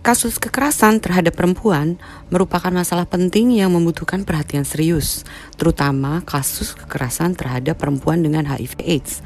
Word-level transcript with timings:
Kasus 0.00 0.40
kekerasan 0.40 0.96
terhadap 0.96 1.36
perempuan 1.36 2.00
merupakan 2.32 2.72
masalah 2.72 3.04
penting 3.04 3.52
yang 3.52 3.68
membutuhkan 3.76 4.24
perhatian 4.24 4.64
serius, 4.64 5.28
terutama 5.60 6.24
kasus 6.24 6.72
kekerasan 6.72 7.36
terhadap 7.36 7.76
perempuan 7.76 8.24
dengan 8.24 8.48
HIV/AIDS. 8.48 9.20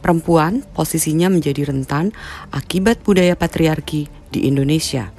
Perempuan 0.00 0.64
posisinya 0.72 1.28
menjadi 1.28 1.68
rentan 1.68 2.16
akibat 2.48 3.04
budaya 3.04 3.36
patriarki 3.36 4.08
di 4.32 4.48
Indonesia. 4.48 5.12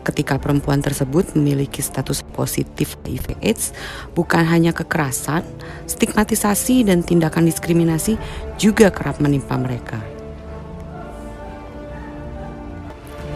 Ketika 0.00 0.40
perempuan 0.40 0.80
tersebut 0.80 1.36
memiliki 1.36 1.84
status 1.84 2.24
positif 2.32 2.96
HIV/AIDS, 3.04 3.76
bukan 4.16 4.48
hanya 4.48 4.72
kekerasan, 4.72 5.44
stigmatisasi, 5.84 6.88
dan 6.88 7.04
tindakan 7.04 7.44
diskriminasi 7.44 8.16
juga 8.56 8.88
kerap 8.88 9.20
menimpa 9.20 9.60
mereka. 9.60 10.00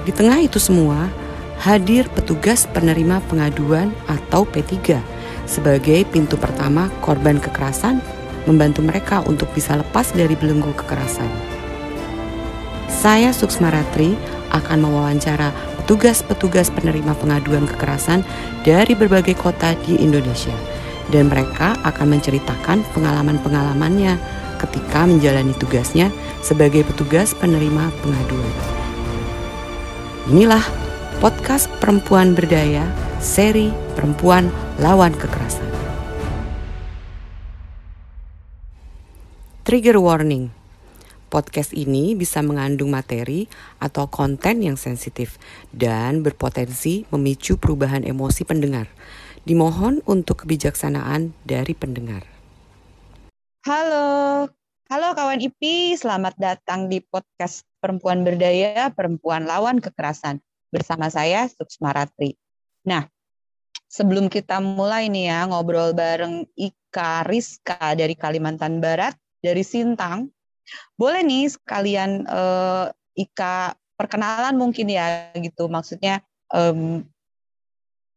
Di 0.03 0.11
tengah 0.11 0.43
itu 0.43 0.59
semua, 0.59 1.07
hadir 1.63 2.11
petugas 2.11 2.67
penerima 2.67 3.23
pengaduan 3.31 3.95
atau 4.11 4.43
P3 4.43 4.99
sebagai 5.47 6.03
pintu 6.11 6.35
pertama 6.35 6.91
korban 6.99 7.39
kekerasan 7.39 8.03
membantu 8.51 8.83
mereka 8.83 9.23
untuk 9.31 9.47
bisa 9.55 9.79
lepas 9.79 10.11
dari 10.11 10.35
belenggu 10.35 10.75
kekerasan. 10.75 11.31
Saya 12.91 13.31
Suksma 13.31 13.71
Ratri 13.71 14.19
akan 14.51 14.83
mewawancara 14.83 15.55
petugas-petugas 15.83 16.71
penerima 16.75 17.15
pengaduan 17.19 17.71
kekerasan 17.71 18.27
dari 18.67 18.99
berbagai 18.99 19.39
kota 19.39 19.79
di 19.87 20.03
Indonesia 20.03 20.55
dan 21.15 21.31
mereka 21.31 21.79
akan 21.87 22.19
menceritakan 22.19 22.83
pengalaman-pengalamannya 22.95 24.19
ketika 24.59 25.07
menjalani 25.07 25.55
tugasnya 25.59 26.11
sebagai 26.43 26.87
petugas 26.87 27.35
penerima 27.39 27.91
pengaduan. 28.03 28.82
Inilah 30.31 30.63
podcast 31.19 31.67
Perempuan 31.83 32.39
Berdaya, 32.39 32.87
seri 33.19 33.75
Perempuan 33.99 34.55
Lawan 34.79 35.11
Kekerasan. 35.19 35.67
Trigger 39.67 39.99
warning. 39.99 40.55
Podcast 41.27 41.75
ini 41.75 42.15
bisa 42.15 42.39
mengandung 42.39 42.95
materi 42.95 43.51
atau 43.83 44.07
konten 44.07 44.63
yang 44.63 44.79
sensitif 44.79 45.43
dan 45.75 46.23
berpotensi 46.23 47.03
memicu 47.11 47.59
perubahan 47.59 48.07
emosi 48.07 48.47
pendengar. 48.47 48.87
Dimohon 49.43 50.07
untuk 50.07 50.47
kebijaksanaan 50.47 51.35
dari 51.43 51.75
pendengar. 51.75 52.23
Halo, 53.67 54.47
halo 54.93 55.17
kawan 55.17 55.41
IPI, 55.41 55.97
selamat 55.97 56.37
datang 56.37 56.85
di 56.85 57.01
podcast 57.01 57.65
Perempuan 57.81 58.29
Berdaya, 58.29 58.93
Perempuan 58.93 59.49
Lawan 59.49 59.81
Kekerasan. 59.81 60.37
Bersama 60.69 61.09
saya, 61.09 61.49
Suksma 61.49 61.97
Ratri. 61.97 62.37
Nah, 62.85 63.09
sebelum 63.89 64.29
kita 64.29 64.61
mulai 64.61 65.09
nih 65.09 65.33
ya, 65.33 65.49
ngobrol 65.49 65.97
bareng 65.97 66.45
Ika 66.53 67.25
Rizka 67.25 67.97
dari 67.97 68.13
Kalimantan 68.13 68.85
Barat, 68.85 69.17
dari 69.41 69.65
Sintang, 69.65 70.29
boleh 71.01 71.25
nih 71.25 71.49
sekalian 71.49 72.29
uh, 72.29 72.93
Ika 73.17 73.73
perkenalan 73.97 74.61
mungkin 74.61 74.93
ya 74.93 75.33
gitu, 75.33 75.73
maksudnya 75.73 76.21
um, 76.53 77.01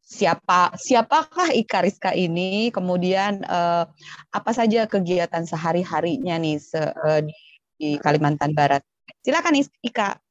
siapa 0.05 0.77
siapakah 0.77 1.49
Ika 1.49 1.81
Rizka 1.81 2.13
ini, 2.13 2.69
kemudian 2.69 3.41
uh, 3.41 3.89
apa 4.29 4.51
saja 4.53 4.85
kegiatan 4.85 5.41
sehari-harinya 5.49 6.37
nih 6.37 6.61
se, 6.61 6.77
uh, 6.77 7.25
di, 7.25 7.33
di 7.75 7.89
Kalimantan 7.97 8.53
Barat. 8.53 8.85
Silakan 9.25 9.57
Ika. 9.81 10.21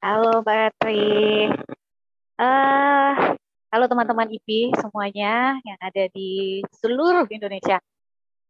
Halo 0.00 0.40
Mbak 0.40 0.56
Ratri. 0.56 1.52
Uh, 2.40 3.36
halo 3.68 3.84
teman-teman 3.86 4.32
IP 4.32 4.72
semuanya 4.80 5.60
yang 5.60 5.78
ada 5.84 6.08
di 6.08 6.64
seluruh 6.80 7.28
Indonesia. 7.28 7.84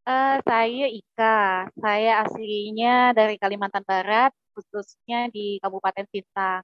Uh, 0.06 0.38
saya 0.46 0.86
Ika. 0.94 1.68
Saya 1.74 2.22
aslinya 2.22 3.10
dari 3.18 3.34
Kalimantan 3.34 3.82
Barat, 3.82 4.30
khususnya 4.54 5.26
di 5.34 5.58
Kabupaten 5.58 6.06
Sintang. 6.06 6.62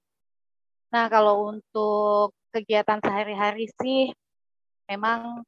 Nah, 0.90 1.06
kalau 1.06 1.54
untuk 1.54 2.34
kegiatan 2.50 2.98
sehari-hari 2.98 3.70
sih 3.78 4.10
memang 4.90 5.46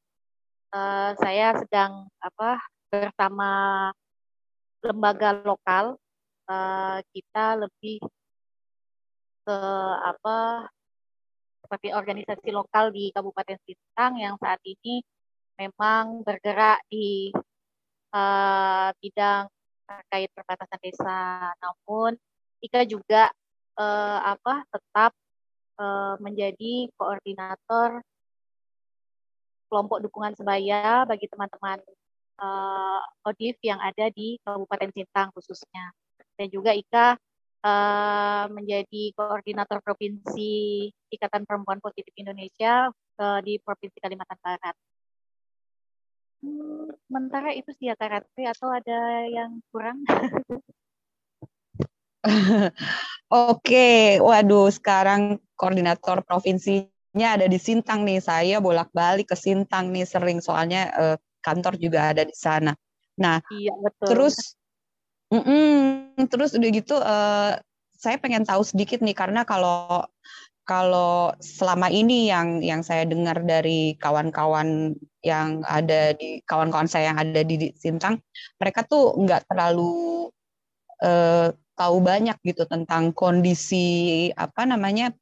uh, 0.71 1.11
saya 1.19 1.59
sedang 1.59 2.07
apa 2.23 2.59
bersama 2.87 3.51
lembaga 4.83 5.35
lokal 5.43 5.99
uh, 6.47 6.99
kita 7.11 7.59
lebih 7.59 7.99
ke 9.43 9.59
apa 10.03 10.67
seperti 11.63 11.91
organisasi 11.91 12.49
lokal 12.51 12.91
di 12.91 13.11
Kabupaten 13.11 13.59
Sintang 13.63 14.19
yang 14.19 14.35
saat 14.39 14.59
ini 14.63 15.03
memang 15.59 16.23
bergerak 16.23 16.83
di 16.87 17.31
uh, 18.13 18.89
bidang 18.99 19.49
terkait 19.83 20.29
perbatasan 20.31 20.79
desa. 20.79 21.51
Namun 21.59 22.15
Ika 22.63 22.87
juga 22.87 23.31
uh, 23.75 24.19
apa 24.23 24.63
tetap 24.71 25.11
uh, 25.77 26.15
menjadi 26.21 26.89
koordinator 26.97 28.01
kelompok 29.69 30.05
dukungan 30.05 30.37
sebaya 30.37 31.01
bagi 31.09 31.25
teman-teman 31.25 31.81
uh, 32.37 33.01
ODIF 33.25 33.57
yang 33.65 33.81
ada 33.81 34.13
di 34.13 34.37
Kabupaten 34.45 34.93
Sintang 34.93 35.33
khususnya 35.33 35.89
dan 36.37 36.47
juga 36.53 36.77
Ika 36.77 37.17
uh, 37.65 38.45
menjadi 38.53 39.13
koordinator 39.17 39.81
provinsi 39.81 40.89
Ikatan 41.09 41.45
Perempuan 41.49 41.81
Positif 41.81 42.13
Indonesia 42.17 42.89
uh, 43.17 43.39
di 43.41 43.57
Provinsi 43.61 43.97
Kalimantan 43.97 44.37
Barat. 44.41 44.75
Hmm, 46.43 46.91
sementara 47.07 47.55
itu 47.55 47.71
sih 47.71 47.87
ya 47.87 47.95
atau 47.95 48.69
ada 48.69 48.99
yang 49.31 49.63
kurang? 49.71 50.03
Oke, 53.51 54.19
waduh 54.21 54.69
sekarang 54.69 55.41
koordinator 55.57 56.23
provinsinya 56.23 57.39
ada 57.39 57.49
di 57.49 57.59
Sintang 57.59 58.07
nih. 58.07 58.23
Saya 58.23 58.57
bolak-balik 58.63 59.31
ke 59.31 59.37
Sintang 59.37 59.91
nih 59.91 60.07
sering 60.07 60.39
soalnya 60.39 60.89
uh, 60.95 61.15
kantor 61.43 61.75
juga 61.75 62.15
ada 62.15 62.23
di 62.23 62.35
sana. 62.35 62.71
Nah, 63.19 63.43
iya, 63.53 63.73
betul. 63.77 64.07
terus 64.09 64.35
Mm-mm. 65.33 66.29
Terus 66.29 66.53
udah 66.53 66.69
gitu 66.69 66.95
uh, 67.01 67.57
saya 67.97 68.21
pengen 68.21 68.45
tahu 68.45 68.61
sedikit 68.61 69.01
nih 69.01 69.17
karena 69.17 69.41
kalau 69.41 70.05
kalau 70.63 71.33
selama 71.43 71.91
ini 71.91 72.29
yang 72.31 72.63
yang 72.63 72.85
saya 72.85 73.03
dengar 73.03 73.41
dari 73.43 73.97
kawan-kawan 73.99 74.95
yang 75.25 75.65
ada 75.67 76.15
di 76.15 76.39
kawan-kawan 76.47 76.87
saya 76.87 77.11
yang 77.11 77.19
ada 77.19 77.41
di, 77.43 77.73
Sintang, 77.75 78.21
mereka 78.61 78.85
tuh 78.87 79.17
nggak 79.19 79.49
terlalu 79.49 80.29
uh, 81.03 81.51
tahu 81.73 81.97
banyak 82.01 82.37
gitu 82.45 82.63
tentang 82.69 83.11
kondisi 83.13 84.29
apa 84.33 84.65
namanya 84.65 85.13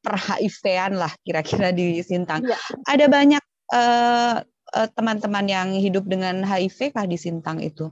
per 0.00 0.14
HIV-an 0.14 1.02
lah 1.02 1.10
kira-kira 1.26 1.74
di 1.74 1.98
Sintang. 1.98 2.46
Ya. 2.46 2.58
Ada 2.86 3.10
banyak 3.10 3.42
uh, 3.74 4.38
uh, 4.46 4.88
teman-teman 4.94 5.46
yang 5.50 5.68
hidup 5.74 6.06
dengan 6.06 6.46
HIV 6.46 6.94
kah 6.94 7.06
di 7.10 7.18
Sintang 7.18 7.58
itu? 7.58 7.90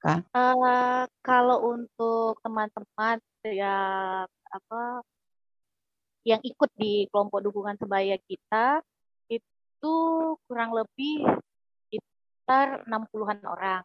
Kak? 0.00 0.24
Uh, 0.32 1.04
kalau 1.20 1.76
untuk 1.76 2.40
teman-teman 2.40 3.20
yang 3.44 4.24
apa 4.50 5.04
yang 6.24 6.40
ikut 6.40 6.70
di 6.76 7.04
kelompok 7.12 7.44
dukungan 7.44 7.76
sebaya 7.76 8.16
kita 8.24 8.80
itu 9.28 9.96
kurang 10.48 10.72
lebih 10.72 11.28
sekitar 11.88 12.88
60-an 12.88 13.40
orang. 13.44 13.82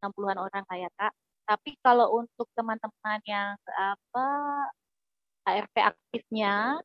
60-an 0.00 0.38
orang 0.40 0.64
kayak 0.64 0.92
Kak. 0.96 1.12
Tapi 1.52 1.76
kalau 1.84 2.24
untuk 2.24 2.48
teman-teman 2.56 3.20
yang 3.28 3.52
apa 3.76 4.26
ARP 5.44 5.76
aktifnya 5.76 6.80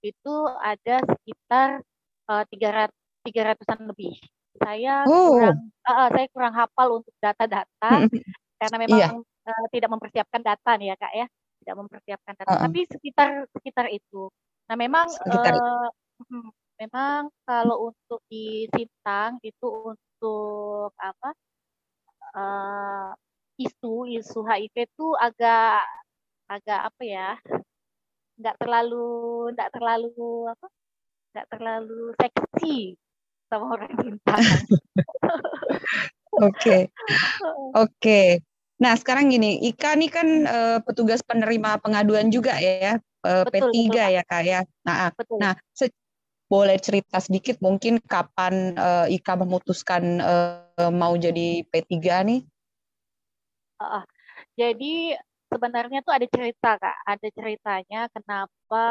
itu 0.00 0.34
ada 0.64 1.04
sekitar 1.04 1.84
uh, 2.32 2.44
300 2.48 2.88
300-an 3.26 3.90
lebih 3.90 4.14
saya 4.56 5.04
oh. 5.04 5.34
kurang 5.36 5.58
uh, 5.84 6.08
saya 6.14 6.26
kurang 6.30 6.54
hafal 6.54 7.02
untuk 7.02 7.14
data-data 7.18 7.90
karena 8.62 8.76
memang 8.80 8.98
yeah. 9.02 9.12
Iya. 9.12 9.50
uh, 9.50 9.66
tidak 9.74 9.90
mempersiapkan 9.92 10.40
data 10.40 10.70
nih 10.78 10.94
ya 10.94 10.96
kak 10.96 11.12
ya 11.12 11.26
tidak 11.60 11.76
mempersiapkan 11.82 12.34
data 12.38 12.48
uh 12.48 12.54
-uh. 12.56 12.62
tapi 12.64 12.80
sekitar 12.88 13.30
sekitar 13.52 13.86
itu 13.90 14.30
nah 14.70 14.78
memang 14.78 15.10
uh, 15.10 15.88
memang 16.80 17.28
kalau 17.44 17.92
untuk 17.92 18.22
di 18.30 18.64
Sintang 18.72 19.42
itu 19.44 19.66
untuk 19.92 20.94
apa 20.96 21.30
uh, 22.32 23.10
isu 23.56 24.08
isu 24.20 24.44
HIV 24.44 24.74
itu 24.88 25.06
agak 25.16 25.84
agak 26.46 26.80
apa 26.92 27.02
ya 27.02 27.28
nggak 28.36 28.56
terlalu 28.60 29.50
nggak 29.56 29.70
terlalu 29.72 30.52
apa 30.52 30.66
nggak 31.32 31.46
terlalu 31.52 32.00
seksi 32.20 32.96
sama 33.46 33.64
orang 33.76 33.92
bintang. 33.96 34.42
Oke, 36.36 36.92
oke. 37.84 38.22
Nah, 38.76 38.92
sekarang 38.92 39.32
gini, 39.32 39.56
Ika 39.72 39.96
nih 39.96 40.10
kan 40.12 40.28
uh, 40.44 40.78
petugas 40.84 41.24
penerima 41.24 41.80
pengaduan 41.80 42.28
juga 42.28 42.60
ya, 42.60 43.00
uh, 43.24 43.44
betul, 43.48 43.72
P3 43.72 43.88
betul, 43.88 44.14
ya 44.20 44.22
Kak 44.28 44.42
ya. 44.44 44.60
Nah, 44.84 45.08
ah. 45.08 45.10
betul. 45.16 45.40
nah 45.40 45.56
boleh 46.46 46.78
cerita 46.78 47.18
sedikit 47.18 47.58
mungkin 47.58 47.98
kapan 48.04 48.76
uh, 48.78 49.06
Ika 49.10 49.34
memutuskan 49.34 50.22
uh, 50.22 50.92
mau 50.92 51.16
jadi 51.16 51.64
P3 51.66 51.94
nih? 52.22 52.40
Uh, 53.76 54.04
jadi 54.56 55.20
sebenarnya 55.52 56.02
tuh 56.02 56.14
ada 56.14 56.26
cerita 56.26 56.76
Kak, 56.76 56.96
ada 57.06 57.28
ceritanya 57.30 58.00
kenapa 58.10 58.84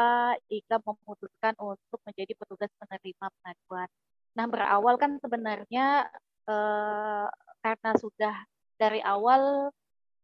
Ika 0.48 0.80
memutuskan 0.82 1.54
untuk 1.60 2.00
menjadi 2.06 2.32
petugas 2.38 2.70
penerima 2.80 3.26
pengaduan. 3.40 3.88
Nah, 4.36 4.44
berawal 4.48 4.94
kan 4.96 5.16
sebenarnya 5.20 6.08
uh, 6.48 7.26
karena 7.60 7.90
sudah 7.98 8.34
dari 8.76 9.00
awal 9.04 9.72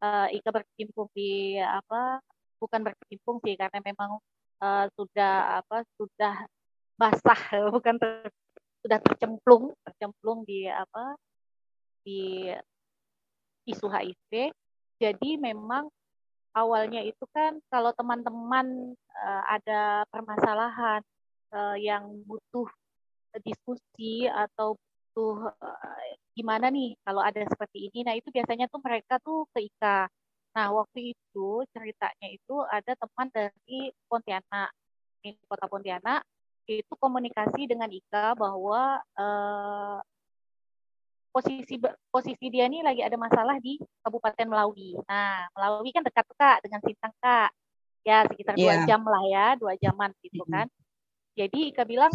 uh, 0.02 0.28
Ika 0.28 0.50
berkecimpung 0.52 1.08
di 1.16 1.56
apa 1.58 2.20
bukan 2.62 2.80
berkecimpung 2.86 3.42
sih 3.42 3.58
karena 3.58 3.78
memang 3.82 4.22
uh, 4.62 4.86
sudah 4.94 5.62
apa 5.64 5.82
sudah 5.98 6.46
basah 6.94 7.40
bukan 7.74 7.98
ter, 7.98 8.30
sudah 8.84 8.98
tercemplung 9.02 9.74
tercemplung 9.82 10.46
di 10.46 10.70
apa 10.70 11.18
di 12.06 12.50
isu 13.68 13.86
HIV 13.86 14.52
jadi 15.02 15.30
memang 15.38 15.90
awalnya 16.54 17.02
itu 17.02 17.24
kan 17.32 17.58
kalau 17.72 17.90
teman-teman 17.96 18.94
uh, 19.16 19.42
ada 19.48 20.06
permasalahan 20.12 21.00
uh, 21.50 21.76
yang 21.76 22.06
butuh 22.28 22.68
diskusi 23.40 24.28
atau 24.28 24.76
tuh 25.12 25.48
eh, 25.48 26.16
gimana 26.32 26.68
nih 26.72 26.96
kalau 27.04 27.20
ada 27.20 27.40
seperti 27.44 27.88
ini. 27.88 28.04
Nah, 28.04 28.16
itu 28.16 28.28
biasanya 28.32 28.68
tuh 28.68 28.80
mereka 28.80 29.20
tuh 29.20 29.44
ke 29.52 29.68
IKA. 29.68 30.08
Nah, 30.52 30.66
waktu 30.72 31.16
itu 31.16 31.64
ceritanya 31.72 32.28
itu 32.28 32.56
ada 32.68 32.92
teman 32.96 33.28
dari 33.32 33.92
Pontianak, 34.08 34.68
ini 35.24 35.36
kota 35.48 35.64
Pontianak, 35.68 36.24
itu 36.68 36.92
komunikasi 36.96 37.64
dengan 37.68 37.88
Ika 37.88 38.36
bahwa 38.36 39.00
eh, 39.16 39.98
posisi 41.32 41.80
posisi 42.12 42.46
dia 42.52 42.68
ini 42.68 42.84
lagi 42.84 43.00
ada 43.00 43.16
masalah 43.16 43.56
di 43.58 43.80
Kabupaten 44.04 44.46
Melawi. 44.46 44.94
Nah, 45.08 45.48
Melawi 45.56 45.90
kan 45.90 46.04
dekat 46.04 46.26
kak 46.36 46.58
dengan 46.60 46.80
Sintang 46.84 47.14
kak, 47.18 47.50
ya 48.04 48.28
sekitar 48.28 48.54
dua 48.54 48.74
yeah. 48.78 48.84
jam 48.84 49.02
lah 49.02 49.24
ya, 49.26 49.46
dua 49.56 49.72
jaman 49.80 50.12
gitu 50.20 50.44
kan. 50.46 50.68
Jadi 51.32 51.72
Ika 51.72 51.88
bilang 51.88 52.12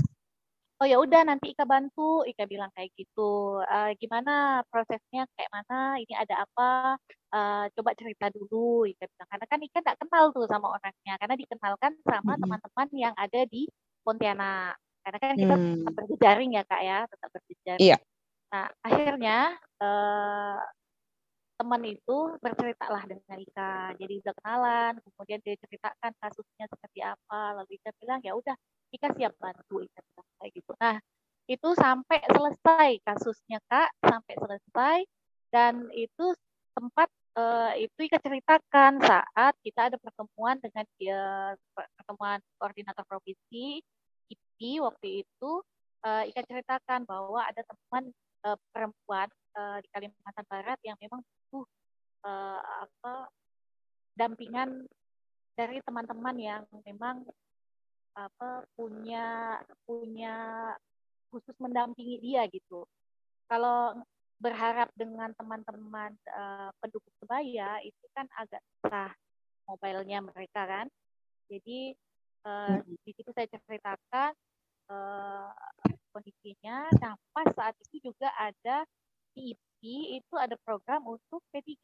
oh 0.78 0.86
ya 0.86 0.98
udah 1.02 1.26
nanti 1.26 1.58
Ika 1.58 1.66
bantu 1.66 2.22
Ika 2.22 2.46
bilang 2.46 2.70
kayak 2.78 2.94
gitu 2.94 3.58
uh, 3.66 3.92
gimana 3.98 4.62
prosesnya 4.70 5.26
kayak 5.34 5.50
mana 5.50 5.98
ini 5.98 6.14
ada 6.14 6.46
apa 6.46 7.02
uh, 7.34 7.66
coba 7.74 7.98
cerita 7.98 8.30
dulu 8.30 8.86
Ika 8.86 9.10
bilang 9.10 9.30
karena 9.34 9.46
kan 9.50 9.60
Ika 9.66 9.78
nggak 9.82 9.98
kenal 10.06 10.24
tuh 10.30 10.46
sama 10.46 10.70
orangnya 10.70 11.18
karena 11.18 11.36
dikenalkan 11.36 11.92
sama 12.06 12.34
teman-teman 12.38 12.88
yang 12.94 13.16
ada 13.18 13.42
di 13.50 13.66
Pontianak 14.06 14.78
karena 15.02 15.18
kan 15.18 15.36
kita 15.40 15.56
hmm. 15.56 15.74
tetap 15.82 15.94
berjejaring 15.98 16.52
ya 16.54 16.64
kak 16.68 16.82
ya 16.86 17.00
tetap 17.10 17.30
berjejaring 17.34 17.82
iya. 17.82 17.98
Nah 18.48 18.72
akhirnya 18.80 19.60
uh, 19.84 20.60
teman 21.58 21.82
itu 21.90 22.18
berceritalah 22.38 23.04
dengan 23.10 23.38
Ika 23.42 23.98
jadi 23.98 24.14
udah 24.22 24.34
kenalan 24.40 24.94
kemudian 25.02 25.42
dia 25.42 25.58
ceritakan 25.58 26.12
kasusnya 26.22 26.66
seperti 26.70 27.02
apa 27.02 27.58
lalu 27.58 27.82
Ika 27.82 27.92
bilang 27.98 28.22
ya 28.22 28.38
udah 28.38 28.54
Ika 28.94 29.10
siap 29.18 29.34
bantu 29.42 29.84
Ika 29.84 30.00
bilang 30.00 30.28
kayak 30.40 30.52
gitu. 30.54 30.72
Nah 30.80 30.96
itu 31.48 31.70
sampai 31.80 32.20
selesai 32.28 32.90
kasusnya 33.08 33.60
kak 33.72 33.90
sampai 34.04 34.36
selesai 34.36 34.98
dan 35.50 35.88
itu 35.96 36.36
tempat 36.76 37.10
uh, 37.40 37.74
itu 37.74 38.00
Ika 38.06 38.20
ceritakan 38.22 39.02
saat 39.02 39.54
kita 39.66 39.90
ada 39.92 39.98
pertemuan 39.98 40.60
dengan 40.60 40.86
dia 41.00 41.56
pertemuan 41.74 42.38
koordinator 42.62 43.02
provinsi 43.08 43.82
IPI 44.30 44.84
waktu 44.84 45.26
itu 45.26 45.52
uh, 46.04 46.24
Ika 46.28 46.44
ceritakan 46.46 47.08
bahwa 47.08 47.42
ada 47.48 47.64
teman 47.64 48.12
uh, 48.48 48.58
perempuan 48.72 49.28
uh, 49.60 49.78
di 49.84 49.88
Kalimantan 49.92 50.46
Barat 50.48 50.80
yang 50.88 50.96
memang 51.04 51.20
butuh 51.52 51.68
uh, 52.24 52.62
apa 52.88 53.28
dampingan 54.16 54.88
dari 55.58 55.84
teman-teman 55.84 56.38
yang 56.40 56.64
memang 56.86 57.28
apa 58.18 58.66
punya 58.74 59.58
punya 59.86 60.36
khusus 61.30 61.54
mendampingi 61.62 62.18
dia 62.24 62.48
gitu. 62.50 62.88
Kalau 63.46 63.94
berharap 64.38 64.90
dengan 64.94 65.34
teman-teman 65.34 66.14
uh, 66.30 66.70
pendukung 66.78 67.14
sebaya 67.22 67.82
itu 67.82 68.06
kan 68.14 68.30
agak 68.38 68.62
susah 68.78 69.10
mobilenya 69.66 70.22
mereka 70.22 70.66
kan. 70.66 70.88
Jadi 71.50 71.94
uh, 72.46 72.78
di 72.86 73.12
situ 73.18 73.30
saya 73.34 73.50
ceritakan 73.50 74.32
uh, 74.94 75.50
kondisinya. 76.18 76.90
Nah 76.98 77.14
pas 77.32 77.48
saat 77.54 77.78
itu 77.88 78.10
juga 78.10 78.34
ada 78.34 78.84
di 79.38 79.54
IP 79.54 79.82
itu 80.18 80.34
ada 80.36 80.58
program 80.66 81.06
untuk 81.06 81.46
P3 81.54 81.78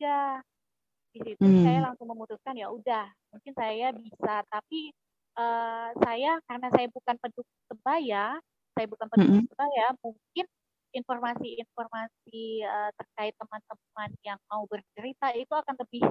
di 1.13 1.21
situ 1.21 1.45
hmm. 1.45 1.61
saya 1.61 1.79
langsung 1.85 2.09
memutuskan 2.09 2.57
ya 2.57 2.73
udah 2.73 3.05
mungkin 3.29 3.53
saya 3.53 3.93
bisa 3.93 4.41
tapi 4.49 4.89
uh, 5.37 5.89
saya 6.01 6.37
karena 6.49 6.67
saya 6.73 6.87
bukan 6.89 7.15
pendukung 7.17 7.61
sebaya, 7.69 8.37
saya 8.73 8.85
bukan 8.89 9.07
pendukung 9.09 9.33
mm 9.33 9.45
-hmm. 9.45 9.53
sebaya, 9.53 9.85
mungkin 10.01 10.45
informasi-informasi 10.93 12.43
uh, 12.69 12.91
terkait 12.93 13.33
teman-teman 13.37 14.09
yang 14.21 14.39
mau 14.49 14.63
bercerita 14.69 15.33
itu 15.33 15.53
akan 15.53 15.75
lebih 15.81 16.03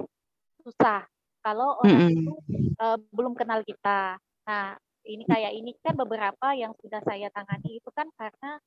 susah 0.63 1.07
kalau 1.43 1.79
orang 1.83 1.99
mm 1.99 2.07
-hmm. 2.07 2.19
itu 2.19 2.33
uh, 2.79 2.97
belum 3.11 3.33
kenal 3.35 3.63
kita. 3.63 4.19
Nah, 4.47 4.75
ini 5.03 5.23
kayak 5.27 5.51
ini 5.53 5.71
kan 5.83 5.95
beberapa 5.99 6.55
yang 6.55 6.71
sudah 6.79 7.03
saya 7.03 7.27
tangani 7.31 7.79
itu 7.79 7.89
kan 7.91 8.07
karena 8.15 8.59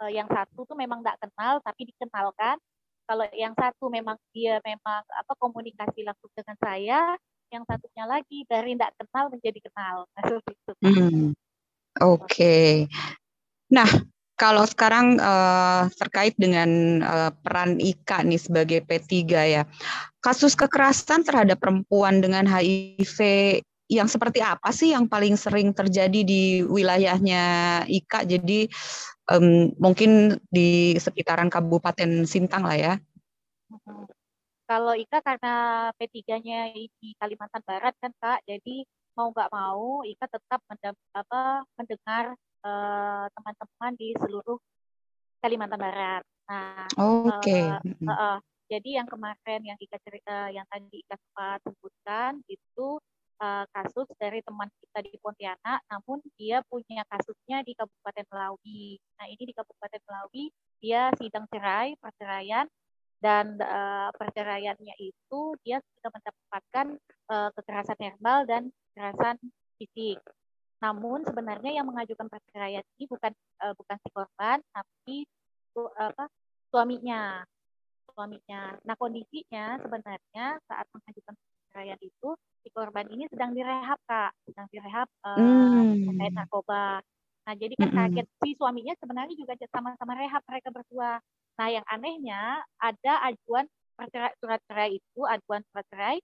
uh, 0.00 0.10
yang 0.10 0.26
satu 0.28 0.64
tuh 0.64 0.76
memang 0.76 1.04
tidak 1.04 1.20
kenal 1.22 1.60
tapi 1.60 1.88
dikenalkan. 1.88 2.56
Kalau 3.02 3.26
yang 3.34 3.52
satu 3.58 3.90
memang 3.90 4.16
dia 4.30 4.62
memang 4.62 5.02
apa 5.04 5.32
komunikasi 5.36 6.06
langsung 6.06 6.30
dengan 6.32 6.56
saya, 6.62 7.00
yang 7.52 7.66
satunya 7.68 8.04
lagi 8.08 8.46
dari 8.48 8.72
tidak 8.78 8.94
kenal 8.96 9.24
menjadi 9.28 9.58
kenal. 9.68 9.96
Hmm. 10.82 11.30
Oke. 12.02 12.26
Okay. 12.26 12.70
Nah, 13.70 13.86
kalau 14.34 14.66
sekarang 14.66 15.22
uh, 15.22 15.86
terkait 15.94 16.34
dengan 16.34 16.98
uh, 17.04 17.30
peran 17.30 17.78
IKA 17.78 18.26
nih 18.26 18.40
sebagai 18.40 18.80
P3 18.82 19.14
ya, 19.30 19.62
kasus 20.18 20.58
kekerasan 20.58 21.22
terhadap 21.22 21.62
perempuan 21.62 22.18
dengan 22.18 22.50
HIV 22.50 23.18
yang 23.92 24.08
seperti 24.08 24.40
apa 24.40 24.72
sih 24.72 24.96
yang 24.96 25.04
paling 25.04 25.36
sering 25.36 25.76
terjadi 25.76 26.20
di 26.24 26.64
wilayahnya 26.64 27.44
IKA? 27.84 28.24
Jadi 28.24 28.66
um, 29.28 29.70
mungkin 29.76 30.40
di 30.48 30.96
sekitaran 30.96 31.52
Kabupaten 31.52 32.24
Sintang 32.24 32.64
lah 32.64 32.76
ya. 32.76 32.94
Hmm. 33.68 34.08
Kalau 34.72 34.96
Ika 34.96 35.20
karena 35.20 35.54
P3-nya 36.00 36.72
di 36.72 37.12
Kalimantan 37.20 37.60
Barat 37.66 37.92
kan 38.00 38.08
Kak, 38.16 38.40
jadi 38.48 38.88
mau 39.12 39.28
nggak 39.28 39.52
mau 39.52 40.00
Ika 40.00 40.24
tetap 40.32 40.64
mendam, 40.64 40.96
apa, 41.12 41.66
mendengar 41.76 42.24
uh, 42.64 43.28
teman-teman 43.36 43.92
di 44.00 44.16
seluruh 44.16 44.56
Kalimantan 45.44 45.76
Barat. 45.76 46.22
Nah, 46.48 46.88
oke. 46.96 47.44
Okay. 47.44 47.68
Uh, 47.68 48.08
uh, 48.08 48.12
uh, 48.12 48.36
jadi 48.72 49.04
yang 49.04 49.08
kemarin 49.10 49.60
yang 49.60 49.76
Ika 49.76 49.98
cerita, 50.00 50.48
yang 50.48 50.64
tadi 50.72 51.04
Ika 51.04 51.16
sempat 51.20 51.58
sebutkan 51.68 52.40
itu 52.48 52.96
uh, 53.42 53.64
kasus 53.74 54.06
dari 54.16 54.38
teman 54.46 54.70
kita 54.78 55.02
di 55.02 55.18
Pontianak, 55.18 55.82
namun 55.90 56.22
dia 56.38 56.62
punya 56.70 57.02
kasusnya 57.10 57.66
di 57.66 57.74
Kabupaten 57.74 58.24
Melawi. 58.30 59.02
Nah 59.18 59.26
ini 59.26 59.42
di 59.42 59.54
Kabupaten 59.54 60.00
Melawi 60.06 60.44
dia 60.78 61.10
sidang 61.18 61.50
cerai, 61.50 61.98
perceraian, 61.98 62.66
dan 63.18 63.58
uh, 63.58 64.10
perceraiannya 64.14 64.94
itu 64.98 65.40
dia 65.62 65.78
sudah 65.78 66.10
mendapatkan 66.10 66.86
uh, 67.30 67.50
kekerasan 67.54 67.98
verbal 67.98 68.38
dan 68.46 68.62
kekerasan 68.90 69.36
fisik. 69.78 70.18
Namun 70.82 71.22
sebenarnya 71.22 71.78
yang 71.78 71.86
mengajukan 71.86 72.26
perceraian 72.26 72.82
ini 72.98 73.06
bukan 73.06 73.30
uh, 73.62 73.74
bukan 73.78 73.96
si 74.02 74.08
korban 74.10 74.58
tapi 74.74 75.16
uh, 75.78 75.90
apa 76.10 76.26
suaminya 76.74 77.46
suaminya. 78.10 78.74
Nah 78.82 78.94
kondisinya 78.98 79.78
sebenarnya 79.78 80.58
saat 80.66 80.86
mengajukan 80.90 81.34
perceraian 81.72 81.96
itu 82.04 82.28
si 82.60 82.68
korban 82.68 83.08
ini 83.08 83.24
sedang 83.32 83.56
direhab 83.56 83.96
kak, 84.04 84.36
sedang 84.44 84.68
direhab 84.68 85.08
uh, 85.24 85.40
hmm. 85.40 86.04
terkait 86.12 86.34
narkoba. 86.36 87.00
Nah 87.48 87.54
jadi 87.56 87.74
kan 87.80 87.90
kaget 87.96 88.28
si 88.44 88.50
suaminya 88.60 88.92
sebenarnya 89.00 89.34
juga 89.40 89.56
sama-sama 89.72 90.12
rehab 90.20 90.44
mereka 90.44 90.68
berdua. 90.68 91.16
Nah, 91.56 91.68
yang 91.68 91.84
anehnya 91.88 92.64
ada 92.80 93.12
ajuan 93.32 93.68
surat 94.40 94.60
cerai 94.68 95.00
itu, 95.00 95.20
ajuan 95.24 95.60
surat 95.72 95.86
cerai 95.92 96.18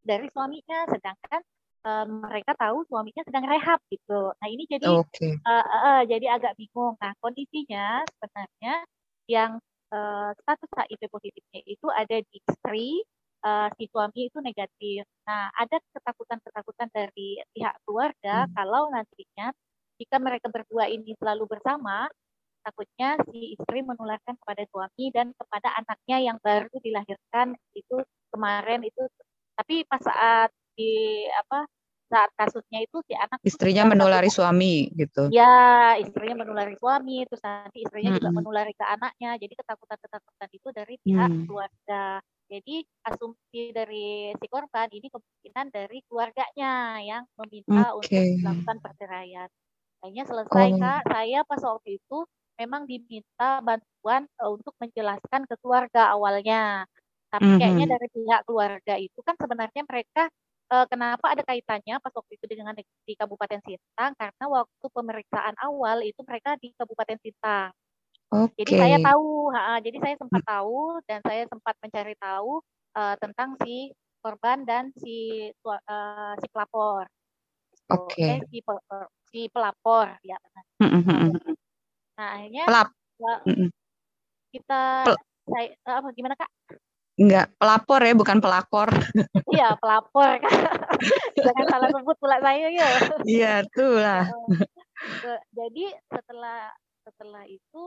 dari 0.00 0.28
suaminya, 0.32 0.88
sedangkan 0.88 1.40
um, 1.84 2.24
mereka 2.24 2.56
tahu 2.56 2.84
suaminya 2.88 3.20
sedang 3.24 3.44
rehab 3.48 3.80
gitu. 3.92 4.32
Nah, 4.32 4.48
ini 4.48 4.64
jadi 4.64 4.88
okay. 4.88 5.36
uh, 5.44 5.60
uh, 5.60 5.76
uh, 5.76 6.00
jadi 6.08 6.40
agak 6.40 6.56
bingung. 6.56 6.96
Nah, 7.00 7.12
kondisinya 7.20 8.00
sebenarnya 8.16 8.74
yang 9.28 9.60
uh, 9.92 10.30
status 10.40 10.70
HIV 10.72 11.02
positifnya 11.12 11.60
itu 11.68 11.86
ada 11.92 12.16
di 12.24 12.36
istri, 12.40 12.88
uh, 13.44 13.68
si 13.76 13.88
suami 13.88 14.28
itu 14.28 14.38
negatif. 14.40 15.04
Nah, 15.26 15.52
ada 15.56 15.76
ketakutan-ketakutan 15.96 16.88
dari 16.92 17.40
pihak 17.52 17.74
keluarga 17.84 18.46
hmm. 18.46 18.52
kalau 18.56 18.88
nantinya 18.92 19.52
jika 20.00 20.16
mereka 20.16 20.48
berdua 20.48 20.88
ini 20.88 21.12
selalu 21.20 21.44
bersama, 21.44 22.08
takutnya 22.64 23.16
si 23.28 23.56
istri 23.56 23.80
menularkan 23.80 24.36
kepada 24.36 24.62
suami 24.68 25.12
dan 25.12 25.32
kepada 25.36 25.68
anaknya 25.80 26.16
yang 26.32 26.36
baru 26.40 26.72
dilahirkan 26.80 27.56
itu 27.72 28.04
kemarin 28.30 28.84
itu 28.84 29.02
tapi 29.56 29.84
pas 29.88 30.00
saat 30.00 30.50
di 30.76 31.24
apa 31.28 31.68
saat 32.10 32.30
kasusnya 32.34 32.82
itu 32.82 32.98
si 33.06 33.14
anak 33.14 33.38
istrinya 33.46 33.86
menulari 33.86 34.26
takut, 34.28 34.42
suami 34.42 34.90
gitu 34.98 35.30
ya 35.30 35.94
istrinya 36.02 36.42
menulari 36.42 36.74
suami 36.74 37.22
terus 37.28 37.42
nanti 37.44 37.86
istrinya 37.86 38.10
hmm. 38.12 38.18
juga 38.18 38.30
menulari 38.34 38.72
ke 38.74 38.84
anaknya 38.84 39.38
jadi 39.38 39.54
ketakutan 39.54 39.98
ketakutan 40.00 40.48
itu 40.50 40.68
dari 40.74 40.94
pihak 41.06 41.30
hmm. 41.30 41.44
keluarga 41.46 42.04
jadi 42.50 42.82
asumsi 43.06 43.70
dari 43.70 44.34
si 44.34 44.46
korban 44.50 44.90
ini 44.90 45.06
kemungkinan 45.06 45.70
dari 45.70 46.02
keluarganya 46.10 46.98
yang 46.98 47.22
meminta 47.38 47.94
okay. 47.94 48.34
untuk 48.34 48.42
melakukan 48.42 48.78
perceraian 48.82 49.48
Kayaknya 50.00 50.24
selesai 50.24 50.68
oh. 50.72 50.78
kak 50.80 51.00
saya 51.12 51.38
pas 51.44 51.60
waktu 51.60 52.00
itu 52.00 52.18
memang 52.56 52.88
diminta 52.88 53.60
bantuan 53.60 54.24
uh, 54.40 54.50
untuk 54.52 54.72
menjelaskan 54.80 55.44
ke 55.44 55.54
keluarga 55.60 56.12
awalnya. 56.16 56.88
Tapi 57.28 57.44
mm 57.46 57.50
-hmm. 57.52 57.60
kayaknya 57.60 57.86
dari 57.94 58.08
pihak 58.10 58.40
keluarga 58.48 58.94
itu 58.96 59.20
kan 59.20 59.36
sebenarnya 59.36 59.82
mereka 59.84 60.32
uh, 60.72 60.86
kenapa 60.88 61.36
ada 61.36 61.44
kaitannya 61.44 62.00
pas 62.00 62.12
waktu 62.16 62.32
itu 62.40 62.44
dengan 62.48 62.74
di 62.80 63.14
Kabupaten 63.14 63.60
Sintang 63.60 64.12
karena 64.16 64.44
waktu 64.48 64.86
pemeriksaan 64.88 65.54
awal 65.60 66.00
itu 66.00 66.20
mereka 66.24 66.56
di 66.56 66.72
Kabupaten 66.74 67.20
Sintang. 67.20 67.70
Okay. 68.30 68.62
Jadi 68.62 68.72
saya 68.78 68.96
tahu, 69.02 69.50
ha, 69.50 69.82
jadi 69.82 69.98
saya 69.98 70.14
sempat 70.14 70.42
tahu 70.46 71.02
dan 71.10 71.18
saya 71.26 71.42
sempat 71.50 71.74
mencari 71.82 72.14
tahu 72.14 72.62
uh, 72.94 73.14
tentang 73.18 73.58
si 73.66 73.90
korban 74.22 74.62
dan 74.62 74.94
si 74.94 75.50
uh, 75.66 76.34
si 76.38 76.46
pelapor. 76.54 77.10
Oke. 77.90 78.14
Okay. 78.14 78.38
Eh, 78.38 78.40
si, 78.46 78.58
si 79.34 79.40
pelapor 79.50 80.14
ya. 80.22 80.38
Mm 80.78 81.02
-hmm. 81.02 81.30
Nah, 82.20 82.28
akhirnya 82.38 82.64
Pelap. 82.68 82.88
kita 84.54 84.82
Pel 85.08 85.16
saya 85.50 85.66
eh, 85.74 85.94
apa 85.98 86.08
gimana 86.14 86.34
Kak? 86.38 86.50
Enggak, 87.20 87.46
pelapor 87.58 88.00
ya, 88.00 88.14
bukan 88.16 88.38
pelakor. 88.38 88.88
Iya, 89.56 89.74
pelapor 89.82 90.28
Kak. 90.40 90.52
Jangan 91.44 91.66
salah 91.66 91.88
sebut 91.90 92.16
pula 92.22 92.38
saya 92.38 92.66
ya. 92.70 92.88
Iya, 93.26 93.52
itulah. 93.66 94.24
Jadi 95.58 95.84
setelah 96.06 96.70
setelah 97.02 97.44
itu 97.48 97.82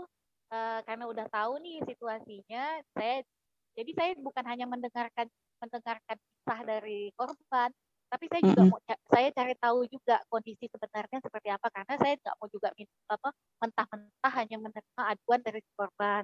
uh, 0.53 0.79
karena 0.85 1.09
udah 1.09 1.25
tahu 1.33 1.57
nih 1.65 1.81
situasinya, 1.89 2.79
saya 2.93 3.25
jadi 3.73 3.91
saya 3.97 4.11
bukan 4.21 4.45
hanya 4.45 4.69
mendengarkan 4.69 5.25
mendengarkan 5.57 6.17
kisah 6.21 6.59
dari 6.61 7.09
korban, 7.17 7.73
tapi 8.13 8.29
saya 8.29 8.41
juga 8.45 8.61
mm-hmm. 8.61 8.93
mau 8.93 9.09
saya 9.09 9.27
cari 9.33 9.55
tahu 9.57 9.79
juga 9.89 10.15
kondisi 10.29 10.69
sebenarnya 10.69 11.17
seperti 11.17 11.49
apa 11.49 11.67
karena 11.73 11.93
saya 11.97 12.13
nggak 12.21 12.35
mau 12.37 12.47
juga 12.53 12.69
minta 12.77 12.93
apa 13.09 13.29
mentah-mentah 13.65 14.33
hanya 14.37 14.57
menerima 14.61 15.03
aduan 15.17 15.41
dari 15.41 15.61
korban. 15.73 16.23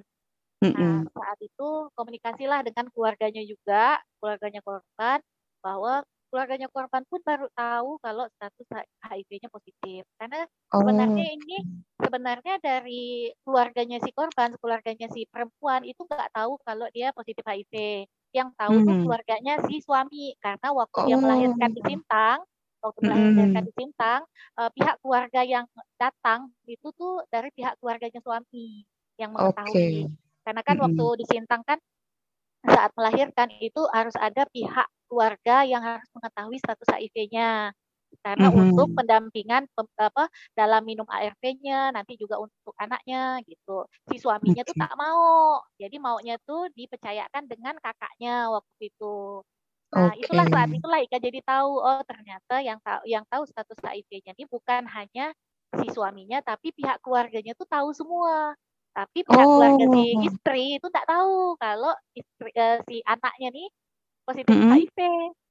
Mm-hmm. 0.60 0.78
Nah 0.78 0.98
saat 1.10 1.38
itu 1.42 1.68
komunikasilah 1.98 2.60
dengan 2.62 2.86
keluarganya 2.94 3.42
juga 3.42 3.98
keluarganya 4.22 4.60
korban 4.62 5.18
bahwa 5.64 6.06
keluarganya 6.30 6.70
korban 6.70 7.02
pun 7.10 7.20
baru 7.26 7.50
tahu 7.52 7.98
kalau 8.00 8.24
status 8.38 8.66
HIV-nya 9.02 9.50
positif. 9.50 10.06
Karena 10.16 10.46
sebenarnya 10.70 11.26
oh. 11.26 11.36
ini 11.36 11.56
sebenarnya 11.98 12.54
dari 12.62 13.34
keluarganya 13.42 13.98
si 14.00 14.10
korban, 14.14 14.54
keluarganya 14.62 15.10
si 15.10 15.26
perempuan 15.26 15.82
itu 15.82 16.06
nggak 16.06 16.30
tahu 16.32 16.56
kalau 16.62 16.86
dia 16.94 17.10
positif 17.12 17.42
HIV 17.42 18.06
yang 18.30 18.54
tahu 18.54 18.74
hmm. 18.78 18.86
tuh 18.86 18.96
keluarganya 19.04 19.54
si 19.66 19.82
suami 19.82 20.38
karena 20.38 20.68
waktu 20.70 20.98
oh. 21.02 21.06
dia 21.06 21.16
melahirkan 21.18 21.70
di 21.74 21.82
Sintang 21.82 22.38
waktu 22.80 22.98
melahirkan 23.04 23.62
hmm. 23.62 23.68
di 23.68 23.72
Sintang 23.74 24.20
uh, 24.56 24.70
pihak 24.72 24.96
keluarga 25.02 25.40
yang 25.42 25.66
datang 25.98 26.54
itu 26.64 26.88
tuh 26.94 27.26
dari 27.28 27.50
pihak 27.52 27.76
keluarganya 27.82 28.22
suami 28.22 28.86
yang 29.18 29.34
mengetahui 29.34 29.74
okay. 29.74 29.94
karena 30.46 30.62
kan 30.62 30.76
hmm. 30.78 30.84
waktu 30.86 31.06
di 31.18 31.24
Sintang 31.26 31.62
kan 31.66 31.78
saat 32.60 32.92
melahirkan 32.94 33.48
itu 33.58 33.82
harus 33.90 34.14
ada 34.20 34.44
pihak 34.52 34.88
keluarga 35.10 35.66
yang 35.66 35.82
harus 35.82 36.06
mengetahui 36.14 36.62
status 36.62 36.86
HIV-nya 36.86 37.74
karena 38.20 38.50
mm-hmm. 38.50 38.74
untuk 38.74 38.88
pendampingan 38.98 39.62
apa 39.98 40.26
dalam 40.58 40.82
minum 40.82 41.06
ARV-nya 41.06 41.94
nanti 41.94 42.18
juga 42.18 42.42
untuk 42.42 42.74
anaknya 42.74 43.38
gitu 43.46 43.86
si 44.10 44.18
suaminya 44.18 44.66
okay. 44.66 44.74
tuh 44.74 44.76
tak 44.76 44.92
mau 44.98 45.62
jadi 45.78 45.96
maunya 46.02 46.36
tuh 46.42 46.66
dipercayakan 46.74 47.46
dengan 47.46 47.78
kakaknya 47.78 48.50
waktu 48.50 48.90
itu 48.90 49.46
nah 49.90 50.10
okay. 50.14 50.26
itulah 50.26 50.46
saat 50.46 50.70
itulah 50.70 50.98
Ika 51.02 51.18
jadi 51.18 51.40
tahu 51.42 51.72
oh 51.82 52.02
ternyata 52.06 52.54
yang 52.62 52.78
tahu 52.82 53.02
yang 53.06 53.24
tahu 53.30 53.42
status 53.46 53.78
HIV-nya 53.78 54.34
ini 54.34 54.44
bukan 54.46 54.86
hanya 54.90 55.34
si 55.78 55.86
suaminya 55.94 56.42
tapi 56.42 56.74
pihak 56.74 56.98
keluarganya 57.02 57.54
tuh 57.54 57.66
tahu 57.66 57.94
semua 57.94 58.58
tapi 58.90 59.22
pihak 59.22 59.46
oh. 59.46 59.58
keluarga 59.58 59.86
si 59.86 60.04
istri 60.26 60.64
itu 60.82 60.88
tak 60.90 61.06
tahu 61.06 61.54
kalau 61.58 61.94
istri 62.14 62.50
uh, 62.58 62.82
si 62.90 63.02
anaknya 63.06 63.48
nih 63.54 63.68
positif 64.24 64.54
mm 64.54 64.62
-hmm. 64.62 64.74
HIV 64.76 64.98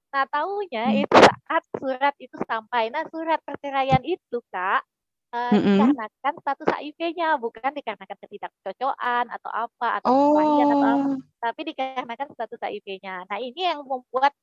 Nah, 0.09 0.25
tahunya 0.25 0.83
hmm. 0.89 1.01
itu 1.05 1.17
saat 1.21 1.63
surat 1.77 2.15
itu 2.17 2.37
sampai. 2.49 2.89
Nah, 2.89 3.05
surat 3.13 3.37
perceraian 3.45 4.01
itu, 4.01 4.41
Kak, 4.49 4.81
uh, 5.29 5.53
mm 5.53 5.59
-hmm. 5.61 5.65
dikarenakan 5.93 6.33
status 6.41 6.69
HIV-nya, 6.73 7.37
bukan 7.37 7.71
dikarenakan 7.77 8.17
ketidakcocokan 8.17 9.25
atau 9.29 9.51
apa 9.53 9.87
atau 10.01 10.09
oh. 10.09 10.41
atau 10.41 10.57
apa, 10.65 10.89
oh. 10.97 11.17
tapi 11.37 11.61
dikarenakan 11.69 12.29
status 12.33 12.61
HIV-nya. 12.61 13.29
Nah, 13.29 13.37
ini 13.37 13.61
yang 13.69 13.85
membuat 13.85 14.33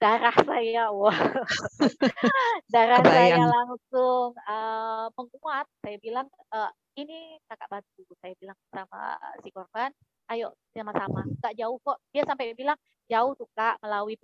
darah 0.00 0.36
saya, 0.40 0.88
wah, 0.96 1.20
darah 2.72 3.00
Kebayang. 3.04 3.12
saya 3.12 3.44
langsung 3.44 4.32
uh, 4.48 5.06
menguat. 5.12 5.66
Saya 5.84 5.96
bilang, 6.00 6.26
uh, 6.56 6.72
ini 6.96 7.36
kakak 7.44 7.68
bantu. 7.68 8.08
Saya 8.24 8.32
bilang 8.40 8.56
sama 8.72 9.20
si 9.44 9.52
korban, 9.52 9.92
ayo 10.34 10.54
sama-sama. 10.70 11.26
Gak 11.42 11.54
jauh 11.58 11.78
kok. 11.82 11.98
Dia 12.14 12.22
sampai 12.24 12.54
bilang, 12.54 12.78
jauh 13.10 13.34
tuh 13.34 13.50
kak 13.54 13.78
melalui 13.82 14.14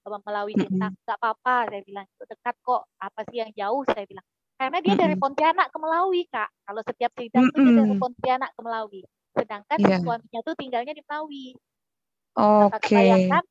melalui 0.00 0.56
cinta 0.56 0.88
nggak 0.88 1.18
apa-apa 1.20 1.68
saya 1.68 1.82
bilang. 1.84 2.06
Itu 2.16 2.24
dekat 2.24 2.56
kok 2.64 2.82
apa 2.96 3.20
sih 3.28 3.36
yang 3.44 3.52
jauh? 3.52 3.84
saya 3.84 4.04
bilang. 4.08 4.26
Karena 4.60 4.78
dia 4.84 4.94
dari 4.96 5.16
Pontianak 5.16 5.72
ke 5.72 5.78
Melawi 5.80 6.22
kak. 6.28 6.48
Kalau 6.68 6.80
setiap 6.84 7.12
sidang 7.16 7.48
itu 7.48 7.58
dia 7.64 7.74
dari 7.80 7.96
Pontianak 7.96 8.50
ke 8.52 8.60
Melawi. 8.60 9.02
Sedangkan 9.32 9.78
yeah. 9.80 10.00
suaminya 10.00 10.40
tuh 10.44 10.54
tinggalnya 10.56 10.92
di 10.92 11.02
Melawi. 11.04 11.46
Oke. 12.36 12.76
okay. 12.76 12.96
bayangkan 12.96 13.44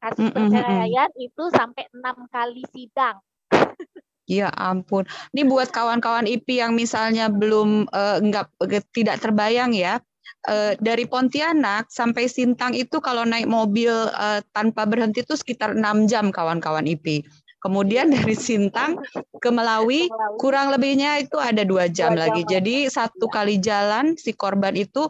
kasus 0.00 0.28
perceraian 0.32 1.10
itu 1.16 1.44
sampai 1.52 1.84
enam 1.92 2.16
kali 2.28 2.64
sidang. 2.72 3.20
Ya 4.30 4.46
ampun. 4.54 5.10
Ini 5.34 5.42
buat 5.42 5.74
kawan-kawan 5.74 6.22
IP 6.30 6.62
yang 6.62 6.78
misalnya 6.78 7.26
belum 7.26 7.90
uh, 7.90 8.22
enggak 8.22 8.46
tidak 8.94 9.18
terbayang 9.18 9.74
ya 9.74 9.98
uh, 10.48 10.72
dari 10.78 11.04
Pontianak 11.04 11.88
sampai 11.92 12.30
Sintang 12.30 12.72
itu 12.76 12.98
kalau 13.02 13.26
naik 13.26 13.50
mobil 13.50 13.92
uh, 13.92 14.40
tanpa 14.54 14.86
berhenti 14.88 15.22
itu 15.22 15.36
sekitar 15.36 15.76
enam 15.76 16.06
jam 16.06 16.32
kawan-kawan 16.32 16.86
IP. 16.86 17.24
Kemudian 17.60 18.08
dari 18.16 18.32
Sintang 18.32 18.98
ke 19.38 19.50
Melawi 19.52 20.08
kurang 20.40 20.72
lebihnya 20.72 21.20
itu 21.20 21.36
ada 21.36 21.62
dua 21.62 21.86
jam 21.92 22.16
lagi. 22.16 22.42
Jadi 22.48 22.88
satu 22.88 23.28
kali 23.28 23.60
jalan 23.60 24.16
si 24.16 24.32
korban 24.32 24.74
itu 24.74 25.06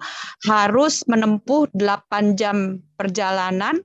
harus 0.47 1.07
menempuh 1.07 1.71
delapan 1.71 2.35
jam 2.35 2.83
perjalanan 2.99 3.79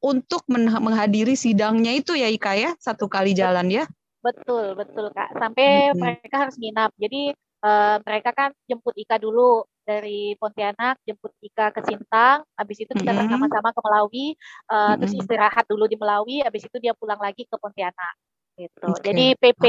untuk 0.00 0.44
menghadiri 0.48 1.34
sidangnya 1.34 1.96
itu 1.96 2.14
ya 2.14 2.28
Ika 2.28 2.52
ya 2.56 2.70
satu 2.80 3.08
kali 3.08 3.36
jalan 3.36 3.68
ya. 3.68 3.84
Betul 4.24 4.74
betul 4.74 5.12
kak. 5.12 5.36
Sampai 5.36 5.92
hmm. 5.92 5.98
mereka 6.00 6.36
harus 6.48 6.56
nginap. 6.58 6.90
Jadi 6.98 7.36
uh, 7.62 7.96
mereka 8.02 8.30
kan 8.34 8.50
jemput 8.66 8.96
Ika 8.96 9.20
dulu 9.22 9.62
dari 9.86 10.34
Pontianak 10.34 10.98
jemput 11.06 11.30
Ika 11.38 11.70
ke 11.70 11.80
Sintang, 11.86 12.42
habis 12.58 12.82
itu 12.82 12.90
kita 12.90 13.14
mm-hmm. 13.14 13.30
sama-sama 13.30 13.70
ke 13.70 13.80
Melawi, 13.80 14.26
uh, 14.34 14.34
mm-hmm. 14.34 14.96
terus 14.98 15.14
istirahat 15.14 15.64
dulu 15.70 15.86
di 15.86 15.94
Melawi, 15.94 16.42
habis 16.42 16.66
itu 16.66 16.76
dia 16.82 16.92
pulang 16.98 17.22
lagi 17.22 17.46
ke 17.46 17.56
Pontianak, 17.56 18.14
gitu. 18.58 18.90
Okay. 18.98 19.04
Jadi 19.06 19.26
PP 19.38 19.64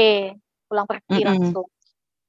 pulang 0.66 0.84
pergi 0.90 1.22
mm-hmm. 1.22 1.30
langsung. 1.30 1.68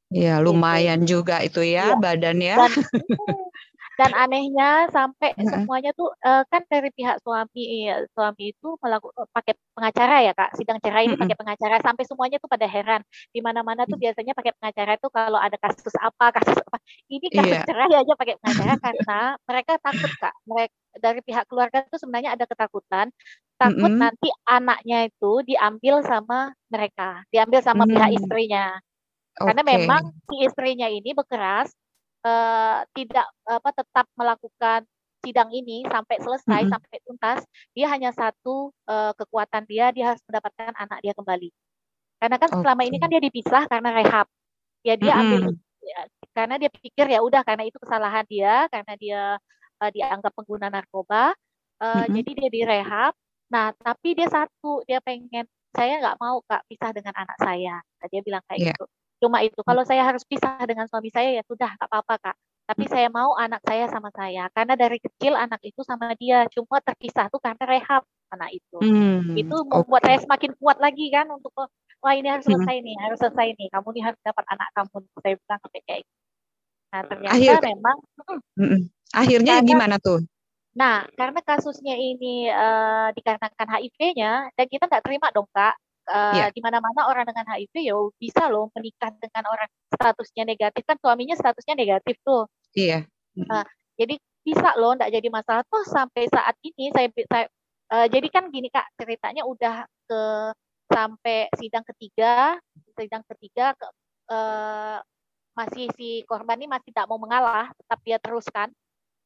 Iya, 0.09 0.41
lumayan 0.41 1.05
gitu. 1.05 1.21
juga 1.21 1.41
itu 1.45 1.61
ya, 1.61 1.93
ya. 1.93 1.97
badannya. 1.97 2.55
Dan, 2.57 2.71
dan 3.99 4.15
anehnya 4.15 4.87
sampai 4.95 5.35
uh-huh. 5.35 5.51
semuanya 5.51 5.91
tuh 5.91 6.07
uh, 6.23 6.47
kan 6.47 6.63
dari 6.71 6.87
pihak 6.95 7.19
suami 7.19 7.83
ya, 7.83 8.07
suami 8.15 8.55
itu 8.55 8.79
melakukan 8.79 9.27
pakai 9.35 9.59
pengacara 9.75 10.15
ya 10.23 10.31
kak 10.31 10.55
sidang 10.55 10.79
cerai 10.79 11.03
uh-huh. 11.03 11.19
ini 11.19 11.21
pakai 11.21 11.35
pengacara 11.35 11.75
sampai 11.83 12.03
semuanya 12.07 12.39
tuh 12.39 12.47
pada 12.47 12.63
heran 12.63 13.03
di 13.35 13.43
mana-mana 13.43 13.83
tuh 13.83 13.99
biasanya 13.99 14.31
pakai 14.31 14.55
pengacara 14.55 14.95
itu 14.95 15.07
kalau 15.11 15.35
ada 15.35 15.59
kasus 15.59 15.91
apa 15.99 16.31
kasus 16.31 16.55
apa 16.63 16.77
ini 17.11 17.27
kasus 17.27 17.59
yeah. 17.59 17.67
cerai 17.67 17.91
aja 17.91 18.13
pakai 18.15 18.35
pengacara 18.39 18.73
karena 18.79 19.19
mereka 19.43 19.71
takut 19.83 20.11
kak 20.15 20.35
mereka 20.47 20.75
dari 20.95 21.19
pihak 21.21 21.45
keluarga 21.51 21.77
itu 21.83 21.97
sebenarnya 21.99 22.39
ada 22.39 22.45
ketakutan 22.47 23.11
takut 23.59 23.91
mm-hmm. 23.91 23.99
nanti 23.99 24.29
anaknya 24.47 25.11
itu 25.11 25.43
diambil 25.43 25.99
sama 26.07 26.55
mereka 26.71 27.27
diambil 27.35 27.59
sama 27.59 27.83
mm-hmm. 27.83 27.93
pihak 27.99 28.09
istrinya 28.15 28.65
karena 29.39 29.61
okay. 29.63 29.71
memang 29.75 30.01
si 30.27 30.35
istrinya 30.43 30.87
ini 30.91 31.11
berkeras 31.15 31.71
uh, 32.25 32.83
tidak 32.95 33.27
apa 33.47 33.69
tetap 33.75 34.05
melakukan 34.15 34.83
sidang 35.19 35.51
ini 35.51 35.83
sampai 35.87 36.17
selesai 36.23 36.61
mm 36.63 36.65
-hmm. 36.67 36.73
sampai 36.73 36.97
tuntas 37.03 37.39
dia 37.75 37.87
hanya 37.91 38.11
satu 38.15 38.71
uh, 38.87 39.11
kekuatan 39.19 39.67
dia 39.67 39.91
dia 39.91 40.15
harus 40.15 40.23
mendapatkan 40.27 40.71
anak 40.79 40.99
dia 41.03 41.13
kembali 41.15 41.49
karena 42.19 42.35
kan 42.39 42.49
okay. 42.51 42.59
selama 42.63 42.81
ini 42.87 42.97
kan 42.99 43.09
dia 43.11 43.21
dipisah 43.23 43.63
karena 43.67 43.89
rehab 43.91 44.27
ya 44.83 44.95
dia 44.95 45.11
mm 45.15 45.19
-hmm. 45.19 45.23
ambil 45.27 45.41
ya, 45.83 45.99
karena 46.31 46.55
dia 46.55 46.69
pikir 46.71 47.05
ya 47.11 47.19
udah 47.19 47.41
karena 47.43 47.63
itu 47.67 47.77
kesalahan 47.83 48.25
dia 48.31 48.67
karena 48.71 48.93
dia 48.95 49.21
uh, 49.83 49.91
dianggap 49.91 50.31
pengguna 50.31 50.71
narkoba 50.71 51.35
uh, 51.83 51.83
mm 51.83 51.91
-hmm. 51.99 52.13
jadi 52.15 52.31
dia 52.31 52.49
direhab 52.51 53.13
nah 53.51 53.75
tapi 53.75 54.15
dia 54.15 54.29
satu 54.31 54.87
dia 54.87 55.03
pengen 55.03 55.43
saya 55.75 56.01
nggak 56.01 56.17
mau 56.17 56.41
kak 56.47 56.63
pisah 56.69 56.95
dengan 56.95 57.13
anak 57.17 57.37
saya 57.43 57.75
nah, 57.81 58.07
dia 58.07 58.21
bilang 58.23 58.43
kayak 58.47 58.59
yeah. 58.61 58.71
gitu 58.71 58.85
cuma 59.19 59.43
itu 59.43 59.59
kalau 59.61 59.83
saya 59.83 60.07
harus 60.07 60.23
pisah 60.23 60.57
dengan 60.63 60.87
suami 60.87 61.11
saya 61.11 61.39
ya 61.39 61.43
sudah 61.45 61.75
nggak 61.75 61.89
apa-apa 61.91 62.15
kak. 62.19 62.37
Tapi 62.69 62.85
saya 62.85 63.09
mau 63.09 63.33
anak 63.33 63.65
saya 63.65 63.89
sama 63.89 64.13
saya 64.13 64.45
karena 64.53 64.77
dari 64.77 65.01
kecil 65.01 65.33
anak 65.33 65.57
itu 65.65 65.81
sama 65.81 66.13
dia 66.13 66.45
cuma 66.53 66.77
terpisah 66.79 67.25
tuh 67.27 67.41
karena 67.41 67.65
rehab 67.65 68.05
anak 68.29 68.49
itu. 68.53 68.77
Hmm, 68.77 69.33
itu 69.33 69.55
membuat 69.65 70.05
okay. 70.05 70.15
saya 70.15 70.17
semakin 70.29 70.51
kuat 70.61 70.77
lagi 70.77 71.09
kan 71.09 71.25
untuk 71.33 71.49
oh, 71.57 71.65
wah 72.05 72.13
ini 72.13 72.29
harus 72.29 72.45
selesai 72.45 72.77
hmm. 72.79 72.85
nih 72.85 72.95
harus 73.01 73.17
selesai 73.19 73.47
nih 73.57 73.67
kamu 73.73 73.87
nih 73.97 74.03
harus 74.05 74.19
dapat 74.21 74.45
anak 74.53 74.67
kamu 74.77 74.95
saya 75.19 75.35
bilang 75.35 75.59
kayak 75.65 75.99
gitu. 76.05 76.19
Nah 76.89 77.01
ternyata 77.05 77.33
Akhir, 77.37 77.55
memang 77.61 77.97
hmm, 78.57 78.79
akhirnya 79.13 79.53
karena, 79.61 79.69
gimana 79.69 79.95
tuh? 79.97 80.19
Nah 80.77 80.95
karena 81.17 81.39
kasusnya 81.41 81.95
ini 81.97 82.49
uh, 82.49 83.09
dikarenakan 83.17 83.67
HIV-nya 83.67 84.31
dan 84.53 84.65
kita 84.69 84.83
nggak 84.85 85.03
terima 85.05 85.27
dong 85.33 85.49
kak 85.49 85.73
uh, 86.09 86.33
yeah. 86.35 86.49
di 86.49 86.59
mana-mana 86.59 87.05
orang 87.05 87.23
dengan 87.29 87.45
HIV 87.45 87.73
ya 87.85 87.95
bisa 88.17 88.49
loh 88.49 88.73
menikah 88.73 89.13
dengan 89.15 89.45
orang 89.47 89.69
statusnya 89.93 90.43
negatif 90.43 90.81
kan 90.83 90.97
suaminya 90.97 91.37
statusnya 91.37 91.75
negatif 91.77 92.17
tuh. 92.25 92.49
Iya. 92.73 93.05
Yeah. 93.37 93.45
Nah, 93.45 93.65
jadi 93.95 94.17
bisa 94.43 94.69
loh 94.81 94.97
tidak 94.97 95.11
jadi 95.13 95.27
masalah 95.29 95.63
tuh 95.69 95.85
sampai 95.85 96.25
saat 96.31 96.55
ini 96.65 96.89
saya, 96.89 97.07
saya 97.29 97.45
uh, 97.93 98.07
jadi 98.09 98.27
kan 98.33 98.49
gini 98.49 98.71
kak 98.73 98.87
ceritanya 98.97 99.45
udah 99.45 99.85
ke 100.09 100.21
sampai 100.89 101.45
sidang 101.53 101.85
ketiga 101.85 102.57
sidang 102.97 103.21
ketiga 103.29 103.77
ke, 103.77 103.85
uh, 104.33 104.97
masih 105.53 105.91
si 105.93 106.25
korban 106.25 106.57
ini 106.57 106.71
masih 106.71 106.89
tidak 106.89 107.05
mau 107.05 107.21
mengalah 107.21 107.69
tetap 107.77 107.99
dia 108.01 108.17
teruskan 108.17 108.73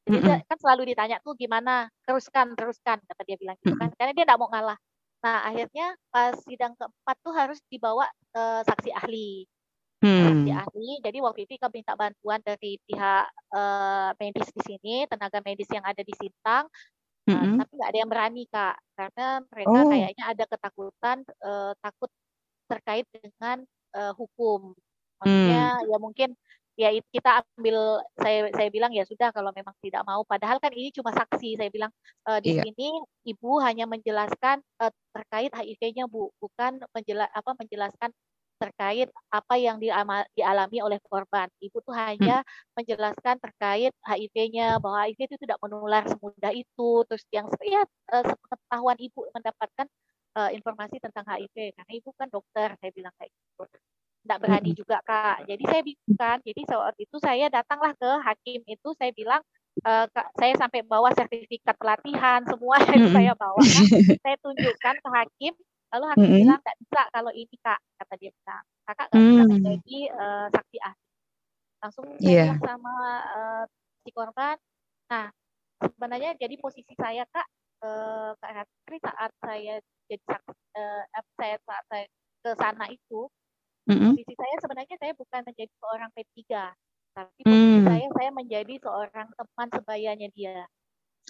jadi 0.04 0.20
mm 0.20 0.28
-hmm. 0.28 0.48
kan 0.52 0.58
selalu 0.60 0.92
ditanya 0.92 1.18
tuh 1.24 1.38
gimana 1.40 1.88
teruskan 2.04 2.52
teruskan 2.60 3.00
kata 3.00 3.22
dia 3.24 3.38
bilang 3.40 3.56
gitu 3.64 3.78
kan 3.80 3.88
karena 3.96 4.12
dia 4.12 4.26
tidak 4.28 4.40
mau 4.42 4.52
ngalah 4.52 4.76
Nah, 5.24 5.38
akhirnya 5.48 5.96
pas 6.12 6.36
sidang 6.44 6.76
keempat 6.76 7.16
tuh 7.24 7.34
harus 7.34 7.60
dibawa 7.72 8.06
uh, 8.36 8.62
saksi 8.68 8.92
ahli. 8.92 9.48
Hmm. 10.04 10.20
Saksi 10.28 10.52
ahli. 10.52 10.90
Jadi 11.00 11.18
waktu 11.24 11.48
itu 11.48 11.56
kami 11.56 11.80
minta 11.80 11.96
bantuan 11.96 12.44
dari 12.44 12.76
pihak 12.84 13.26
uh, 13.56 14.12
medis 14.20 14.52
di 14.52 14.62
sini, 14.68 14.96
tenaga 15.08 15.40
medis 15.40 15.72
yang 15.72 15.88
ada 15.88 16.04
di 16.04 16.12
Sintang. 16.20 16.68
Uh, 17.24 17.32
mm-hmm. 17.32 17.56
Tapi 17.56 17.72
nggak 17.72 17.90
ada 17.96 18.00
yang 18.04 18.12
berani 18.12 18.44
kak, 18.52 18.76
karena 19.00 19.28
mereka 19.48 19.72
oh. 19.80 19.88
kayaknya 19.88 20.26
ada 20.28 20.44
ketakutan, 20.44 21.18
uh, 21.40 21.72
takut 21.80 22.12
terkait 22.68 23.08
dengan 23.16 23.64
uh, 23.96 24.12
hukum. 24.12 24.76
Maksudnya 25.24 25.66
hmm. 25.80 25.88
ya 25.88 25.98
mungkin 26.04 26.30
ya 26.74 26.90
kita 27.14 27.46
ambil 27.58 28.02
saya 28.18 28.50
saya 28.54 28.70
bilang 28.74 28.90
ya 28.90 29.06
sudah 29.06 29.30
kalau 29.30 29.54
memang 29.54 29.78
tidak 29.86 30.02
mau 30.10 30.26
padahal 30.26 30.58
kan 30.58 30.74
ini 30.74 30.90
cuma 30.90 31.14
saksi 31.14 31.54
saya 31.54 31.70
bilang 31.70 31.94
e, 32.26 32.32
di 32.42 32.52
iya. 32.58 32.66
sini 32.66 32.90
ibu 33.30 33.62
hanya 33.62 33.86
menjelaskan 33.86 34.58
e, 34.82 34.86
terkait 35.14 35.54
HIV-nya 35.54 36.10
Bu 36.10 36.34
bukan 36.42 36.82
menjelas 36.98 37.30
apa 37.30 37.54
menjelaskan 37.54 38.10
terkait 38.62 39.12
apa 39.28 39.60
yang 39.60 39.76
dialami 40.32 40.80
oleh 40.80 40.96
korban. 41.04 41.52
Ibu 41.60 41.84
tuh 41.84 41.92
hanya 41.92 42.48
hmm. 42.48 42.80
menjelaskan 42.80 43.36
terkait 43.44 43.92
HIV-nya 44.08 44.80
bahwa 44.80 45.04
HIV 45.04 45.36
itu 45.36 45.38
tidak 45.44 45.60
menular 45.60 46.08
semudah 46.08 46.54
itu. 46.56 47.04
Terus 47.12 47.24
yang 47.36 47.52
ya 47.60 47.84
pengetahuan 48.08 48.96
ibu 49.04 49.28
mendapatkan 49.36 49.88
uh, 50.40 50.50
informasi 50.56 50.98
tentang 51.04 51.26
HIV 51.28 51.76
karena 51.76 51.92
ibu 51.92 52.10
kan 52.16 52.28
dokter 52.32 52.72
saya 52.80 52.92
bilang 52.96 53.14
kayak 53.20 53.32
gitu 53.36 53.64
tidak 54.24 54.40
berani 54.40 54.72
juga 54.72 54.98
kak. 55.04 55.44
Jadi 55.46 55.64
saya 55.68 55.82
bingung 55.84 56.16
kan. 56.16 56.38
Jadi 56.42 56.62
saat 56.64 56.96
itu 56.96 57.16
saya 57.20 57.46
datanglah 57.52 57.92
ke 58.00 58.12
hakim 58.24 58.60
itu 58.66 58.90
saya 58.96 59.12
bilang 59.12 59.42
uh, 59.84 60.08
kak, 60.10 60.28
saya 60.40 60.54
sampai 60.56 60.82
bawa 60.88 61.12
sertifikat 61.12 61.76
pelatihan 61.76 62.42
semua 62.48 62.80
itu 62.96 63.12
saya 63.12 63.36
bawa. 63.36 63.60
Kan. 63.60 63.86
saya 64.24 64.36
tunjukkan 64.40 64.96
ke 65.04 65.10
hakim. 65.12 65.54
Lalu 65.94 66.06
hakim 66.10 66.24
mm-hmm. 66.26 66.42
bilang 66.42 66.60
tidak 66.64 66.78
bisa 66.82 67.02
kalau 67.14 67.32
ini 67.36 67.56
kak 67.62 67.80
kata 68.02 68.14
dia 68.18 68.32
bilang 68.34 68.64
kakak 68.84 69.08
nggak 69.12 69.22
bisa 69.22 69.44
menjadi 69.46 70.00
uh, 70.18 70.48
saksi 70.50 70.78
ahli. 70.82 71.06
Langsung 71.84 72.06
saya 72.18 72.24
yeah. 72.26 72.46
bilang 72.48 72.62
sama 72.64 72.96
uh, 73.28 73.64
si 74.02 74.10
korban. 74.16 74.58
Nah 75.12 75.26
sebenarnya 75.84 76.32
jadi 76.40 76.56
posisi 76.58 76.96
saya 76.96 77.28
kak 77.28 77.48
uh, 77.84 78.32
kak 78.40 78.66
saat 79.04 79.32
saya 79.44 79.76
jadi 80.08 80.24
saksi 80.26 80.56
uh, 80.80 81.04
saya 81.36 81.56
saat 81.68 81.86
saya 81.92 82.06
ke 82.44 82.50
sana 82.60 82.86
itu 82.92 83.32
Mm-hmm. 83.84 84.12
Posisi 84.16 84.34
saya 84.40 84.56
sebenarnya 84.64 84.96
saya 84.96 85.14
bukan 85.16 85.42
menjadi 85.44 85.74
seorang 85.76 86.10
P3, 86.16 86.40
tapi 87.14 87.40
posisi 87.44 87.78
mm. 87.80 87.86
saya 87.88 88.08
saya 88.16 88.30
menjadi 88.32 88.74
seorang 88.80 89.28
teman 89.36 89.68
sebayanya 89.76 90.30
dia. 90.32 90.60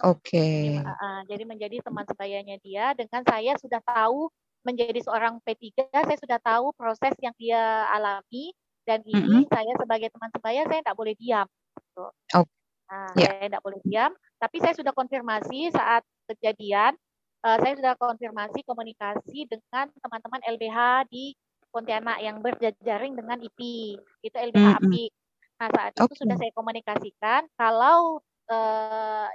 Oke. 0.01 0.25
Okay. 0.33 0.61
Jadi, 0.77 0.89
uh, 0.89 1.21
jadi 1.29 1.43
menjadi 1.45 1.77
teman 1.85 2.05
sebayanya 2.05 2.57
dia 2.61 2.85
dengan 2.97 3.21
saya 3.25 3.53
sudah 3.61 3.81
tahu 3.85 4.29
menjadi 4.63 4.99
seorang 5.03 5.37
P3, 5.43 5.85
saya 5.91 6.17
sudah 6.17 6.39
tahu 6.39 6.71
proses 6.73 7.13
yang 7.19 7.35
dia 7.35 7.89
alami 7.91 8.55
dan 8.87 9.03
ini 9.03 9.43
mm-hmm. 9.43 9.51
saya 9.51 9.73
sebagai 9.79 10.09
teman 10.11 10.31
sebaya 10.31 10.61
saya 10.67 10.79
tidak 10.81 10.97
boleh 10.97 11.13
diam. 11.19 11.47
Gitu. 11.77 12.05
Oh. 12.37 12.45
Nah, 12.89 13.09
yeah. 13.17 13.33
saya 13.33 13.47
tidak 13.49 13.63
boleh 13.63 13.79
diam, 13.83 14.11
tapi 14.37 14.57
saya 14.61 14.73
sudah 14.75 14.93
konfirmasi 14.93 15.71
saat 15.73 16.03
kejadian, 16.29 16.93
uh, 17.43 17.57
saya 17.59 17.73
sudah 17.79 17.93
konfirmasi 17.97 18.59
komunikasi 18.65 19.49
dengan 19.49 19.89
teman-teman 19.99 20.41
LBH 20.45 21.07
di 21.09 21.33
Pontianak 21.73 22.21
yang 22.21 22.37
berjaring 22.37 23.17
dengan 23.17 23.41
IP 23.41 23.59
itu 24.21 24.37
LBH 24.37 24.61
mm 24.61 24.73
-hmm. 24.77 24.85
API. 24.85 25.05
Nah 25.57 25.67
saat 25.73 25.91
okay. 25.97 26.05
itu 26.05 26.13
sudah 26.21 26.35
saya 26.37 26.51
komunikasikan 26.53 27.41
kalau 27.57 28.21
eh, 28.45 29.27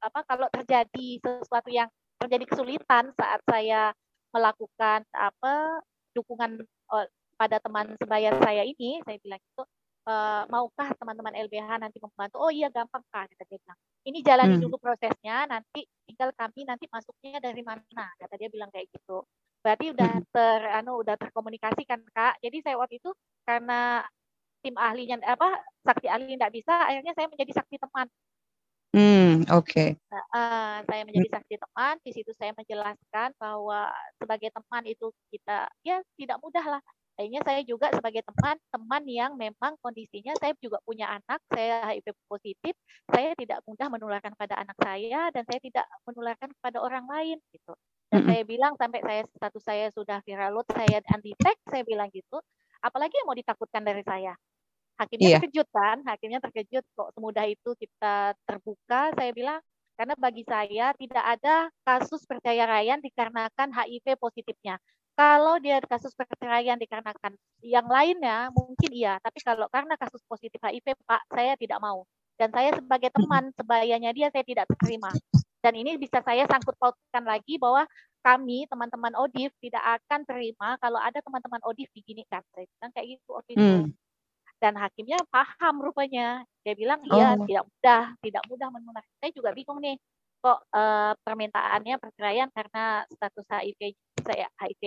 apa 0.00 0.20
kalau 0.28 0.46
terjadi 0.52 1.08
sesuatu 1.24 1.72
yang 1.72 1.88
terjadi 2.20 2.44
kesulitan 2.44 3.12
saat 3.16 3.40
saya 3.48 3.96
melakukan 4.32 5.04
apa 5.16 5.80
dukungan 6.12 6.60
oh, 6.92 7.06
pada 7.40 7.56
teman 7.56 7.96
sebaya 7.96 8.36
saya 8.44 8.68
ini, 8.68 9.00
saya 9.08 9.16
bilang 9.24 9.40
itu 9.40 9.62
e, 10.04 10.14
maukah 10.52 10.92
teman-teman 10.92 11.32
LBH 11.48 11.80
nanti 11.80 11.96
membantu? 11.96 12.36
Oh 12.36 12.52
iya 12.52 12.68
gampang 12.68 13.00
kak, 13.08 13.32
kata 13.32 13.44
dia 13.48 13.58
bilang. 13.64 13.78
Ini 14.04 14.18
jalani 14.20 14.54
hmm. 14.60 14.64
dulu 14.68 14.76
prosesnya, 14.76 15.48
nanti 15.48 15.88
tinggal 16.04 16.36
kami 16.36 16.68
nanti 16.68 16.84
masuknya 16.92 17.40
dari 17.40 17.64
mana, 17.64 18.12
kata 18.20 18.34
dia 18.36 18.52
bilang 18.52 18.68
kayak 18.68 18.92
gitu. 18.92 19.24
Berarti 19.60 19.92
udah 19.92 20.12
ter 20.32 20.60
anu 20.72 21.04
udah 21.04 21.16
terkomunikasi 21.20 21.84
kan 21.84 22.00
Kak. 22.16 22.40
Jadi 22.40 22.64
saya 22.64 22.80
waktu 22.80 22.96
itu 22.96 23.12
karena 23.44 24.04
tim 24.60 24.76
ahlinya 24.76 25.20
apa 25.24 25.60
saksi 25.84 26.06
ahli 26.08 26.36
tidak 26.36 26.52
bisa, 26.52 26.74
akhirnya 26.84 27.12
saya 27.16 27.26
menjadi 27.28 27.52
saksi 27.60 27.76
teman. 27.80 28.06
Hmm, 28.90 29.46
oke. 29.54 29.70
Okay. 29.70 29.88
Nah, 30.10 30.24
uh, 30.34 30.76
saya 30.82 31.06
menjadi 31.06 31.38
saksi 31.38 31.54
teman, 31.62 31.94
di 32.02 32.10
situ 32.10 32.34
saya 32.34 32.50
menjelaskan 32.58 33.30
bahwa 33.38 33.86
sebagai 34.18 34.50
teman 34.50 34.82
itu 34.82 35.14
kita 35.30 35.70
ya 35.86 36.02
tidak 36.18 36.42
mudah 36.42 36.66
lah. 36.76 36.82
Akhirnya 37.14 37.44
saya 37.44 37.60
juga 37.62 37.92
sebagai 37.92 38.24
teman, 38.24 38.56
teman 38.72 39.02
yang 39.06 39.36
memang 39.36 39.76
kondisinya 39.84 40.32
saya 40.40 40.56
juga 40.58 40.80
punya 40.82 41.06
anak, 41.20 41.38
saya 41.52 41.84
HIV 41.92 42.16
positif, 42.26 42.74
saya 43.12 43.36
tidak 43.36 43.60
mudah 43.68 43.92
menularkan 43.92 44.32
pada 44.34 44.56
anak 44.56 44.74
saya 44.80 45.28
dan 45.28 45.44
saya 45.44 45.60
tidak 45.60 45.86
menularkan 46.08 46.48
kepada 46.48 46.80
orang 46.80 47.04
lain 47.06 47.36
gitu. 47.52 47.76
Dan 48.10 48.26
saya 48.26 48.42
bilang 48.42 48.74
sampai 48.74 49.00
saya 49.06 49.22
status 49.22 49.62
saya 49.62 49.86
sudah 49.94 50.18
viral 50.26 50.50
load, 50.50 50.66
saya 50.74 50.98
anti 51.14 51.30
tag, 51.38 51.54
saya 51.70 51.86
bilang 51.86 52.10
gitu. 52.10 52.42
Apalagi 52.82 53.14
yang 53.22 53.26
mau 53.30 53.38
ditakutkan 53.38 53.86
dari 53.86 54.02
saya? 54.02 54.34
Hakimnya 54.98 55.28
yeah. 55.30 55.40
terkejut 55.40 55.68
kan, 55.70 56.02
hakimnya 56.04 56.42
terkejut 56.42 56.84
kok 56.92 57.08
semudah 57.14 57.46
itu 57.46 57.70
kita 57.78 58.34
terbuka. 58.44 59.14
Saya 59.14 59.30
bilang 59.30 59.62
karena 59.94 60.14
bagi 60.18 60.42
saya 60.42 60.92
tidak 60.98 61.24
ada 61.24 61.70
kasus 61.86 62.26
perceraian 62.26 62.98
dikarenakan 62.98 63.68
HIV 63.70 64.18
positifnya. 64.18 64.76
Kalau 65.14 65.60
dia 65.60 65.78
kasus 65.84 66.16
perceraian 66.16 66.80
dikarenakan 66.80 67.36
yang 67.60 67.84
lainnya 67.86 68.48
mungkin 68.56 68.90
iya, 68.90 69.20
tapi 69.20 69.38
kalau 69.44 69.68
karena 69.68 69.94
kasus 70.00 70.24
positif 70.26 70.58
HIV 70.60 70.96
Pak, 71.04 71.30
saya 71.30 71.54
tidak 71.54 71.78
mau. 71.78 72.08
Dan 72.40 72.48
saya 72.56 72.72
sebagai 72.72 73.12
teman 73.12 73.52
sebayanya 73.52 74.16
dia 74.16 74.32
saya 74.32 74.40
tidak 74.40 74.64
terima. 74.80 75.12
Dan 75.60 75.76
ini 75.76 76.00
bisa 76.00 76.24
saya 76.24 76.48
sangkut 76.48 76.76
pautkan 76.80 77.24
lagi 77.24 77.60
bahwa 77.60 77.84
kami 78.20 78.68
teman-teman 78.68 79.12
Odif 79.16 79.52
tidak 79.60 79.80
akan 80.00 80.24
terima 80.24 80.76
kalau 80.80 81.00
ada 81.00 81.20
teman-teman 81.20 81.60
Odif 81.64 81.88
diginikan. 81.92 82.40
Saya 82.52 82.64
bilang 82.64 82.90
kayak 82.96 83.06
gitu 83.16 83.28
waktu 83.36 83.50
itu. 83.56 83.64
Hmm. 83.64 83.86
Dan 84.60 84.76
hakimnya 84.76 85.20
paham 85.32 85.80
rupanya. 85.80 86.44
Dia 86.64 86.76
bilang 86.76 87.00
iya 87.08 87.36
oh. 87.36 87.44
tidak 87.48 87.64
mudah, 87.64 88.04
tidak 88.20 88.42
mudah 88.48 88.68
menolak. 88.72 89.04
Saya 89.20 89.30
juga 89.32 89.52
bingung 89.56 89.80
nih 89.80 89.96
kok 90.40 90.60
uh, 90.72 91.12
permintaannya 91.20 92.00
perceraian 92.00 92.48
karena 92.48 93.04
status 93.12 93.44
HIV 93.44 93.92
saya 94.24 94.48
HIV 94.56 94.84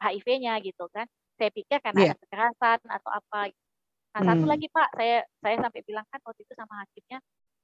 HIV-nya 0.00 0.60
gitu 0.64 0.88
kan. 0.92 1.08
Saya 1.40 1.48
pikir 1.52 1.80
karena 1.80 2.00
yeah. 2.04 2.12
ada 2.12 2.20
kekerasan 2.20 2.80
atau 2.88 3.10
apa. 3.12 3.40
Nah, 4.12 4.20
hmm. 4.20 4.28
satu 4.28 4.44
lagi 4.44 4.66
Pak, 4.68 4.88
saya 4.92 5.24
saya 5.40 5.56
sampai 5.56 5.80
bilang 5.88 6.04
kan 6.12 6.20
waktu 6.20 6.40
itu 6.44 6.52
sama 6.52 6.84
hakimnya 6.84 7.18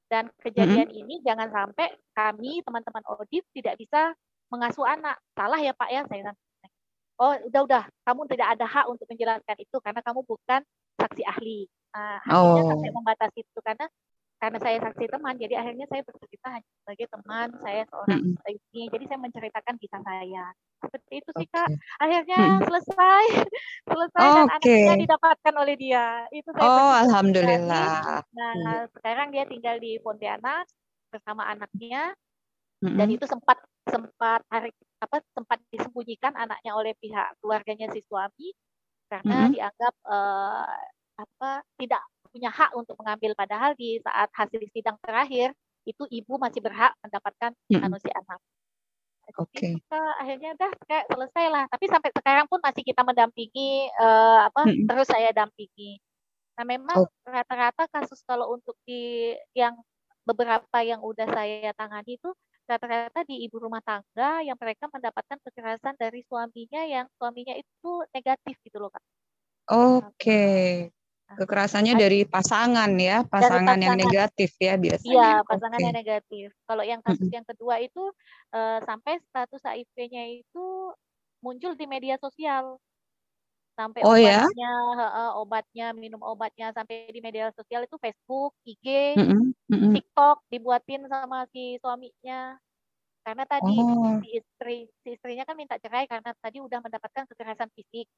Dan 0.08 0.32
kejadian 0.40 0.88
mm-hmm. 0.88 1.00
ini 1.04 1.14
jangan 1.20 1.52
sampai 1.52 1.92
kami 2.16 2.64
teman-teman 2.64 3.04
audit 3.12 3.44
tidak 3.52 3.76
bisa 3.76 4.16
mengasuh 4.48 4.88
anak. 4.88 5.20
Salah 5.36 5.60
ya 5.60 5.76
Pak 5.76 5.90
ya 5.92 6.02
saya 6.08 6.32
Oh 7.18 7.34
udah 7.34 7.62
udah 7.66 7.82
kamu 8.06 8.30
tidak 8.30 8.48
ada 8.54 8.66
hak 8.66 8.86
untuk 8.86 9.06
menjelaskan 9.10 9.58
itu 9.58 9.76
karena 9.82 10.00
kamu 10.06 10.22
bukan 10.22 10.62
saksi 11.02 11.22
ahli. 11.26 11.66
Nah, 11.90 12.22
akhirnya 12.22 12.62
oh. 12.62 12.70
sampai 12.70 12.90
membatasi 12.94 13.38
itu 13.42 13.58
karena 13.58 13.86
karena 14.38 14.58
saya 14.62 14.78
saksi 14.78 15.04
teman, 15.10 15.34
jadi 15.34 15.54
akhirnya 15.58 15.86
saya 15.90 16.02
bercerita 16.06 16.46
hanya 16.46 16.70
sebagai 16.78 17.06
teman, 17.10 17.48
saya 17.58 17.82
seorang 17.90 18.22
mm 18.22 18.34
-hmm. 18.38 18.54
ini, 18.54 18.82
jadi 18.86 19.04
saya 19.10 19.18
menceritakan 19.18 19.74
kisah 19.82 20.02
saya. 20.06 20.44
Seperti 20.78 21.12
itu 21.18 21.30
sih 21.42 21.48
okay. 21.50 21.58
kak. 21.58 21.68
Akhirnya 21.98 22.38
mm 22.38 22.46
-hmm. 22.46 22.64
selesai, 22.70 23.24
selesai 23.90 24.22
okay. 24.22 24.38
dan 24.38 24.46
anaknya 24.46 24.96
didapatkan 25.02 25.54
oleh 25.58 25.74
dia. 25.74 26.06
Itu 26.30 26.48
saya 26.54 26.70
oh 26.70 26.92
alhamdulillah. 27.02 28.22
Nah 28.30 28.54
mm. 28.54 28.94
sekarang 28.94 29.28
dia 29.34 29.44
tinggal 29.50 29.76
di 29.82 29.98
Pontianak 29.98 30.70
bersama 31.10 31.42
anaknya, 31.50 32.14
mm 32.78 32.86
-hmm. 32.86 32.94
dan 32.94 33.08
itu 33.10 33.24
sempat 33.26 33.58
sempat 33.90 34.46
hari 34.54 34.70
apa 35.02 35.18
sempat 35.34 35.58
disembunyikan 35.74 36.38
anaknya 36.38 36.78
oleh 36.78 36.94
pihak 37.02 37.34
keluarganya 37.42 37.90
si 37.90 38.06
suami 38.06 38.54
karena 39.10 39.34
mm 39.34 39.44
-hmm. 39.50 39.54
dianggap 39.58 39.94
uh, 40.06 40.78
apa 41.18 41.50
tidak 41.74 42.02
punya 42.28 42.52
hak 42.52 42.76
untuk 42.76 42.94
mengambil 43.00 43.32
padahal 43.34 43.72
di 43.74 43.98
saat 44.04 44.28
hasil 44.32 44.60
sidang 44.72 44.96
terakhir 45.02 45.52
itu 45.88 46.04
ibu 46.12 46.36
masih 46.36 46.60
berhak 46.60 46.92
mendapatkan 47.00 47.56
mm 47.72 47.80
-hmm. 47.80 47.96
anak. 47.96 48.40
Oke. 49.36 49.60
Okay. 49.60 49.72
akhirnya 49.92 50.56
dah 50.56 50.72
kayak 50.88 51.04
selesai 51.12 51.46
lah. 51.52 51.64
Tapi 51.68 51.84
sampai 51.84 52.10
sekarang 52.16 52.46
pun 52.48 52.60
masih 52.64 52.80
kita 52.80 53.04
mendampingi 53.04 53.92
uh, 54.00 54.48
apa 54.48 54.64
mm 54.64 54.72
-hmm. 54.72 54.86
terus 54.88 55.06
saya 55.08 55.30
dampingi. 55.36 56.00
Nah 56.56 56.64
memang 56.64 57.06
rata-rata 57.28 57.84
oh. 57.84 57.90
kasus 57.92 58.20
kalau 58.24 58.56
untuk 58.56 58.74
di 58.88 59.32
yang 59.52 59.76
beberapa 60.24 60.84
yang 60.84 61.00
udah 61.00 61.28
saya 61.28 61.72
tangani 61.76 62.20
itu 62.20 62.32
rata-rata 62.68 63.24
di 63.24 63.48
ibu 63.48 63.56
rumah 63.56 63.80
tangga 63.80 64.44
yang 64.44 64.56
mereka 64.60 64.92
mendapatkan 64.92 65.40
kekerasan 65.40 65.96
dari 65.96 66.20
suaminya 66.28 66.84
yang 66.84 67.08
suaminya 67.16 67.56
itu 67.56 67.90
negatif 68.12 68.60
gitu 68.60 68.76
loh 68.76 68.92
kak. 68.92 69.04
Oke. 69.72 70.04
Okay. 70.20 70.72
Kekerasannya 71.28 71.92
dari 72.00 72.24
pasangan 72.24 72.88
ya, 72.96 73.20
pasangan, 73.28 73.68
pasangan 73.68 73.78
yang 73.84 73.96
negatif 74.00 74.56
ya 74.56 74.80
biasanya. 74.80 75.12
Iya, 75.12 75.32
pasangan 75.44 75.76
okay. 75.76 75.84
yang 75.84 75.96
negatif. 76.00 76.48
Kalau 76.64 76.84
yang 76.88 77.00
kasus 77.04 77.28
yang 77.28 77.44
kedua 77.44 77.84
itu 77.84 78.00
uh, 78.56 78.80
sampai 78.88 79.20
status 79.28 79.60
HIV-nya 79.60 80.40
itu 80.40 80.66
muncul 81.44 81.76
di 81.76 81.84
media 81.84 82.16
sosial. 82.16 82.80
Sampai 83.76 84.02
oh, 84.08 84.16
ya? 84.16 84.48
obatnya, 84.48 84.72
ya? 84.72 85.06
uh, 85.06 85.32
obatnya, 85.38 85.86
minum 85.92 86.18
obatnya 86.24 86.72
sampai 86.72 87.12
di 87.12 87.20
media 87.20 87.52
sosial 87.52 87.84
itu 87.84 88.00
Facebook, 88.00 88.56
IG, 88.64 89.14
mm 89.14 89.22
-hmm. 89.22 89.42
Mm 89.68 89.78
-hmm. 89.78 89.92
TikTok 90.00 90.36
dibuatin 90.48 91.04
sama 91.12 91.44
si 91.52 91.76
suaminya. 91.84 92.56
Karena 93.20 93.44
tadi 93.44 93.76
oh. 93.76 94.16
si 94.24 94.28
istri 94.40 94.78
si 95.04 95.12
istrinya 95.12 95.44
kan 95.44 95.60
minta 95.60 95.76
cerai 95.76 96.08
karena 96.08 96.32
tadi 96.40 96.64
udah 96.64 96.80
mendapatkan 96.80 97.28
kekerasan 97.28 97.68
fisik 97.76 98.08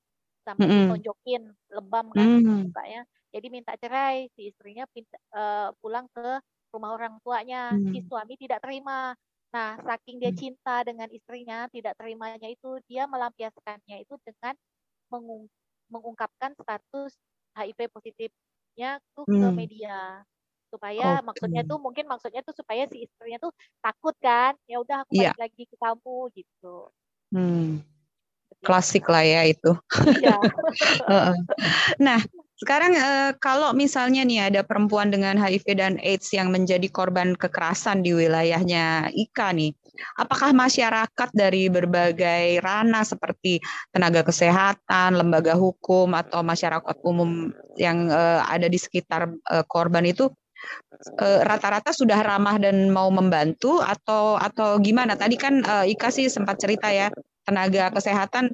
sampai 0.45 0.65
mm 0.65 0.71
-hmm. 0.71 0.83
ditonjokin 0.87 1.43
lebam 1.73 2.07
kan 2.13 2.27
mm 2.27 2.41
-hmm. 2.43 2.61
mukanya 2.71 3.03
jadi 3.31 3.47
minta 3.47 3.73
cerai 3.79 4.27
si 4.35 4.51
istrinya 4.51 4.85
pinta, 4.91 5.17
uh, 5.35 5.71
pulang 5.79 6.11
ke 6.11 6.43
rumah 6.71 6.91
orang 6.95 7.19
tuanya 7.23 7.75
mm 7.75 7.79
-hmm. 7.79 7.93
si 7.95 7.99
suami 8.07 8.35
tidak 8.39 8.61
terima 8.63 9.15
nah 9.51 9.75
saking 9.83 10.23
dia 10.23 10.31
cinta 10.31 10.87
dengan 10.87 11.11
istrinya 11.11 11.67
tidak 11.75 11.99
terimanya 11.99 12.47
itu 12.47 12.79
dia 12.87 13.11
melampiaskannya 13.11 14.07
itu 14.07 14.15
dengan 14.23 14.55
mengung 15.11 15.51
mengungkapkan 15.91 16.55
status 16.55 17.19
HIV 17.59 17.91
positifnya 17.91 19.03
tuh 19.19 19.27
mm. 19.27 19.43
ke 19.43 19.49
media 19.51 20.23
supaya 20.71 21.19
okay. 21.19 21.27
maksudnya 21.27 21.63
tuh 21.67 21.79
mungkin 21.83 22.07
maksudnya 22.07 22.47
tuh 22.47 22.55
supaya 22.55 22.87
si 22.87 23.03
istrinya 23.03 23.43
tuh 23.43 23.51
takut 23.83 24.15
kan 24.23 24.55
ya 24.71 24.79
udah 24.79 25.03
aku 25.03 25.19
yeah. 25.19 25.35
balik 25.35 25.51
lagi 25.51 25.63
ke 25.67 25.77
kamu 25.83 26.19
gitu 26.39 26.77
hmm 27.35 27.83
klasik 28.61 29.09
lah 29.09 29.25
ya 29.25 29.43
itu. 29.49 29.73
Iya. 30.21 30.37
nah, 32.07 32.21
sekarang 32.61 32.93
eh, 32.93 33.33
kalau 33.41 33.73
misalnya 33.73 34.21
nih 34.21 34.53
ada 34.53 34.61
perempuan 34.61 35.09
dengan 35.09 35.41
HIV 35.41 35.65
dan 35.81 35.97
AIDS 36.05 36.29
yang 36.37 36.53
menjadi 36.53 36.93
korban 36.93 37.33
kekerasan 37.33 38.05
di 38.05 38.13
wilayahnya 38.13 39.09
Ika 39.17 39.57
nih, 39.57 39.73
apakah 40.21 40.53
masyarakat 40.53 41.29
dari 41.33 41.73
berbagai 41.73 42.61
ranah 42.61 43.01
seperti 43.09 43.65
tenaga 43.97 44.21
kesehatan, 44.21 45.17
lembaga 45.17 45.57
hukum 45.57 46.13
atau 46.13 46.45
masyarakat 46.45 46.97
umum 47.01 47.49
yang 47.81 48.13
eh, 48.13 48.41
ada 48.45 48.69
di 48.69 48.77
sekitar 48.77 49.33
eh, 49.33 49.65
korban 49.65 50.05
itu 50.05 50.29
rata-rata 51.49 51.89
sudah 51.89 52.21
ramah 52.21 52.61
dan 52.61 52.93
mau 52.93 53.09
membantu 53.09 53.81
atau 53.81 54.37
atau 54.37 54.77
gimana? 54.77 55.17
Tadi 55.17 55.33
kan 55.41 55.65
Ika 55.65 56.13
sih 56.13 56.29
sempat 56.29 56.61
cerita 56.61 56.93
ya 56.93 57.09
tenaga 57.45 57.91
kesehatan 57.95 58.53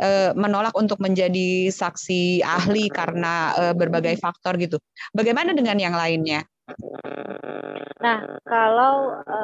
e, 0.00 0.32
menolak 0.36 0.74
untuk 0.76 0.98
menjadi 0.98 1.68
saksi 1.68 2.42
ahli 2.42 2.88
karena 2.88 3.52
e, 3.56 3.64
berbagai 3.76 4.16
faktor 4.18 4.56
gitu. 4.58 4.80
Bagaimana 5.12 5.52
dengan 5.52 5.78
yang 5.78 5.94
lainnya? 5.94 6.42
Nah, 8.02 8.18
kalau 8.42 9.22
e, 9.22 9.38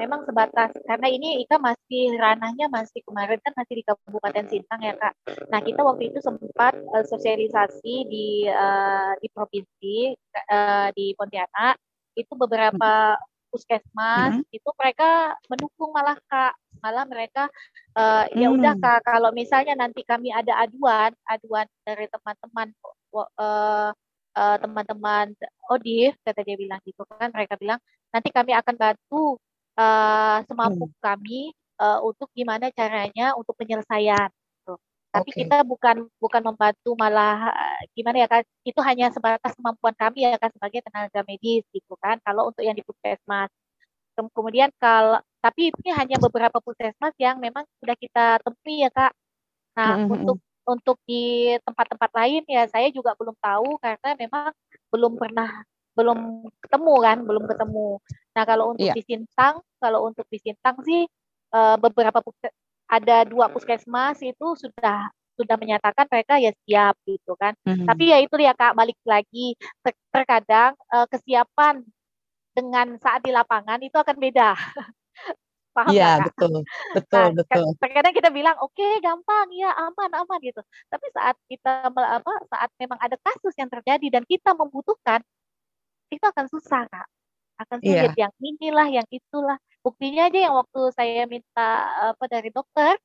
memang 0.00 0.24
sebatas 0.24 0.72
karena 0.88 1.08
ini 1.12 1.44
Ika 1.44 1.60
masih 1.60 2.16
ranahnya 2.16 2.72
masih 2.72 3.04
kemarin 3.04 3.36
kan 3.44 3.52
masih 3.52 3.74
di 3.80 3.84
Kabupaten 3.84 4.46
Sintang 4.48 4.80
ya 4.80 4.94
Kak. 4.96 5.14
Nah, 5.52 5.60
kita 5.60 5.84
waktu 5.84 6.14
itu 6.14 6.18
sempat 6.24 6.72
e, 6.72 6.96
sosialisasi 7.04 7.94
di 8.08 8.48
e, 8.48 8.68
di 9.20 9.28
provinsi 9.28 9.96
e, 10.32 10.58
di 10.96 11.12
Pontianak 11.12 11.76
itu 12.16 12.32
beberapa 12.34 13.14
puskesmas 13.48 14.36
hmm. 14.38 14.52
itu 14.52 14.70
mereka 14.76 15.34
mendukung 15.48 15.90
malah 15.92 16.16
kak 16.28 16.52
malah 16.82 17.04
mereka 17.04 17.50
uh, 17.96 18.24
hmm. 18.28 18.38
ya 18.38 18.48
udah 18.52 18.74
kak 18.78 19.00
kalau 19.06 19.30
misalnya 19.34 19.74
nanti 19.74 20.02
kami 20.02 20.30
ada 20.32 20.54
aduan 20.62 21.12
aduan 21.28 21.66
dari 21.82 22.06
teman-teman 22.08 22.68
uh, 23.14 23.90
uh, 24.34 24.56
teman-teman 24.62 25.34
Odif 25.68 26.14
kata 26.22 26.40
dia 26.46 26.56
bilang 26.56 26.80
gitu 26.86 27.02
kan 27.06 27.30
mereka 27.30 27.58
bilang 27.60 27.80
nanti 28.14 28.28
kami 28.32 28.56
akan 28.56 28.74
bantu 28.78 29.36
uh, 29.76 30.40
semampu 30.46 30.88
hmm. 30.88 30.98
kami 31.02 31.40
uh, 31.78 32.00
untuk 32.02 32.30
gimana 32.32 32.70
caranya 32.72 33.34
untuk 33.36 33.54
penyelesaian 33.58 34.30
tapi 35.08 35.32
okay. 35.32 35.48
kita 35.48 35.64
bukan 35.64 36.04
bukan 36.20 36.42
membantu 36.44 36.92
malah 36.92 37.48
gimana 37.96 38.22
ya 38.22 38.28
kan 38.28 38.44
itu 38.60 38.76
hanya 38.84 39.08
sebatas 39.08 39.56
kemampuan 39.56 39.96
kami 39.96 40.28
ya 40.28 40.36
kan 40.36 40.52
sebagai 40.52 40.84
tenaga 40.84 41.24
medis 41.24 41.64
gitu 41.72 41.96
kan 41.96 42.20
kalau 42.20 42.52
untuk 42.52 42.60
yang 42.60 42.76
di 42.76 42.84
puskesmas 42.84 43.48
kemudian 44.36 44.68
kalau 44.76 45.16
tapi 45.38 45.70
ini 45.70 45.90
hanya 45.94 46.16
beberapa 46.18 46.58
puskesmas 46.58 47.14
yang 47.16 47.38
memang 47.38 47.64
sudah 47.78 47.96
kita 47.98 48.42
temui 48.42 48.84
ya 48.86 48.90
kak 48.90 49.12
nah 49.78 49.94
mm 49.94 50.00
-hmm. 50.04 50.14
untuk 50.14 50.38
untuk 50.68 50.96
di 51.08 51.54
tempat-tempat 51.64 52.10
lain 52.12 52.42
ya 52.44 52.68
saya 52.68 52.92
juga 52.92 53.16
belum 53.16 53.36
tahu 53.40 53.80
karena 53.80 54.10
memang 54.18 54.52
belum 54.92 55.12
pernah 55.16 55.50
belum 55.96 56.50
ketemu 56.60 56.94
kan 57.00 57.18
belum 57.24 57.44
ketemu 57.48 57.88
nah 58.36 58.44
kalau 58.44 58.64
untuk 58.76 58.86
yeah. 58.86 58.96
di 58.96 59.02
Sintang 59.02 59.64
kalau 59.80 60.06
untuk 60.06 60.26
di 60.28 60.38
Sintang 60.38 60.76
sih 60.84 61.08
beberapa 61.80 62.20
ada 62.88 63.24
dua 63.24 63.52
puskesmas 63.52 64.20
itu 64.24 64.46
sudah 64.56 65.08
sudah 65.38 65.54
menyatakan 65.54 66.10
mereka 66.10 66.34
ya 66.42 66.50
siap 66.66 66.98
gitu 67.06 67.38
kan. 67.38 67.54
Mm-hmm. 67.62 67.86
Tapi 67.86 68.04
ya 68.10 68.18
itu 68.18 68.34
ya 68.42 68.52
Kak 68.58 68.74
balik 68.74 68.98
lagi 69.06 69.54
ter- 69.86 70.02
terkadang 70.10 70.74
uh, 70.90 71.06
kesiapan 71.06 71.86
dengan 72.50 72.98
saat 72.98 73.22
di 73.22 73.30
lapangan 73.30 73.78
itu 73.78 73.94
akan 73.94 74.18
beda. 74.18 74.58
Paham 75.78 75.94
Iya, 75.94 76.26
betul. 76.26 76.66
Betul, 76.98 77.22
nah, 77.22 77.30
betul. 77.38 77.66
Terkadang 77.78 78.14
kita 78.18 78.28
bilang 78.34 78.56
oke 78.58 78.74
okay, 78.74 78.98
gampang 78.98 79.46
ya 79.54 79.70
aman 79.78 80.10
aman 80.10 80.38
gitu. 80.42 80.58
Tapi 80.90 81.06
saat 81.14 81.38
kita 81.46 81.86
apa 81.94 82.32
saat 82.50 82.70
memang 82.82 82.98
ada 82.98 83.14
kasus 83.22 83.54
yang 83.54 83.70
terjadi 83.70 84.18
dan 84.18 84.26
kita 84.26 84.58
membutuhkan 84.58 85.22
itu 86.10 86.24
akan 86.26 86.50
susah 86.50 86.82
Kak. 86.90 87.06
Akan 87.62 87.78
sulit 87.78 88.10
yeah. 88.18 88.26
yang 88.26 88.32
inilah 88.42 88.86
yang 88.90 89.06
itulah 89.14 89.58
buktinya 89.82 90.26
aja 90.26 90.38
yang 90.50 90.54
waktu 90.58 90.80
saya 90.94 91.22
minta 91.30 91.68
apa 92.12 92.24
dari 92.26 92.50
dokter 92.50 92.98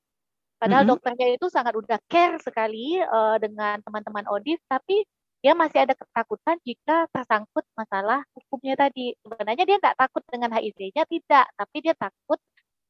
padahal 0.57 0.83
mm 0.83 0.89
-hmm. 0.89 0.93
dokternya 0.97 1.27
itu 1.37 1.47
sangat 1.47 1.73
udah 1.77 1.99
care 2.09 2.37
sekali 2.41 2.99
uh, 2.99 3.37
dengan 3.37 3.79
teman-teman 3.85 4.25
audit 4.27 4.59
tapi 4.65 5.05
dia 5.43 5.51
masih 5.59 5.83
ada 5.83 5.91
ketakutan 5.91 6.55
jika 6.63 7.03
tersangkut 7.11 7.67
masalah 7.75 8.23
hukumnya 8.31 8.79
tadi 8.79 9.11
sebenarnya 9.19 9.63
dia 9.67 9.77
nggak 9.79 9.97
takut 9.99 10.23
dengan 10.31 10.55
HIV-nya 10.55 11.03
tidak 11.03 11.45
tapi 11.59 11.77
dia 11.83 11.95
takut 11.99 12.39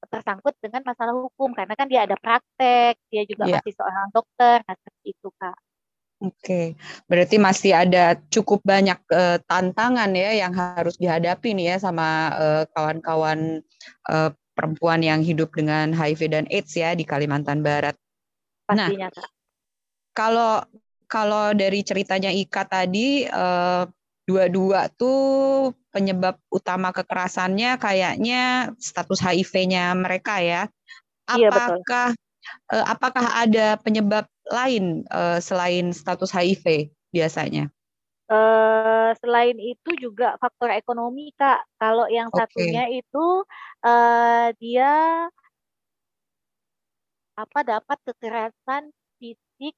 tersangkut 0.09 0.53
dengan 0.59 0.81
masalah 0.83 1.15
hukum 1.15 1.51
karena 1.55 1.73
kan 1.75 1.87
dia 1.87 2.03
ada 2.03 2.15
praktek 2.19 2.99
dia 3.07 3.23
juga 3.27 3.47
yeah. 3.47 3.59
masih 3.59 3.73
seorang 3.75 4.07
dokter 4.11 4.57
nah 4.63 4.75
seperti 4.75 5.07
itu 5.15 5.29
kak 5.39 5.57
Oke, 6.23 6.79
berarti 7.03 7.35
masih 7.35 7.75
ada 7.75 8.15
cukup 8.31 8.63
banyak 8.63 8.95
uh, 9.11 9.43
tantangan 9.43 10.07
ya 10.15 10.31
yang 10.31 10.55
harus 10.55 10.95
dihadapi 10.95 11.51
nih 11.51 11.75
ya 11.75 11.77
sama 11.83 12.31
uh, 12.31 12.63
kawan-kawan 12.71 13.59
uh, 14.07 14.31
perempuan 14.55 15.03
yang 15.03 15.19
hidup 15.19 15.51
dengan 15.51 15.91
HIV 15.91 16.31
dan 16.31 16.45
AIDS 16.47 16.79
ya 16.79 16.95
di 16.95 17.03
Kalimantan 17.03 17.59
Barat. 17.59 17.99
Nah, 18.71 18.87
Pastinya, 18.87 19.11
nah, 19.11 19.27
kalau 20.15 20.53
kalau 21.11 21.51
dari 21.51 21.83
ceritanya 21.83 22.31
Ika 22.31 22.71
tadi 22.71 23.27
uh, 23.27 23.83
dua-dua 24.23 24.87
tuh 24.95 25.75
penyebab 25.93 26.41
utama 26.49 26.89
kekerasannya 26.89 27.77
kayaknya 27.77 28.73
status 28.82 29.21
HIV-nya 29.21 29.93
mereka 29.93 30.41
ya. 30.41 30.65
Iya, 31.29 31.53
apakah 31.53 32.08
iya, 32.12 32.82
apakah 32.89 33.25
ada 33.39 33.77
penyebab 33.79 34.25
lain 34.49 35.08
uh, 35.13 35.39
selain 35.39 35.93
status 35.95 36.34
HIV 36.34 36.91
biasanya? 37.13 37.69
Uh, 38.27 39.13
selain 39.21 39.56
itu 39.62 39.93
juga 40.01 40.36
faktor 40.41 40.73
ekonomi 40.73 41.29
kak. 41.38 41.62
Kalau 41.77 42.10
yang 42.10 42.34
okay. 42.34 42.49
satunya 42.49 42.89
itu 42.89 43.45
uh, 43.86 44.49
dia 44.58 44.91
apa 47.38 47.60
dapat 47.62 47.97
kekerasan 48.10 48.89
fisik. 49.21 49.77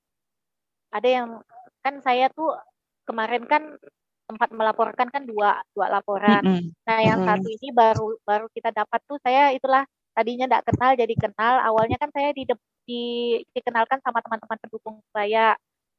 Ada 0.95 1.09
yang 1.21 1.29
kan 1.83 1.99
saya 2.01 2.31
tuh 2.31 2.55
kemarin 3.05 3.43
kan 3.45 3.77
tempat 4.25 4.49
melaporkan 4.51 5.07
kan 5.13 5.23
dua 5.23 5.61
dua 5.73 5.87
laporan. 5.89 6.41
Mm 6.41 6.55
-hmm. 6.57 6.69
Nah 6.85 6.99
yang 7.01 7.19
mm 7.21 7.27
-hmm. 7.29 7.37
satu 7.37 7.47
ini 7.47 7.67
baru 7.71 8.07
baru 8.25 8.45
kita 8.51 8.69
dapat 8.73 8.99
tuh 9.05 9.17
saya 9.21 9.53
itulah 9.53 9.85
tadinya 10.17 10.45
tidak 10.49 10.63
kenal 10.67 10.91
jadi 10.97 11.15
kenal. 11.15 11.55
Awalnya 11.61 11.97
kan 12.01 12.09
saya 12.09 12.33
di, 12.33 12.43
di 12.87 13.03
dikenalkan 13.53 14.01
sama 14.01 14.19
teman-teman 14.25 14.57
pendukung 14.59 14.97
saya. 15.13 15.53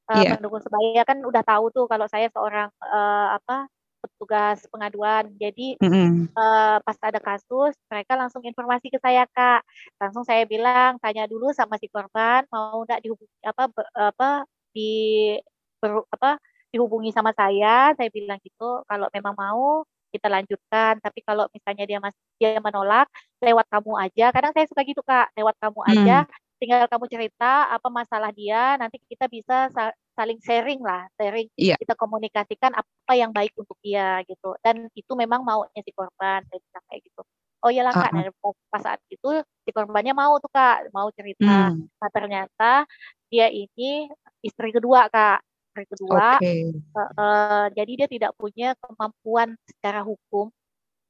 Uh, 0.07 0.23
yeah. 0.23 0.39
Pendukung 0.39 0.63
sebaya 0.63 1.03
kan 1.03 1.19
udah 1.19 1.43
tahu 1.43 1.75
tuh 1.75 1.87
kalau 1.91 2.07
saya 2.07 2.31
seorang 2.31 2.71
uh, 2.79 3.35
apa 3.35 3.67
petugas 4.03 4.63
pengaduan. 4.71 5.31
Jadi 5.39 5.79
mm 5.83 5.91
-hmm. 5.91 6.11
uh, 6.35 6.79
pas 6.83 6.99
ada 7.03 7.19
kasus 7.19 7.75
mereka 7.91 8.15
langsung 8.15 8.43
informasi 8.43 8.91
ke 8.91 8.99
saya 9.03 9.27
kak. 9.31 9.67
Langsung 9.99 10.23
saya 10.23 10.47
bilang 10.47 10.99
tanya 11.03 11.27
dulu 11.27 11.51
sama 11.55 11.79
si 11.79 11.91
korban 11.91 12.47
mau 12.51 12.83
nggak 12.87 13.03
dihubungi 13.03 13.39
apa 13.43 13.71
apa 13.99 14.31
di 14.71 15.35
ber, 15.83 16.07
apa 16.13 16.39
dihubungi 16.71 17.11
sama 17.15 17.31
saya, 17.33 17.95
saya 17.95 18.09
bilang 18.11 18.39
gitu, 18.43 18.83
kalau 18.87 19.07
memang 19.13 19.35
mau 19.35 19.87
kita 20.11 20.33
lanjutkan, 20.33 20.97
tapi 21.03 21.21
kalau 21.21 21.45
misalnya 21.53 21.85
dia 21.85 21.99
masih 22.01 22.21
dia 22.41 22.57
menolak, 22.63 23.11
lewat 23.43 23.67
kamu 23.69 23.93
aja. 24.01 24.33
Kadang 24.33 24.53
saya 24.57 24.67
suka 24.71 24.83
gitu 24.87 25.03
kak, 25.05 25.35
lewat 25.37 25.55
kamu 25.61 25.81
hmm. 25.83 25.93
aja, 25.93 26.17
tinggal 26.57 26.89
kamu 26.89 27.05
cerita 27.11 27.69
apa 27.69 27.89
masalah 27.93 28.33
dia, 28.33 28.81
nanti 28.81 28.97
kita 29.05 29.29
bisa 29.29 29.69
saling 30.17 30.41
sharing 30.41 30.81
lah, 30.81 31.05
sharing, 31.21 31.53
yeah. 31.61 31.77
kita 31.77 31.93
komunikasikan 31.93 32.73
apa 32.73 33.13
yang 33.13 33.31
baik 33.35 33.53
untuk 33.61 33.77
dia 33.85 34.25
gitu. 34.25 34.57
Dan 34.65 34.89
itu 34.97 35.13
memang 35.13 35.45
maunya 35.45 35.85
si 35.85 35.93
korban, 35.93 36.41
saya 36.49 36.59
bilang 36.61 36.85
kayak 36.89 37.03
gitu. 37.05 37.23
Oh 37.65 37.71
iya 37.73 37.83
lah 37.83 37.93
kak, 37.93 38.13
uh 38.15 38.31
-uh. 38.31 38.55
pas 38.71 38.81
saat 38.85 39.01
itu 39.11 39.43
si 39.67 39.71
korbannya 39.75 40.15
mau 40.15 40.39
tuh 40.39 40.49
kak, 40.49 40.89
mau 40.95 41.09
cerita. 41.13 41.75
Hmm. 41.75 41.89
Nah 41.99 42.11
ternyata 42.15 42.87
dia 43.27 43.51
ini 43.51 44.07
istri 44.41 44.71
kedua 44.71 45.11
kak 45.11 45.43
yang 45.83 45.91
kedua, 45.93 46.27
okay. 46.41 46.73
uh, 46.97 47.01
uh, 47.21 47.65
jadi 47.77 47.93
dia 48.05 48.09
tidak 48.09 48.33
punya 48.37 48.73
kemampuan 48.81 49.57
secara 49.69 50.01
hukum 50.01 50.49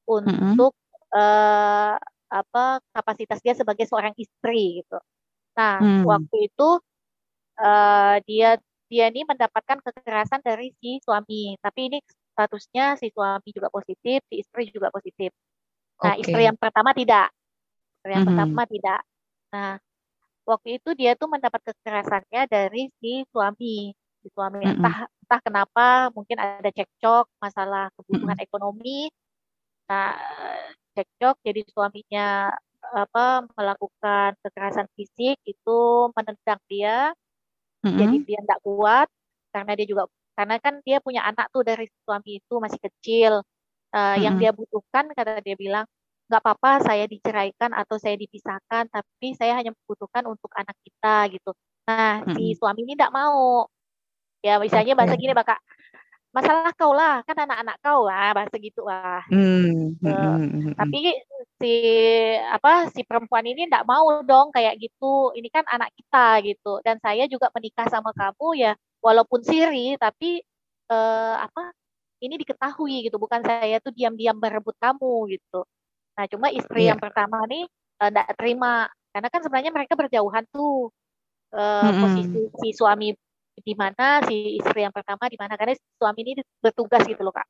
untuk 0.06 0.72
mm-hmm. 0.72 1.16
uh, 1.18 1.94
apa 2.26 2.64
kapasitas 2.90 3.38
dia 3.42 3.54
sebagai 3.54 3.86
seorang 3.86 4.14
istri 4.18 4.82
gitu. 4.82 4.98
Nah, 5.54 5.78
mm. 5.78 6.02
waktu 6.06 6.36
itu 6.50 6.68
uh, 7.62 8.16
dia 8.26 8.58
dia 8.86 9.10
ini 9.10 9.26
mendapatkan 9.26 9.82
kekerasan 9.82 10.42
dari 10.42 10.70
si 10.78 11.02
suami, 11.02 11.58
tapi 11.58 11.90
ini 11.90 11.98
statusnya 12.34 12.98
si 12.98 13.10
suami 13.10 13.50
juga 13.50 13.70
positif, 13.70 14.22
si 14.30 14.42
istri 14.42 14.70
juga 14.70 14.94
positif. 14.94 15.34
Nah, 16.02 16.14
okay. 16.14 16.22
istri 16.22 16.42
yang 16.46 16.58
pertama 16.58 16.94
tidak, 16.94 17.30
istri 17.98 18.10
yang 18.14 18.26
mm-hmm. 18.26 18.38
pertama 18.38 18.62
tidak. 18.68 19.00
Nah, 19.50 19.72
waktu 20.46 20.68
itu 20.78 20.90
dia 20.94 21.18
tuh 21.18 21.26
mendapat 21.26 21.60
kekerasannya 21.66 22.42
dari 22.46 22.86
si 23.02 23.26
suami 23.34 23.90
si 24.26 24.34
suami 24.34 24.58
mm 24.58 24.66
-hmm. 24.66 24.74
entah 24.82 24.96
entah 25.06 25.40
kenapa 25.46 25.86
mungkin 26.10 26.42
ada 26.42 26.70
cekcok 26.74 27.30
masalah 27.38 27.94
kebutuhan 27.94 28.34
mm 28.34 28.42
-hmm. 28.42 28.46
ekonomi 28.50 29.00
nah 29.86 30.18
cekcok 30.98 31.38
jadi 31.46 31.62
suaminya 31.70 32.50
apa 32.90 33.46
melakukan 33.54 34.34
kekerasan 34.42 34.90
fisik 34.98 35.38
itu 35.46 35.78
menendang 36.10 36.58
dia 36.66 37.14
mm 37.86 37.86
-hmm. 37.86 37.98
jadi 38.02 38.16
dia 38.26 38.38
tidak 38.42 38.60
kuat 38.66 39.08
karena 39.54 39.72
dia 39.78 39.86
juga 39.86 40.02
karena 40.34 40.54
kan 40.58 40.74
dia 40.82 40.98
punya 40.98 41.22
anak 41.22 41.46
tuh 41.54 41.62
dari 41.62 41.86
suami 42.02 42.42
itu 42.42 42.54
masih 42.58 42.80
kecil 42.82 43.32
uh, 43.38 43.94
mm 43.94 43.94
-hmm. 43.94 44.22
yang 44.26 44.34
dia 44.42 44.50
butuhkan 44.50 45.06
kata 45.14 45.38
dia 45.46 45.54
bilang 45.54 45.86
nggak 46.26 46.42
apa-apa 46.42 46.82
saya 46.82 47.06
diceraikan 47.06 47.70
atau 47.70 48.02
saya 48.02 48.18
dipisahkan 48.18 48.90
tapi 48.90 49.38
saya 49.38 49.54
hanya 49.62 49.70
membutuhkan 49.70 50.26
untuk 50.26 50.50
anak 50.58 50.74
kita 50.82 51.30
gitu 51.30 51.54
nah 51.86 52.22
mm 52.22 52.34
-hmm. 52.34 52.34
si 52.34 52.44
suami 52.58 52.82
ini 52.82 52.98
tidak 52.98 53.14
mau 53.14 53.70
Ya 54.44 54.60
misalnya 54.60 54.92
okay. 54.94 55.00
bahasa 55.00 55.14
gini 55.16 55.32
bakal 55.32 55.58
masalah 56.36 56.68
kau 56.76 56.92
lah 56.92 57.24
kan 57.24 57.32
anak-anak 57.48 57.76
kau 57.80 58.04
lah 58.04 58.36
bahasa 58.36 58.56
gitu 58.60 58.84
lah. 58.84 59.24
Hmm. 59.32 59.96
Uh, 60.04 60.76
tapi 60.76 61.16
si 61.56 61.72
apa 62.52 62.92
si 62.92 63.00
perempuan 63.08 63.48
ini 63.48 63.64
tidak 63.64 63.88
mau 63.88 64.20
dong 64.20 64.52
kayak 64.52 64.76
gitu. 64.76 65.32
Ini 65.32 65.48
kan 65.48 65.64
anak 65.64 65.96
kita 65.96 66.44
gitu. 66.44 66.84
Dan 66.84 67.00
saya 67.00 67.24
juga 67.24 67.48
menikah 67.56 67.88
sama 67.88 68.12
kamu 68.12 68.48
ya 68.60 68.72
walaupun 69.00 69.40
siri 69.40 69.96
tapi 69.96 70.44
uh, 70.92 71.40
apa 71.40 71.72
ini 72.20 72.36
diketahui 72.36 73.08
gitu. 73.08 73.16
Bukan 73.16 73.40
saya 73.40 73.80
tuh 73.80 73.96
diam-diam 73.96 74.36
berebut 74.36 74.76
kamu 74.76 75.32
gitu. 75.32 75.64
Nah 76.20 76.24
cuma 76.28 76.52
istri 76.52 76.84
yeah. 76.84 76.92
yang 76.92 77.00
pertama 77.00 77.48
nih 77.48 77.64
tidak 77.96 78.26
uh, 78.28 78.36
terima 78.36 78.72
karena 79.16 79.28
kan 79.32 79.40
sebenarnya 79.40 79.72
mereka 79.72 79.96
berjauhan 79.96 80.44
tuh 80.52 80.92
uh, 81.56 81.80
mm 81.80 81.88
-hmm. 81.88 82.00
posisi 82.04 82.42
si 82.60 82.68
suami 82.76 83.16
di 83.62 83.74
mana 83.76 84.20
si 84.28 84.60
istri 84.60 84.84
yang 84.84 84.92
pertama 84.92 85.28
di 85.30 85.38
mana? 85.40 85.56
Karena 85.56 85.72
suami 85.96 86.20
ini 86.24 86.32
bertugas 86.60 87.02
gitu 87.08 87.20
loh 87.24 87.32
kak. 87.32 87.48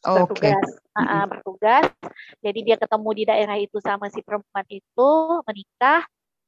Bertugas. 0.00 0.68
Okay. 0.92 1.02
uh, 1.02 1.24
bertugas. 1.28 1.86
Jadi 2.40 2.58
dia 2.62 2.76
ketemu 2.78 3.10
di 3.12 3.22
daerah 3.26 3.56
itu 3.58 3.76
sama 3.82 4.08
si 4.08 4.22
perempuan 4.22 4.64
itu 4.70 5.10
menikah. 5.44 6.06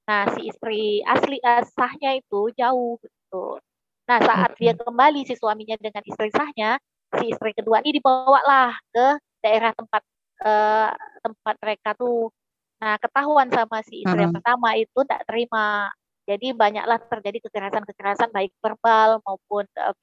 Nah 0.09 0.23
si 0.33 0.49
istri 0.49 1.05
asli 1.05 1.37
uh, 1.45 1.65
sahnya 1.77 2.17
itu 2.17 2.49
jauh 2.57 2.97
gitu. 3.03 3.61
Nah 4.09 4.19
saat 4.25 4.57
okay. 4.57 4.73
dia 4.73 4.73
kembali 4.79 5.21
si 5.29 5.35
suaminya 5.37 5.77
dengan 5.77 6.01
istri 6.07 6.33
sahnya 6.33 6.81
si 7.21 7.33
istri 7.33 7.53
kedua 7.57 7.81
ini 7.85 8.01
dibawa 8.01 8.41
lah 8.45 8.73
ke 8.93 9.07
daerah 9.45 9.73
tempat 9.77 10.03
uh, 10.45 10.93
tempat 11.21 11.55
mereka 11.61 11.93
tuh. 11.99 12.33
Nah 12.81 12.97
ketahuan 12.97 13.53
sama 13.53 13.85
si 13.85 14.07
istri 14.07 14.09
uh 14.09 14.17
-huh. 14.17 14.25
yang 14.29 14.33
pertama 14.33 14.69
itu 14.79 14.99
tidak 15.05 15.29
terima 15.29 15.93
jadi 16.29 16.53
banyaklah 16.53 17.01
terjadi 17.09 17.41
kekerasan-kekerasan 17.49 18.29
baik 18.29 18.53
verbal 18.61 19.25
maupun 19.25 19.65
uh, 19.81 19.97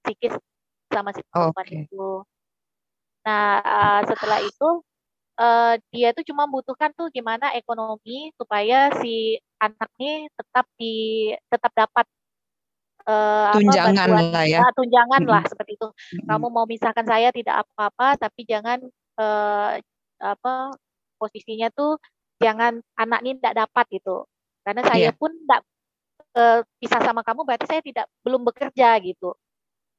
psikis 0.00 0.32
sama 0.88 1.12
si 1.12 1.20
perempuan 1.28 1.66
okay. 1.68 1.84
itu. 1.84 2.24
Nah 3.28 3.60
uh, 3.60 4.00
setelah 4.08 4.40
itu 4.40 4.68
uh, 5.36 5.76
dia 5.92 6.16
tuh 6.16 6.24
cuma 6.24 6.48
membutuhkan 6.48 6.96
tuh 6.96 7.12
gimana 7.12 7.52
ekonomi 7.52 8.32
supaya 8.40 8.88
si 9.04 9.36
anak 9.60 9.92
ini 10.00 10.32
tetap 10.32 10.64
di 10.80 10.94
tetap 11.52 11.72
dapat 11.76 12.06
uh, 13.04 13.52
tunjangan 13.52 14.08
apa, 14.08 14.32
lah 14.32 14.44
ya. 14.48 14.64
Uh, 14.64 14.72
tunjangan 14.80 15.20
mm 15.20 15.28
-hmm. 15.28 15.34
lah 15.36 15.42
seperti 15.44 15.76
itu. 15.76 15.88
Mm 15.92 15.92
-hmm. 15.92 16.26
Kamu 16.32 16.46
mau 16.48 16.64
misahkan 16.64 17.04
saya 17.04 17.28
tidak 17.36 17.68
apa-apa, 17.68 18.16
tapi 18.16 18.48
jangan 18.48 18.80
uh, 19.20 19.76
apa 20.16 20.72
posisinya 21.20 21.68
tuh 21.68 22.00
jangan 22.40 22.80
anak 22.96 23.20
ini 23.24 23.36
tidak 23.36 23.68
dapat 23.68 23.84
gitu 23.92 24.24
karena 24.66 24.82
saya 24.82 25.08
yeah. 25.08 25.14
pun 25.14 25.30
tidak 25.30 25.62
uh, 26.34 26.60
pisah 26.82 27.00
sama 27.06 27.22
kamu 27.22 27.46
berarti 27.46 27.66
saya 27.70 27.82
tidak 27.86 28.06
belum 28.26 28.42
bekerja 28.42 28.98
gitu 29.06 29.38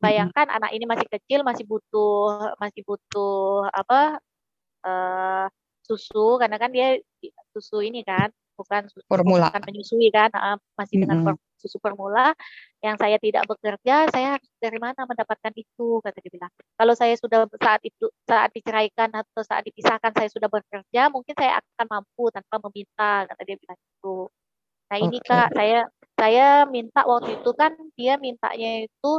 bayangkan 0.03 0.45
mm-hmm. 0.45 0.57
anak 0.59 0.71
ini 0.75 0.85
masih 0.85 1.07
kecil 1.07 1.39
masih 1.47 1.63
butuh 1.63 2.51
masih 2.59 2.83
butuh 2.83 3.65
apa 3.71 4.19
uh, 4.83 5.45
susu 5.87 6.35
karena 6.35 6.59
kan 6.59 6.69
dia 6.69 6.99
susu 7.55 7.79
ini 7.79 8.03
kan 8.03 8.27
bukan 8.57 8.89
susu 8.89 9.05
formula 9.05 9.47
bukan 9.53 9.63
menyusui 9.69 10.09
kan 10.09 10.33
uh, 10.33 10.57
masih 10.75 11.05
dengan 11.05 11.21
mm 11.21 11.29
-hmm. 11.29 11.61
susu 11.61 11.77
formula 11.77 12.33
yang 12.81 12.97
saya 12.97 13.21
tidak 13.21 13.45
bekerja 13.45 14.09
saya 14.09 14.37
harus 14.37 14.49
dari 14.57 14.81
mana 14.81 15.05
mendapatkan 15.05 15.53
itu 15.53 16.01
kata 16.01 16.17
dia 16.19 16.33
bilang 16.33 16.51
kalau 16.73 16.93
saya 16.97 17.13
sudah 17.15 17.45
saat 17.61 17.81
itu 17.85 18.09
saat 18.25 18.49
diceraikan 18.51 19.13
atau 19.13 19.41
saat 19.45 19.61
dipisahkan 19.65 20.11
saya 20.17 20.29
sudah 20.33 20.49
bekerja 20.49 21.13
mungkin 21.13 21.37
saya 21.37 21.61
akan 21.61 21.85
mampu 21.85 22.33
tanpa 22.33 22.55
meminta 22.69 23.29
kata 23.29 23.41
dia 23.45 23.57
bilang 23.61 23.77
itu 23.77 24.15
Nah 24.87 24.97
ini 24.97 25.17
okay. 25.19 25.29
kak 25.29 25.47
saya 25.55 25.79
saya 26.17 26.47
minta 26.65 27.05
waktu 27.05 27.37
itu 27.37 27.51
kan 27.53 27.77
dia 27.93 28.17
mintanya 28.17 28.89
itu 28.89 29.11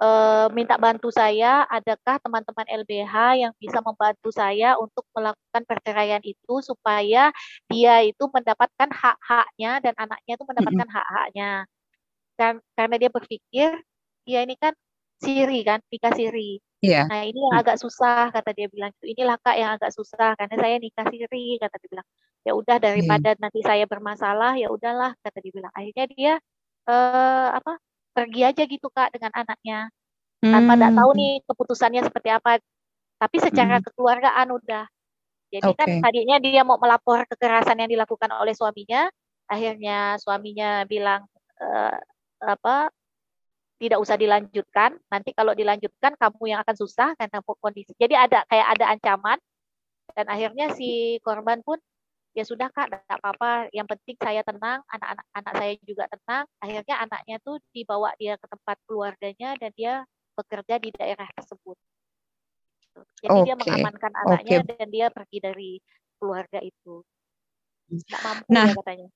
e, 0.00 0.08
minta 0.56 0.80
bantu 0.80 1.12
saya. 1.12 1.68
Adakah 1.68 2.16
teman-teman 2.24 2.66
LBH 2.80 3.14
yang 3.44 3.52
bisa 3.60 3.78
membantu 3.84 4.32
saya 4.32 4.80
untuk 4.80 5.04
melakukan 5.12 5.62
perceraian 5.68 6.22
itu 6.24 6.54
supaya 6.64 7.28
dia 7.68 7.94
itu 8.06 8.24
mendapatkan 8.32 8.88
hak-haknya 8.88 9.72
dan 9.84 9.94
anaknya 10.00 10.32
itu 10.38 10.44
mendapatkan 10.48 10.86
mm 10.88 10.90
-hmm. 10.90 10.96
hak-haknya. 10.96 11.50
Dan 12.40 12.52
karena 12.72 12.96
dia 12.96 13.10
berpikir 13.12 13.70
dia 14.24 14.40
ini 14.46 14.56
kan 14.56 14.72
siri 15.20 15.60
kan, 15.66 15.84
nikah 15.92 16.12
siri. 16.16 16.64
Yeah. 16.80 17.04
Nah 17.12 17.28
ini 17.28 17.36
yang 17.36 17.60
agak 17.60 17.76
susah 17.76 18.32
kata 18.32 18.56
dia 18.56 18.66
bilang 18.72 18.88
itu 18.96 19.12
inilah 19.12 19.36
kak 19.36 19.56
yang 19.60 19.76
agak 19.76 19.92
susah 19.92 20.32
karena 20.32 20.56
saya 20.56 20.76
nikah 20.80 21.04
siri 21.12 21.60
kata 21.60 21.76
dia 21.76 21.88
bilang 21.92 22.08
ya 22.40 22.52
udah 22.56 22.76
daripada 22.80 23.36
hmm. 23.36 23.40
nanti 23.44 23.60
saya 23.60 23.84
bermasalah 23.84 24.56
ya 24.56 24.72
udahlah 24.72 25.12
kata 25.20 25.38
dia 25.44 25.52
bilang 25.52 25.72
akhirnya 25.76 26.06
dia 26.08 26.32
uh, 26.88 27.48
apa 27.52 27.76
pergi 28.16 28.40
aja 28.48 28.62
gitu 28.64 28.88
kak 28.88 29.12
dengan 29.12 29.28
anaknya 29.36 29.92
tanpa 30.40 30.72
tidak 30.72 30.92
tahu 30.96 31.10
hmm. 31.12 31.20
nih 31.20 31.32
keputusannya 31.44 32.02
seperti 32.08 32.28
apa 32.32 32.50
tapi 33.20 33.36
secara 33.36 33.76
hmm. 33.78 33.84
kekeluargaan 33.84 34.48
udah. 34.48 34.84
Jadi 35.50 35.66
okay. 35.66 35.76
kan 35.76 35.88
tadinya 36.00 36.40
dia 36.40 36.62
mau 36.64 36.80
melapor 36.80 37.28
kekerasan 37.28 37.84
yang 37.84 37.90
dilakukan 37.90 38.30
oleh 38.32 38.54
suaminya, 38.56 39.10
akhirnya 39.50 40.14
suaminya 40.22 40.86
bilang 40.86 41.26
e, 41.58 41.68
apa 42.38 42.88
tidak 43.80 43.98
usah 43.98 44.20
dilanjutkan. 44.20 45.00
Nanti 45.08 45.32
kalau 45.32 45.56
dilanjutkan 45.56 46.12
kamu 46.20 46.52
yang 46.52 46.60
akan 46.60 46.76
susah 46.76 47.16
karena 47.16 47.40
kondisi. 47.40 47.96
Jadi 47.96 48.12
ada 48.12 48.44
kayak 48.44 48.76
ada 48.76 48.84
ancaman 48.92 49.40
dan 50.12 50.26
akhirnya 50.28 50.74
si 50.76 51.16
korban 51.24 51.64
pun 51.64 51.80
ya 52.30 52.46
sudah 52.46 52.70
kak 52.70 52.86
tidak 52.90 53.18
apa-apa 53.18 53.66
yang 53.74 53.86
penting 53.90 54.14
saya 54.22 54.46
tenang 54.46 54.86
anak-anak 54.86 55.26
anak 55.34 55.52
saya 55.58 55.72
juga 55.82 56.04
tenang 56.06 56.44
akhirnya 56.62 56.96
anaknya 57.02 57.36
tuh 57.42 57.58
dibawa 57.74 58.14
dia 58.22 58.38
ke 58.38 58.46
tempat 58.46 58.76
keluarganya 58.86 59.58
dan 59.58 59.70
dia 59.74 60.06
bekerja 60.38 60.78
di 60.78 60.94
daerah 60.94 61.26
tersebut 61.34 61.74
jadi 63.18 63.34
okay. 63.34 63.44
dia 63.50 63.54
mengamankan 63.58 64.12
anaknya 64.14 64.56
okay. 64.62 64.76
dan 64.78 64.88
dia 64.94 65.06
pergi 65.10 65.38
dari 65.42 65.72
keluarga 66.22 66.58
itu 66.62 67.02
Nggak 67.90 68.20
mampu 68.22 68.46
nah 68.46 68.66
ya 68.70 68.74
katanya 68.78 69.08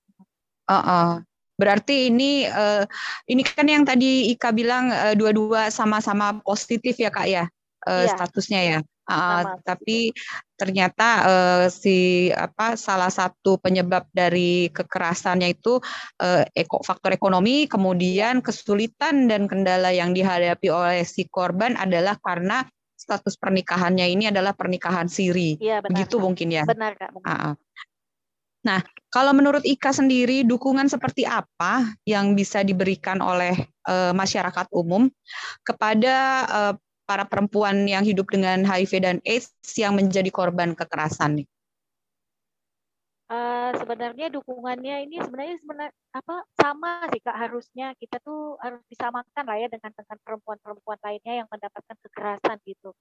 uh 0.66 0.74
-uh. 0.74 1.10
Berarti 1.54 2.10
ini 2.10 2.46
uh, 2.46 2.82
ini 3.30 3.42
kan 3.46 3.66
yang 3.66 3.86
tadi 3.86 4.30
Ika 4.34 4.50
bilang 4.50 4.90
uh, 4.90 5.14
dua-dua 5.14 5.70
sama-sama 5.70 6.42
positif 6.42 6.98
ya 6.98 7.10
kak 7.14 7.28
ya 7.30 7.44
uh, 7.86 8.04
iya. 8.04 8.12
statusnya 8.12 8.62
ya. 8.64 8.80
Uh, 9.04 9.60
tapi 9.68 10.16
ternyata 10.56 11.08
uh, 11.28 11.64
si 11.68 12.32
apa 12.32 12.72
salah 12.72 13.12
satu 13.12 13.60
penyebab 13.60 14.08
dari 14.16 14.72
kekerasannya 14.72 15.52
itu 15.52 15.76
uh, 16.24 16.40
eko, 16.56 16.80
faktor 16.80 17.12
ekonomi, 17.12 17.68
kemudian 17.68 18.40
kesulitan 18.40 19.28
dan 19.28 19.44
kendala 19.44 19.92
yang 19.92 20.16
dihadapi 20.16 20.72
oleh 20.72 21.04
si 21.04 21.28
korban 21.28 21.76
adalah 21.76 22.16
karena 22.16 22.64
status 22.96 23.36
pernikahannya 23.36 24.08
ini 24.08 24.32
adalah 24.32 24.56
pernikahan 24.56 25.04
siri. 25.04 25.60
Iya, 25.60 25.84
benar, 25.84 25.92
Begitu 25.92 26.16
kak. 26.16 26.24
mungkin 26.24 26.48
ya. 26.48 26.64
Benar 26.64 26.92
kak. 26.96 27.10
Benar. 27.12 27.28
Uh, 27.28 27.52
nah, 28.64 28.80
kalau 29.12 29.30
menurut 29.30 29.62
Ika 29.62 29.94
sendiri 29.94 30.42
dukungan 30.42 30.90
seperti 30.90 31.22
apa 31.22 31.94
yang 32.08 32.34
bisa 32.34 32.66
diberikan 32.66 33.22
oleh 33.22 33.54
uh, 33.86 34.10
masyarakat 34.10 34.66
umum 34.74 35.06
kepada 35.62 36.16
uh, 36.50 36.74
para 37.04 37.28
perempuan 37.28 37.84
yang 37.84 38.02
hidup 38.02 38.32
dengan 38.32 38.64
HIV 38.64 38.92
dan 39.04 39.16
AIDS 39.28 39.52
yang 39.76 39.94
menjadi 39.94 40.32
korban 40.32 40.72
kekerasan? 40.72 41.44
Uh, 43.24 43.72
sebenarnya 43.80 44.28
dukungannya 44.28 45.08
ini 45.08 45.16
sebenarnya 45.16 45.56
sebenarnya 45.64 45.92
apa 46.12 46.44
sama 46.60 47.08
sih 47.08 47.24
kak 47.24 47.32
harusnya 47.32 47.96
kita 47.96 48.20
tuh 48.20 48.60
harus 48.60 48.84
disamakan 48.92 49.44
lah 49.48 49.56
ya 49.64 49.68
dengan 49.72 49.96
dengan 49.96 50.18
perempuan-perempuan 50.20 51.00
lainnya 51.00 51.32
yang 51.44 51.48
mendapatkan 51.48 51.96
kekerasan 52.04 52.60
gitu. 52.68 52.92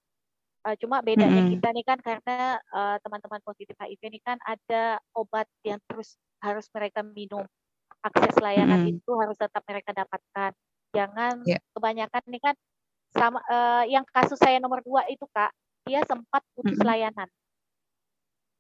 Uh, 0.63 0.76
cuma 0.80 1.04
bedanya 1.04 1.43
mm 1.43 1.52
-hmm. 1.52 1.54
kita 1.60 1.67
nih 1.76 1.86
kan 1.86 1.99
karena 1.99 2.56
uh, 2.71 2.95
teman-teman 3.04 3.43
positif 3.43 3.76
HIV 3.76 3.99
ini 4.08 4.19
kan 4.23 4.39
ada 4.47 4.95
obat 5.12 5.43
yang 5.67 5.76
terus 5.91 6.15
harus 6.39 6.71
mereka 6.71 7.04
minum. 7.04 7.43
Akses 7.99 8.39
layanan 8.39 8.84
mm 8.84 8.88
-hmm. 8.88 8.99
itu 9.04 9.12
harus 9.19 9.36
tetap 9.36 9.63
mereka 9.67 9.91
dapatkan. 9.91 10.52
Jangan 10.95 11.43
yeah. 11.43 11.60
kebanyakan 11.76 12.23
nih 12.32 12.41
kan 12.41 12.56
sama 13.13 13.39
uh, 13.45 13.86
yang 13.86 14.04
kasus 14.10 14.41
saya 14.41 14.58
nomor 14.58 14.82
dua 14.82 15.06
itu 15.06 15.23
kak 15.30 15.54
dia 15.86 16.02
sempat 16.10 16.41
putus 16.58 16.76
mm-hmm. 16.76 16.89
layanan 16.89 17.30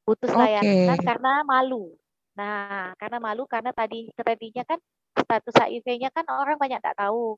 putus 0.05 0.29
okay. 0.29 0.39
layanan 0.61 0.99
karena 1.01 1.33
malu 1.43 1.97
nah 2.37 2.93
karena 3.01 3.17
malu 3.17 3.43
karena 3.49 3.73
tadi 3.73 4.09
tadinya 4.13 4.63
kan 4.65 4.79
status 5.13 5.53
HIV-nya 5.57 6.09
kan 6.13 6.25
orang 6.29 6.57
banyak 6.57 6.81
tak 6.81 6.97
tahu 6.97 7.37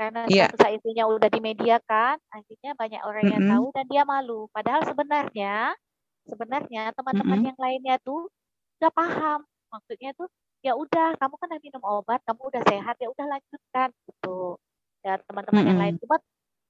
karena 0.00 0.24
yeah. 0.32 0.48
HIV-nya 0.56 1.04
udah 1.04 1.28
di 1.28 1.44
media 1.44 1.76
kan 1.84 2.16
akhirnya 2.32 2.72
banyak 2.72 3.04
orang 3.04 3.28
mm-hmm. 3.28 3.36
yang 3.36 3.52
tahu 3.52 3.66
dan 3.76 3.84
dia 3.92 4.02
malu 4.08 4.48
padahal 4.48 4.80
sebenarnya 4.88 5.76
sebenarnya 6.24 6.96
teman-teman 6.96 7.36
mm-hmm. 7.36 7.48
yang 7.52 7.58
lainnya 7.60 7.96
tuh 8.00 8.32
udah 8.80 8.88
paham 8.96 9.44
maksudnya 9.68 10.16
tuh 10.16 10.32
ya 10.64 10.72
udah 10.72 11.20
kamu 11.20 11.34
kan 11.36 11.48
udah 11.52 11.60
minum 11.60 11.82
obat 11.84 12.20
kamu 12.24 12.40
udah 12.48 12.62
sehat 12.64 12.96
ya 12.96 13.12
udah 13.12 13.26
lanjutkan 13.28 13.88
gitu 14.08 14.56
ya 15.04 15.20
teman-teman 15.28 15.52
mm-hmm. 15.52 15.68
yang 15.68 15.80
lain 15.84 15.94
cuma 16.00 16.16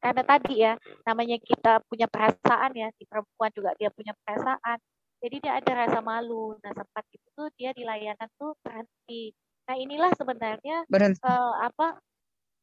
karena 0.02 0.22
tadi 0.26 0.54
ya 0.58 0.72
namanya 1.06 1.36
kita 1.38 1.72
punya 1.86 2.10
perasaan 2.10 2.70
ya 2.74 2.90
si 2.98 3.06
perempuan 3.06 3.54
juga 3.54 3.70
dia 3.78 3.94
punya 3.94 4.10
perasaan 4.26 4.78
jadi 5.22 5.36
dia 5.38 5.52
ada 5.62 5.86
rasa 5.86 5.98
malu 6.02 6.58
nah 6.66 6.74
sempat 6.74 7.06
itu 7.14 7.26
tuh 7.38 7.46
dia 7.54 7.70
di 7.78 7.86
layanan 7.86 8.26
tuh 8.34 8.58
berhenti 8.66 9.30
nah 9.70 9.78
inilah 9.78 10.10
sebenarnya 10.18 10.82
uh, 11.22 11.54
apa 11.62 11.94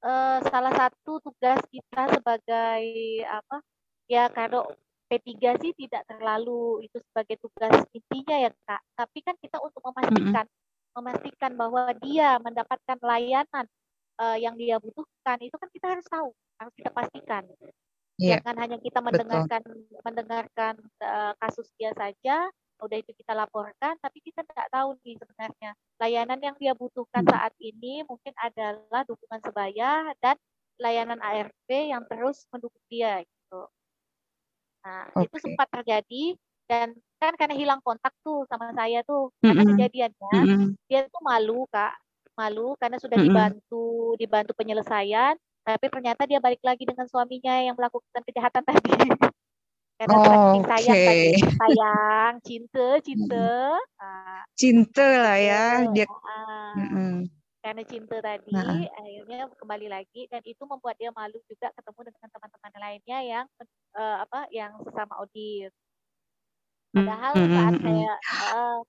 uh, 0.04 0.40
salah 0.50 0.74
satu 0.76 1.22
tugas 1.24 1.62
kita 1.72 2.02
sebagai 2.18 2.84
apa 3.26 3.58
ya 4.10 4.28
kalau 4.34 4.68
P3 5.08 5.56
sih 5.64 5.72
tidak 5.72 6.04
terlalu 6.04 6.84
itu 6.84 7.00
sebagai 7.12 7.40
tugas 7.40 7.74
intinya 7.96 8.36
ya 8.48 8.52
kak 8.68 8.82
tapi 9.00 9.20
kan 9.24 9.36
kita 9.40 9.58
untuk 9.64 9.80
memastikan 9.80 10.46
mm 10.46 10.52
-hmm. 10.52 10.94
memastikan 11.00 11.52
bahwa 11.56 11.84
dia 12.04 12.36
mendapatkan 12.44 12.98
layanan 13.00 13.66
uh, 14.20 14.38
yang 14.38 14.58
dia 14.58 14.82
butuhkan 14.82 15.38
itu 15.40 15.56
kan 15.56 15.70
kita 15.72 15.88
harus 15.96 16.08
tahu 16.10 16.30
harus 16.58 16.74
kita 16.74 16.90
pastikan. 16.92 17.44
Yeah. 18.18 18.42
Jangan 18.42 18.58
hanya 18.66 18.78
kita 18.82 19.00
mendengarkan 19.00 19.62
Betul. 19.62 20.02
mendengarkan 20.02 20.74
uh, 21.06 21.34
kasus 21.38 21.70
dia 21.78 21.94
saja, 21.94 22.50
udah 22.82 22.98
itu 22.98 23.12
kita 23.18 23.34
laporkan, 23.34 23.98
tapi 23.98 24.22
kita 24.22 24.46
tidak 24.46 24.68
tahu 24.70 24.94
nih 25.02 25.18
sebenarnya 25.18 25.72
layanan 25.98 26.40
yang 26.42 26.56
dia 26.62 26.74
butuhkan 26.78 27.26
saat 27.26 27.54
ini 27.58 28.06
mungkin 28.06 28.34
adalah 28.38 29.02
dukungan 29.06 29.42
sebaya 29.42 30.14
dan 30.22 30.38
layanan 30.78 31.18
ARP 31.18 31.70
yang 31.70 32.06
terus 32.06 32.46
mendukung 32.54 32.84
dia 32.90 33.26
gitu. 33.26 33.62
Nah, 34.86 35.10
okay. 35.12 35.26
itu 35.26 35.36
sempat 35.42 35.68
terjadi 35.74 36.38
dan 36.68 36.94
kan 37.18 37.34
karena 37.34 37.56
hilang 37.58 37.82
kontak 37.82 38.14
tuh 38.22 38.46
sama 38.46 38.70
saya 38.76 39.02
tuh 39.08 39.32
mm 39.32 39.34
-hmm. 39.42 39.48
karena 39.48 39.64
kejadiannya 39.74 40.32
mm 40.36 40.46
-hmm. 40.46 40.70
dia 40.86 41.00
tuh 41.08 41.24
malu 41.24 41.66
kak 41.72 41.96
malu 42.38 42.76
karena 42.78 42.98
sudah 43.02 43.18
mm 43.18 43.24
-hmm. 43.24 43.34
dibantu 43.34 43.86
dibantu 44.20 44.52
penyelesaian 44.54 45.34
tapi 45.66 45.86
ternyata 45.90 46.28
dia 46.30 46.40
balik 46.44 46.62
lagi 46.62 46.84
dengan 46.86 47.08
suaminya 47.10 47.60
yang 47.64 47.74
melakukan 47.74 48.22
kejahatan 48.22 48.64
tadi 48.68 48.92
karena 49.98 50.14
oh, 50.14 50.62
sayang 50.62 50.94
okay. 50.94 51.08
tadi 51.10 51.42
sayang. 51.58 52.34
Cinta 52.46 52.88
cinta. 53.02 53.50
Uh, 53.98 54.42
cinta 54.54 55.08
lah 55.26 55.38
ya 55.42 55.66
dia 55.90 56.06
uh, 56.06 56.74
mm 56.78 56.88
-hmm. 56.90 57.14
karena 57.66 57.84
cinta 57.86 58.18
tadi 58.22 58.54
uh 58.54 58.86
akhirnya 58.98 59.50
kembali 59.60 59.88
lagi 59.90 60.30
dan 60.30 60.40
itu 60.46 60.64
membuat 60.64 60.96
dia 61.02 61.10
malu 61.12 61.36
juga 61.50 61.74
ketemu 61.74 62.00
dengan 62.14 62.30
teman-teman 62.32 62.74
lainnya 62.80 63.20
yang 63.26 63.46
uh, 63.98 64.18
apa 64.24 64.46
yang 64.54 64.72
sesama 64.86 65.20
audis 65.20 65.74
padahal 66.94 67.34
mm 67.36 67.44
-hmm. 67.44 67.56
saat 67.58 67.74
saya 67.82 68.14
uh, 68.54 68.80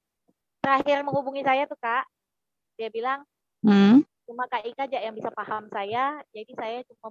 terakhir 0.62 0.96
menghubungi 1.02 1.42
saya 1.42 1.64
tuh 1.66 1.80
kak 1.80 2.04
dia 2.76 2.92
bilang 2.92 3.24
mm 3.64 4.04
cuma 4.28 4.44
Kak 4.44 4.60
Ika 4.60 4.84
aja 4.84 5.00
yang 5.00 5.16
bisa 5.16 5.32
paham 5.32 5.72
saya, 5.72 6.20
jadi 6.36 6.52
saya 6.52 6.78
cuma 6.84 7.08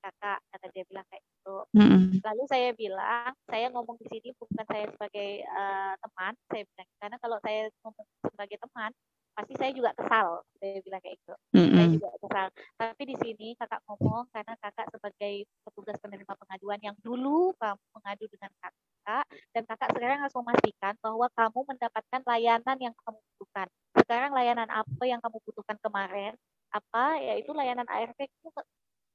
kakak, 0.00 0.38
kata 0.50 0.66
dia 0.72 0.84
bilang 0.88 1.06
kayak 1.12 1.22
gitu. 1.22 1.56
Mm-hmm. 1.76 2.02
Lalu 2.24 2.42
saya 2.48 2.68
bilang, 2.74 3.32
saya 3.46 3.66
ngomong 3.70 3.96
di 4.00 4.06
sini 4.08 4.28
bukan 4.36 4.64
saya 4.66 4.84
sebagai 4.88 5.30
uh, 5.46 5.94
teman, 6.00 6.32
saya 6.48 6.62
bilang 6.64 6.88
karena 6.98 7.16
kalau 7.20 7.38
saya 7.44 7.60
ngomong 7.84 8.06
sebagai 8.24 8.58
teman, 8.60 8.90
pasti 9.30 9.54
saya 9.56 9.72
juga 9.72 9.90
kesal, 9.94 10.28
saya 10.58 10.80
bilang 10.82 11.00
kayak 11.00 11.16
gitu. 11.22 11.34
Mm-hmm. 11.54 11.76
Saya 11.76 11.88
juga 11.92 12.08
kesal. 12.20 12.46
Tapi 12.76 13.02
di 13.06 13.16
sini 13.20 13.48
kakak 13.56 13.80
ngomong 13.86 14.24
karena 14.34 14.54
kakak 14.58 14.86
sebagai 14.90 15.34
petugas 15.64 15.96
penerima 16.02 16.34
pengaduan 16.34 16.80
yang 16.82 16.96
dulu 17.00 17.54
kamu 17.56 17.84
mengadu 17.96 18.24
dengan 18.28 18.50
kakak, 18.60 19.24
dan 19.56 19.62
kakak 19.64 19.90
sekarang 19.96 20.18
harus 20.20 20.34
memastikan 20.36 20.94
bahwa 21.00 21.26
kamu 21.32 21.60
mendapatkan 21.68 22.20
layanan 22.26 22.76
yang 22.80 22.94
kamu 23.04 23.18
butuhkan. 23.36 23.68
Sekarang 23.96 24.30
layanan 24.34 24.68
apa 24.68 25.02
yang 25.06 25.20
kamu 25.22 25.38
butuhkan 25.44 25.76
kemarin, 25.80 26.34
apa 26.70 27.18
yaitu 27.18 27.50
layanan 27.50 27.86
ARV 27.90 28.14
itu 28.14 28.48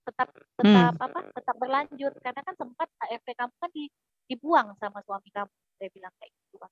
tetap 0.05 0.29
tetap 0.31 0.93
hmm. 0.93 1.05
apa 1.05 1.19
tetap 1.33 1.55
berlanjut 1.57 2.13
karena 2.21 2.41
kan 2.45 2.55
sempat 2.55 2.87
ARV 3.01 3.27
kamu 3.33 3.53
kan 3.57 3.71
di, 3.73 3.83
dibuang 4.29 4.67
sama 4.77 5.01
suami 5.01 5.29
kamu 5.33 5.51
dia 5.81 5.89
bilang 5.91 6.13
kayak 6.21 6.31
gitu 6.31 6.55
kan 6.61 6.71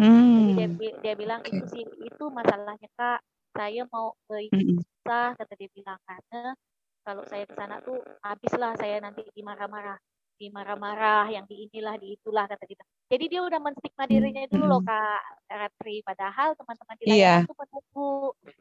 hmm. 0.00 0.56
jadi 0.56 0.74
dia, 0.80 0.92
dia 1.04 1.14
bilang 1.14 1.40
okay. 1.44 1.60
itu 1.60 1.64
sih 1.68 1.84
itu 1.84 2.24
masalahnya 2.32 2.88
kak 2.96 3.20
saya 3.52 3.82
mau 3.92 4.16
ke 4.24 4.48
hmm. 4.48 4.80
susah 4.80 5.36
kata 5.36 5.52
dia 5.60 5.68
bilang 5.76 5.98
karena 6.08 6.56
kalau 7.04 7.22
saya 7.28 7.44
ke 7.44 7.54
sana 7.56 7.80
tuh 7.84 8.00
habislah 8.24 8.76
saya 8.76 9.00
nanti 9.00 9.24
dimarah-marah 9.36 9.98
di 10.40 10.48
marah-marah, 10.48 11.28
yang 11.28 11.44
di 11.44 11.68
inilah, 11.68 12.00
di 12.00 12.16
itulah 12.16 12.48
kata 12.48 12.64
kita. 12.64 12.80
Jadi 13.12 13.24
dia 13.28 13.44
udah 13.44 13.60
menstigma 13.60 14.08
dirinya 14.08 14.48
dulu 14.48 14.64
loh 14.64 14.80
Kak 14.80 15.20
Ratri. 15.52 16.00
Padahal 16.00 16.56
teman-teman 16.56 16.96
di 16.96 17.04
layanan 17.04 17.20
yeah. 17.20 17.40
itu 17.44 17.52
menunggu 17.52 18.10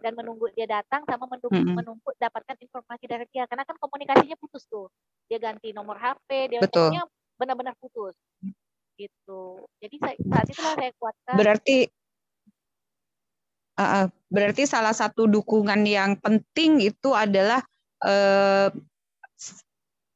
dan 0.04 0.12
menunggu 0.20 0.46
dia 0.60 0.68
datang 0.68 1.08
sama 1.08 1.24
menunggu, 1.32 1.56
mm 1.56 1.64
-hmm. 1.64 1.78
menunggu 1.80 2.10
dapatkan 2.20 2.60
informasi 2.60 3.06
dari 3.08 3.26
dia. 3.32 3.48
Karena 3.48 3.64
kan 3.64 3.80
komunikasinya 3.80 4.36
putus 4.36 4.68
tuh. 4.68 4.92
Dia 5.32 5.40
ganti 5.40 5.72
nomor 5.72 5.96
HP, 5.96 6.52
dia 6.52 6.60
punya 6.68 7.08
benar-benar 7.40 7.80
putus. 7.80 8.12
Gitu. 9.00 9.42
Jadi 9.80 9.96
saat 10.04 10.46
itulah 10.52 10.76
saya 10.76 10.92
kuatkan. 11.00 11.36
Berarti 11.40 11.78
uh, 13.80 14.12
berarti 14.28 14.68
salah 14.68 14.92
satu 14.92 15.32
dukungan 15.32 15.80
yang 15.88 16.20
penting 16.20 16.84
itu 16.84 17.16
adalah 17.16 17.64
uh, 18.04 18.68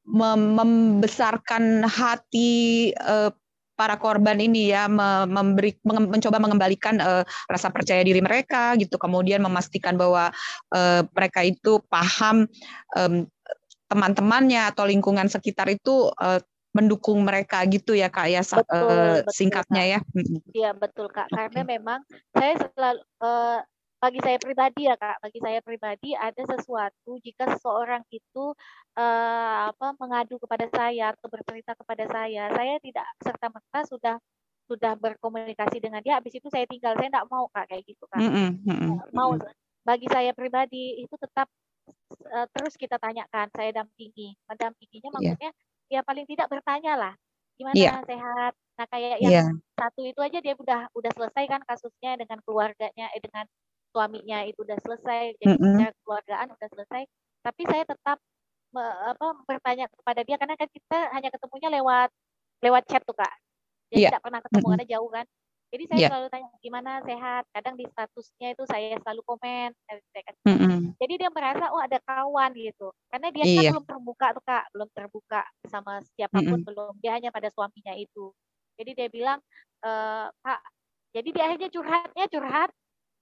membesarkan 0.04 1.88
hati 1.88 2.92
uh, 3.00 3.32
para 3.74 3.98
korban 3.98 4.38
ini 4.38 4.70
ya 4.70 4.86
memberi 5.26 5.74
mencoba 5.84 6.38
mengembalikan 6.38 7.02
uh, 7.02 7.26
rasa 7.50 7.74
percaya 7.74 8.06
diri 8.06 8.22
mereka 8.22 8.78
gitu 8.78 9.02
kemudian 9.02 9.42
memastikan 9.42 9.98
bahwa 9.98 10.30
uh, 10.76 11.02
mereka 11.10 11.42
itu 11.42 11.82
paham 11.90 12.46
um, 12.94 13.26
teman-temannya 13.90 14.70
atau 14.70 14.86
lingkungan 14.86 15.26
sekitar 15.26 15.70
itu 15.74 16.10
uh, 16.22 16.40
mendukung 16.74 17.22
mereka 17.22 17.62
gitu 17.70 17.94
ya 17.94 18.10
kak 18.10 18.34
ya 18.34 18.42
betul, 18.42 18.66
uh, 18.74 19.22
betul, 19.22 19.30
singkatnya 19.30 19.84
kak. 19.84 19.92
ya 19.94 20.00
iya 20.54 20.72
betul 20.74 21.08
kak 21.10 21.30
okay. 21.30 21.38
karena 21.38 21.62
memang 21.78 22.00
saya 22.34 22.54
selalu 22.74 23.02
uh, 23.22 23.60
bagi 24.04 24.20
saya 24.20 24.36
pribadi 24.36 24.92
ya 24.92 25.00
kak, 25.00 25.24
bagi 25.24 25.40
saya 25.40 25.60
pribadi 25.64 26.12
ada 26.12 26.44
sesuatu 26.44 27.16
jika 27.24 27.56
seseorang 27.56 28.04
itu 28.12 28.52
uh, 29.00 29.72
apa 29.72 29.96
mengadu 29.96 30.36
kepada 30.44 30.68
saya 30.76 31.16
atau 31.16 31.32
bercerita 31.32 31.72
kepada 31.72 32.04
saya, 32.12 32.52
saya 32.52 32.76
tidak 32.84 33.08
serta 33.24 33.48
merta 33.48 33.80
sudah 33.88 34.16
sudah 34.68 35.00
berkomunikasi 35.00 35.80
dengan 35.80 36.04
dia, 36.04 36.20
habis 36.20 36.36
itu 36.36 36.52
saya 36.52 36.68
tinggal, 36.68 37.00
saya 37.00 37.08
tidak 37.16 37.32
mau 37.32 37.48
kak 37.48 37.72
kayak 37.72 37.84
gitu 37.88 38.04
kan, 38.12 38.20
mm 38.28 38.52
-hmm. 38.68 38.92
mau 39.16 39.40
bagi 39.88 40.08
saya 40.12 40.36
pribadi 40.36 41.00
itu 41.00 41.16
tetap 41.16 41.48
uh, 42.28 42.48
terus 42.52 42.76
kita 42.76 43.00
tanyakan, 43.00 43.48
saya 43.56 43.72
dampingi, 43.72 44.36
mendampinginya 44.52 45.10
iya. 45.12 45.16
maksudnya 45.16 45.52
yeah. 45.88 46.02
ya 46.04 46.08
paling 46.08 46.28
tidak 46.28 46.52
bertanya 46.52 46.94
lah, 47.00 47.14
gimana 47.56 47.76
yeah. 47.80 48.04
sehat, 48.04 48.52
nah 48.76 48.86
kayak 48.92 49.24
yang 49.24 49.32
yeah. 49.32 49.48
satu 49.80 50.04
itu 50.04 50.20
aja 50.20 50.44
dia 50.44 50.60
udah 50.60 50.92
udah 50.92 51.12
selesai 51.16 51.44
kan 51.48 51.62
kasusnya 51.64 52.20
dengan 52.20 52.40
keluarganya, 52.44 53.08
eh 53.16 53.24
dengan 53.24 53.48
suaminya 53.94 54.42
itu 54.50 54.66
udah 54.66 54.78
selesai, 54.82 55.38
jadi 55.38 55.54
mm 55.54 55.62
-hmm. 55.62 55.94
keluargaan 56.02 56.48
udah 56.50 56.70
selesai, 56.74 57.04
tapi 57.46 57.62
saya 57.70 57.86
tetap 57.86 58.18
me, 58.74 58.82
apa 58.82 59.28
bertanya 59.46 59.86
kepada 59.94 60.26
dia 60.26 60.36
karena 60.42 60.58
kan 60.58 60.70
kita 60.74 61.00
hanya 61.14 61.30
ketemunya 61.30 61.70
lewat 61.78 62.10
lewat 62.66 62.84
chat 62.90 63.06
tuh 63.06 63.14
kak, 63.14 63.30
jadi 63.94 64.10
yeah. 64.10 64.12
tidak 64.18 64.24
pernah 64.26 64.42
ketemu 64.42 64.58
mm 64.58 64.64
-hmm. 64.66 64.74
karena 64.74 64.88
jauh 64.90 65.12
kan. 65.14 65.26
Jadi 65.74 65.84
saya 65.90 65.98
yeah. 66.06 66.10
selalu 66.14 66.28
tanya 66.30 66.48
gimana 66.62 66.92
sehat. 67.02 67.44
Kadang 67.50 67.76
di 67.78 67.86
statusnya 67.90 68.48
itu 68.54 68.64
saya 68.70 68.94
selalu 69.02 69.22
komen. 69.26 69.70
Mm 70.46 70.58
-hmm. 70.58 70.80
Jadi 71.02 71.14
dia 71.18 71.30
merasa 71.34 71.70
oh 71.74 71.82
ada 71.82 71.98
kawan 72.06 72.54
gitu. 72.54 72.94
Karena 73.10 73.28
dia 73.34 73.42
yeah. 73.42 73.50
kan 73.50 73.62
iya. 73.66 73.72
belum 73.74 73.86
terbuka 73.90 74.28
tuh 74.38 74.44
kak, 74.46 74.66
belum 74.74 74.90
terbuka 74.94 75.42
sama 75.70 75.94
siapa 76.14 76.38
pun 76.42 76.46
mm 76.46 76.54
-hmm. 76.58 76.68
belum. 76.70 76.94
Dia 77.02 77.12
hanya 77.18 77.30
pada 77.34 77.50
suaminya 77.50 77.94
itu. 77.98 78.30
Jadi 78.78 78.92
dia 78.98 79.08
bilang 79.10 79.42
e, 79.82 79.92
kak. 80.30 80.62
Jadi 81.14 81.30
dia 81.30 81.44
akhirnya 81.46 81.70
curhatnya 81.70 82.26
curhat 82.30 82.70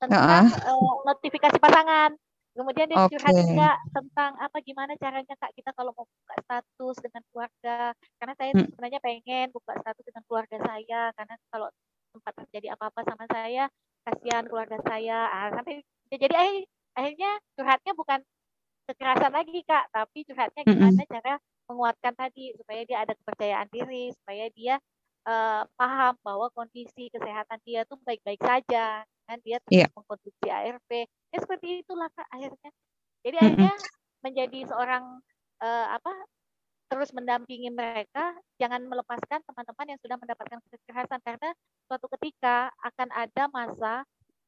tentang 0.01 0.49
uh 0.49 0.73
uh, 0.73 0.93
notifikasi 1.05 1.57
pasangan. 1.61 2.11
Kemudian 2.51 2.91
dia 2.91 2.99
okay. 2.99 3.15
curhat 3.15 3.31
juga 3.31 3.69
tentang 3.95 4.35
apa 4.35 4.57
gimana 4.59 4.91
caranya 4.99 5.35
kak 5.39 5.55
kita 5.55 5.71
kalau 5.71 5.95
mau 5.95 6.03
buka 6.03 6.35
status 6.43 6.95
dengan 6.99 7.23
keluarga. 7.31 7.95
Karena 8.19 8.33
saya 8.35 8.51
hmm. 8.51 8.67
sebenarnya 8.75 8.99
pengen 8.99 9.47
buka 9.55 9.71
status 9.79 10.03
dengan 10.03 10.23
keluarga 10.27 10.57
saya 10.59 11.01
karena 11.15 11.35
kalau 11.47 11.67
sempat 12.11 12.33
terjadi 12.43 12.75
apa-apa 12.75 13.07
sama 13.07 13.23
saya 13.31 13.71
kasihan 14.03 14.43
keluarga 14.51 14.77
saya. 14.83 15.31
Ah, 15.31 15.47
sampai 15.55 15.79
ya 16.11 16.17
jadi 16.19 16.35
akhir, 16.35 16.63
akhirnya 16.99 17.31
curhatnya 17.55 17.93
bukan 17.95 18.19
kekerasan 18.91 19.31
lagi 19.31 19.59
kak, 19.63 19.85
tapi 19.95 20.19
curhatnya 20.27 20.61
gimana 20.67 21.01
hmm. 21.07 21.11
cara 21.13 21.33
menguatkan 21.71 22.13
tadi 22.19 22.51
supaya 22.59 22.81
dia 22.83 22.97
ada 23.07 23.13
kepercayaan 23.15 23.69
diri, 23.71 24.11
supaya 24.11 24.51
dia 24.51 24.75
uh, 25.23 25.63
paham 25.79 26.19
bahwa 26.19 26.51
kondisi 26.51 27.07
kesehatan 27.15 27.63
dia 27.63 27.87
tuh 27.87 27.95
baik-baik 28.03 28.43
saja 28.43 29.07
kan 29.25 29.37
dia 29.45 29.57
yeah. 29.69 29.89
mengkonsumsi 29.93 30.47
ARV 30.47 30.89
ya 31.07 31.37
seperti 31.39 31.85
itulah 31.85 32.09
kak 32.13 32.27
akhirnya 32.29 32.69
jadi 33.21 33.35
mm-hmm. 33.37 33.47
akhirnya 33.53 33.75
menjadi 34.21 34.59
seorang 34.69 35.03
uh, 35.61 35.87
apa 35.95 36.13
terus 36.91 37.15
mendampingi 37.15 37.71
mereka 37.71 38.35
jangan 38.59 38.83
melepaskan 38.83 39.39
teman-teman 39.47 39.95
yang 39.95 39.99
sudah 40.03 40.17
mendapatkan 40.19 40.59
kekerasan 40.59 41.21
karena 41.23 41.49
suatu 41.87 42.11
ketika 42.19 42.67
akan 42.83 43.07
ada 43.15 43.43
masa 43.47 43.93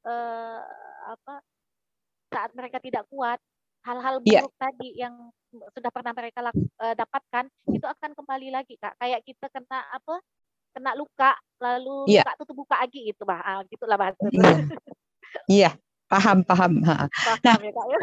uh, 0.04 0.62
apa 1.08 1.40
saat 2.28 2.52
mereka 2.52 2.84
tidak 2.84 3.08
kuat 3.08 3.40
hal-hal 3.88 4.20
iya. 4.28 4.44
buruk 4.44 4.52
yeah. 4.52 4.60
tadi 4.60 4.90
yang 5.00 5.16
sudah 5.72 5.92
pernah 5.94 6.12
mereka 6.12 6.40
uh, 6.44 6.96
dapatkan 6.98 7.46
itu 7.72 7.86
akan 7.86 8.12
kembali 8.12 8.50
lagi 8.52 8.76
kak 8.76 8.98
kayak 9.00 9.24
kita 9.24 9.48
kena 9.48 9.80
apa 9.96 10.20
kena 10.74 10.98
luka 10.98 11.38
lalu 11.62 12.10
yeah. 12.10 12.26
luka 12.26 12.34
itu 12.36 12.44
terbuka 12.50 12.76
lagi 12.82 13.00
gitu 13.14 13.24
bah 13.24 13.40
ah, 13.40 13.62
gitulah 13.70 13.98
bahasa 13.98 14.20
iya 14.34 14.42
yeah. 14.42 14.60
yeah. 15.48 15.74
paham 16.10 16.42
paham, 16.46 16.82
paham 16.82 17.08
nah 17.46 17.56
ya, 17.62 17.72
Kak, 17.72 17.86
ya? 17.90 18.00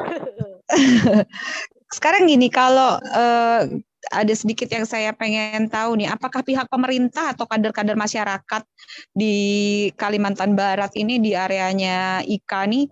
sekarang 1.96 2.30
gini 2.30 2.46
kalau 2.48 3.02
uh, 3.02 3.62
ada 4.08 4.32
sedikit 4.32 4.72
yang 4.72 4.88
saya 4.88 5.12
pengen 5.12 5.68
tahu 5.68 6.00
nih, 6.00 6.08
apakah 6.08 6.40
pihak 6.40 6.64
pemerintah 6.72 7.36
atau 7.36 7.44
kader-kader 7.44 8.00
masyarakat 8.00 8.62
di 9.12 9.36
Kalimantan 10.00 10.56
Barat 10.56 10.96
ini 10.96 11.20
di 11.20 11.36
areanya 11.36 12.24
IKA 12.24 12.64
nih 12.64 12.88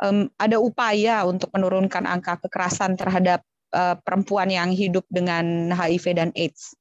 um, 0.00 0.24
ada 0.40 0.56
upaya 0.56 1.28
untuk 1.28 1.52
menurunkan 1.52 2.08
angka 2.08 2.40
kekerasan 2.40 2.96
terhadap 2.96 3.44
uh, 3.76 4.00
perempuan 4.00 4.48
yang 4.48 4.72
hidup 4.72 5.04
dengan 5.12 5.68
HIV 5.76 6.04
dan 6.16 6.30
AIDS? 6.32 6.72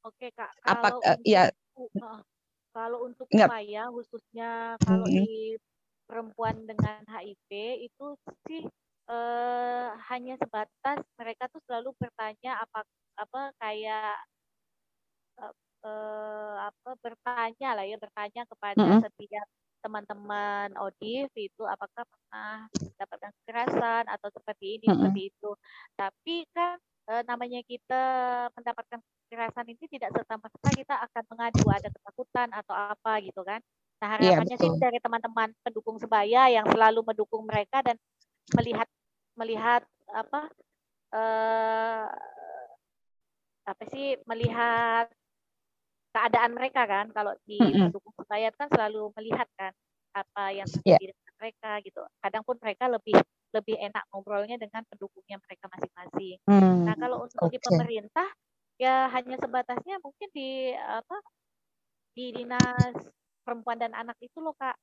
Oke 0.00 0.32
Kak, 0.32 0.50
Apa 0.64 0.96
kalau 0.96 1.00
uh, 1.04 1.18
ya 1.28 1.52
uh, 1.76 2.20
kalau 2.72 2.98
untuk 3.04 3.26
Enggak. 3.28 3.48
upaya 3.52 3.82
khususnya 3.92 4.80
kalau 4.80 5.04
hmm. 5.04 5.12
di 5.12 5.58
perempuan 6.08 6.56
dengan 6.66 7.04
HIV 7.06 7.50
itu 7.86 8.06
sih 8.48 8.64
uh, 9.10 9.94
hanya 10.10 10.34
sebatas 10.40 11.04
mereka 11.20 11.46
tuh 11.52 11.62
selalu 11.68 11.94
bertanya 12.00 12.58
apa 12.64 12.82
apa 13.20 13.40
kayak 13.60 14.16
uh, 15.84 16.54
apa 16.66 16.90
bertanya 17.00 17.68
lah 17.76 17.84
ya 17.84 17.96
bertanya 18.00 18.42
kepada 18.48 18.80
-hmm. 18.80 19.00
setiap 19.04 19.46
teman-teman 19.80 20.76
Odif 20.76 21.32
itu 21.36 21.62
apakah 21.64 22.04
pernah 22.04 22.68
mendapatkan 22.76 23.32
kekerasan 23.40 24.04
atau 24.12 24.28
seperti 24.28 24.76
ini 24.76 24.86
-hmm. 24.88 24.96
seperti 24.96 25.22
itu 25.32 25.50
tapi 25.96 26.44
kan 26.52 26.76
uh, 27.10 27.22
namanya 27.26 27.60
kita 27.66 28.02
mendapatkan 28.54 28.98
kekerasan 29.26 29.66
ini 29.66 29.84
tidak 29.90 30.14
serta 30.14 30.34
merta 30.38 30.70
kita 30.70 30.94
akan 31.10 31.22
mengadu 31.34 31.64
ada 31.66 31.88
ketakutan 31.90 32.48
atau 32.54 32.74
apa 32.74 33.12
gitu 33.26 33.42
kan. 33.42 33.58
Nah 34.00 34.16
iya, 34.16 34.38
harapannya 34.38 34.56
yeah, 34.56 34.62
sih 34.62 34.70
dari 34.80 34.98
teman-teman 35.02 35.50
pendukung 35.66 35.98
sebaya 35.98 36.48
yang 36.48 36.66
selalu 36.70 37.04
mendukung 37.04 37.42
mereka 37.44 37.82
dan 37.82 37.98
melihat 38.54 38.88
melihat 39.36 39.82
apa 40.10 40.50
uh, 41.14 42.06
apa 43.66 43.82
sih 43.92 44.18
melihat 44.26 45.06
keadaan 46.10 46.50
mereka 46.58 46.82
kan 46.90 47.06
kalau 47.14 47.36
di 47.46 47.54
mm 47.54 47.70
-hmm. 47.70 47.82
pendukung 47.90 48.14
sebaya 48.18 48.50
kan 48.56 48.66
selalu 48.72 49.14
melihat 49.14 49.46
kan 49.54 49.70
apa 50.10 50.50
yang 50.50 50.66
iya. 50.66 50.98
terjadi 50.98 51.04
yeah. 51.06 51.14
dengan 51.14 51.34
mereka 51.38 51.70
gitu. 51.86 52.02
Kadang 52.18 52.42
pun 52.42 52.56
mereka 52.58 52.84
lebih 52.90 53.14
lebih 53.50 53.76
enak 53.78 54.04
ngobrolnya 54.10 54.56
dengan 54.56 54.86
pendukungnya 54.86 55.38
mereka 55.42 55.66
masing-masing. 55.70 56.38
Hmm, 56.46 56.86
nah 56.86 56.94
kalau 56.94 57.26
untuk 57.26 57.46
okay. 57.46 57.56
di 57.56 57.58
pemerintah 57.62 58.28
ya 58.80 59.10
hanya 59.12 59.36
sebatasnya 59.36 60.00
mungkin 60.00 60.28
di 60.32 60.72
apa 60.72 61.16
di 62.14 62.32
dinas 62.32 62.94
perempuan 63.44 63.76
dan 63.76 63.92
anak 63.92 64.16
itu 64.22 64.38
loh 64.38 64.54
kak. 64.56 64.78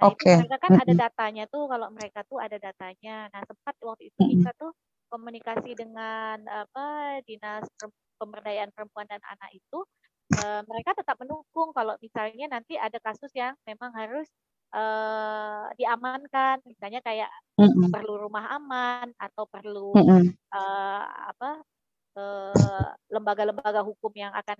Nah, 0.00 0.12
okay. 0.12 0.40
itu 0.40 0.48
mereka 0.48 0.58
kan 0.64 0.72
ada 0.80 0.94
datanya 0.96 1.44
tuh 1.48 1.68
kalau 1.68 1.88
mereka 1.92 2.20
tuh 2.24 2.38
ada 2.40 2.56
datanya. 2.56 3.28
Nah 3.32 3.42
sempat 3.44 3.74
waktu 3.84 4.08
itu 4.12 4.20
kita 4.38 4.50
tuh 4.56 4.72
komunikasi 5.10 5.74
dengan 5.74 6.40
apa 6.46 7.18
dinas 7.26 7.66
pemberdayaan 8.20 8.70
perempuan 8.70 9.08
dan 9.10 9.20
anak 9.26 9.50
itu 9.52 9.78
uh, 10.38 10.62
mereka 10.70 10.94
tetap 10.94 11.18
mendukung 11.18 11.74
kalau 11.74 11.98
misalnya 11.98 12.46
nanti 12.46 12.78
ada 12.78 12.96
kasus 13.02 13.32
yang 13.34 13.56
memang 13.66 13.90
harus 13.96 14.28
uh, 14.74 15.66
diamankan 15.74 16.62
misalnya 16.66 17.00
kayak 17.02 17.30
mm-hmm. 17.58 17.90
perlu 17.90 18.26
rumah 18.26 18.54
aman 18.56 19.10
atau 19.18 19.44
perlu 19.46 19.94
mm-hmm. 19.94 20.22
uh, 20.54 21.04
apa 21.34 21.50
uh, 22.18 22.88
lembaga-lembaga 23.10 23.82
hukum 23.82 24.12
yang 24.14 24.32
akan 24.34 24.58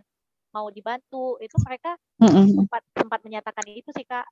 mau 0.51 0.67
dibantu 0.71 1.39
itu 1.39 1.55
mereka 1.63 1.95
mm-hmm. 2.19 2.47
sempat 2.59 2.83
sempat 2.95 3.21
menyatakan 3.23 3.67
itu 3.71 3.91
sih 3.95 4.07
kak 4.07 4.27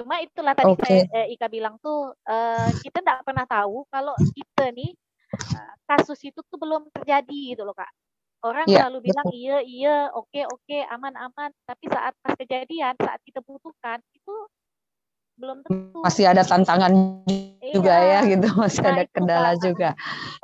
cuma 0.00 0.16
itulah 0.24 0.56
tadi 0.56 0.72
okay. 0.72 1.04
saya 1.12 1.28
eh, 1.28 1.36
Ika 1.36 1.46
bilang 1.52 1.76
tuh 1.78 2.16
uh, 2.16 2.68
kita 2.80 3.04
tidak 3.04 3.20
pernah 3.20 3.44
tahu 3.44 3.84
kalau 3.92 4.16
kita 4.32 4.72
nih 4.72 4.96
uh, 5.36 5.74
kasus 5.84 6.16
itu 6.24 6.40
tuh 6.40 6.58
belum 6.58 6.88
terjadi 6.88 7.54
gitu 7.54 7.62
loh 7.68 7.76
kak 7.76 7.90
orang 8.40 8.64
yeah, 8.64 8.88
selalu 8.88 9.12
bilang 9.12 9.28
iya 9.36 9.58
iya 9.60 9.96
oke 10.16 10.32
okay, 10.32 10.44
oke 10.48 10.64
okay, 10.64 10.80
aman 10.88 11.12
aman 11.20 11.52
tapi 11.68 11.84
saat 11.92 12.16
pas 12.24 12.32
kejadian 12.32 12.96
saat 12.96 13.20
kita 13.28 13.44
butuhkan 13.44 14.00
itu 14.16 14.34
belum 15.40 15.58
tentu. 15.64 15.98
Masih 16.04 16.28
ada 16.28 16.44
tantangan 16.44 16.92
iya. 17.26 17.72
juga 17.72 17.94
ya 17.96 18.20
gitu, 18.28 18.48
masih 18.62 18.84
nah, 18.84 18.90
ada 18.92 19.04
kendala 19.08 19.50
kak. 19.56 19.60
juga. 19.64 19.88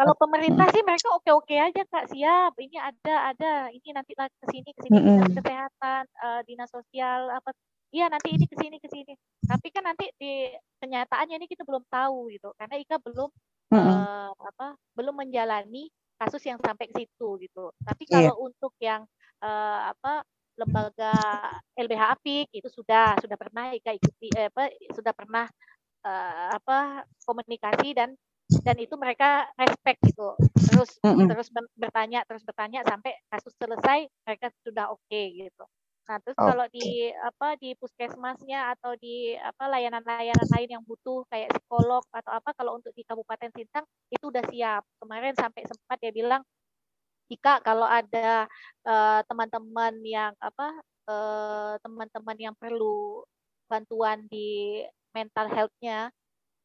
Kalau 0.00 0.14
pemerintah 0.16 0.66
sih 0.72 0.82
mereka 0.82 1.08
oke-oke 1.12 1.56
aja 1.60 1.82
kak, 1.84 2.08
siap. 2.08 2.56
Ini 2.56 2.76
ada 2.80 3.14
ada, 3.36 3.52
ini 3.68 3.88
nanti 3.92 4.16
ke 4.16 4.46
sini 4.48 4.70
ke 4.72 4.80
sini 4.80 4.96
dinas 4.96 5.32
kesehatan, 5.36 6.02
uh, 6.24 6.40
dinas 6.48 6.70
sosial 6.72 7.28
apa. 7.28 7.52
Iya 7.94 8.10
nanti 8.10 8.34
ini 8.34 8.44
ke 8.50 8.56
sini 8.58 8.76
ke 8.82 8.88
sini. 8.90 9.12
Tapi 9.46 9.68
kan 9.70 9.86
nanti 9.86 10.10
di 10.18 10.50
kenyataannya 10.82 11.38
ini 11.38 11.46
kita 11.46 11.62
belum 11.62 11.86
tahu 11.86 12.32
gitu, 12.34 12.50
karena 12.58 12.76
Ika 12.82 12.96
belum 12.98 13.30
uh, 13.76 14.30
apa 14.32 14.74
belum 14.96 15.14
menjalani 15.22 15.86
kasus 16.16 16.42
yang 16.48 16.58
sampai 16.58 16.88
ke 16.88 17.04
situ 17.04 17.28
gitu. 17.44 17.70
Tapi 17.84 18.02
iya. 18.08 18.32
kalau 18.32 18.34
yeah. 18.34 18.46
untuk 18.48 18.72
yang 18.80 19.02
uh, 19.44 19.92
apa 19.92 20.24
lembaga 20.56 21.12
LBH 21.76 22.02
Apik 22.16 22.48
itu 22.52 22.68
sudah 22.72 23.16
sudah 23.20 23.36
pernah 23.36 23.72
Ika 23.76 23.92
ikuti 23.92 24.32
eh, 24.32 24.48
apa 24.48 24.72
sudah 24.92 25.12
pernah 25.12 25.44
uh, 26.04 26.46
apa 26.56 27.04
komunikasi 27.24 27.92
dan 27.92 28.16
dan 28.62 28.76
itu 28.78 28.94
mereka 28.94 29.50
respect 29.58 29.98
gitu 30.06 30.38
terus 30.54 30.90
mm 31.02 31.12
-hmm. 31.12 31.28
terus 31.34 31.48
bertanya 31.74 32.22
terus 32.24 32.46
bertanya 32.46 32.86
sampai 32.86 33.18
kasus 33.26 33.54
selesai 33.58 34.06
mereka 34.22 34.54
sudah 34.62 34.94
oke 34.94 35.02
okay, 35.10 35.34
gitu 35.34 35.64
nah 36.06 36.22
terus 36.22 36.38
okay. 36.38 36.46
kalau 36.46 36.66
di 36.70 37.10
apa 37.10 37.58
di 37.58 37.74
puskesmasnya 37.74 38.70
atau 38.78 38.94
di 38.94 39.34
apa 39.34 39.66
layanan-layanan 39.66 40.48
lain 40.54 40.78
yang 40.78 40.84
butuh 40.86 41.26
kayak 41.26 41.50
psikolog 41.50 42.06
atau 42.14 42.30
apa 42.30 42.54
kalau 42.54 42.78
untuk 42.78 42.94
di 42.94 43.02
Kabupaten 43.02 43.50
Sintang 43.50 43.82
itu 44.14 44.30
udah 44.30 44.46
siap 44.46 44.86
kemarin 45.02 45.34
sampai 45.34 45.66
sempat 45.66 45.98
dia 45.98 46.14
bilang 46.14 46.46
jika 47.26 47.58
kalau 47.62 47.86
ada 47.86 48.46
eh, 48.86 49.20
teman-teman 49.26 49.94
uh, 49.98 50.06
yang 50.06 50.32
apa 50.38 50.68
eh, 51.10 51.74
teman-teman 51.82 52.36
uh, 52.38 52.42
yang 52.50 52.54
perlu 52.54 53.26
bantuan 53.66 54.26
di 54.30 54.82
mental 55.10 55.50
health-nya 55.50 56.10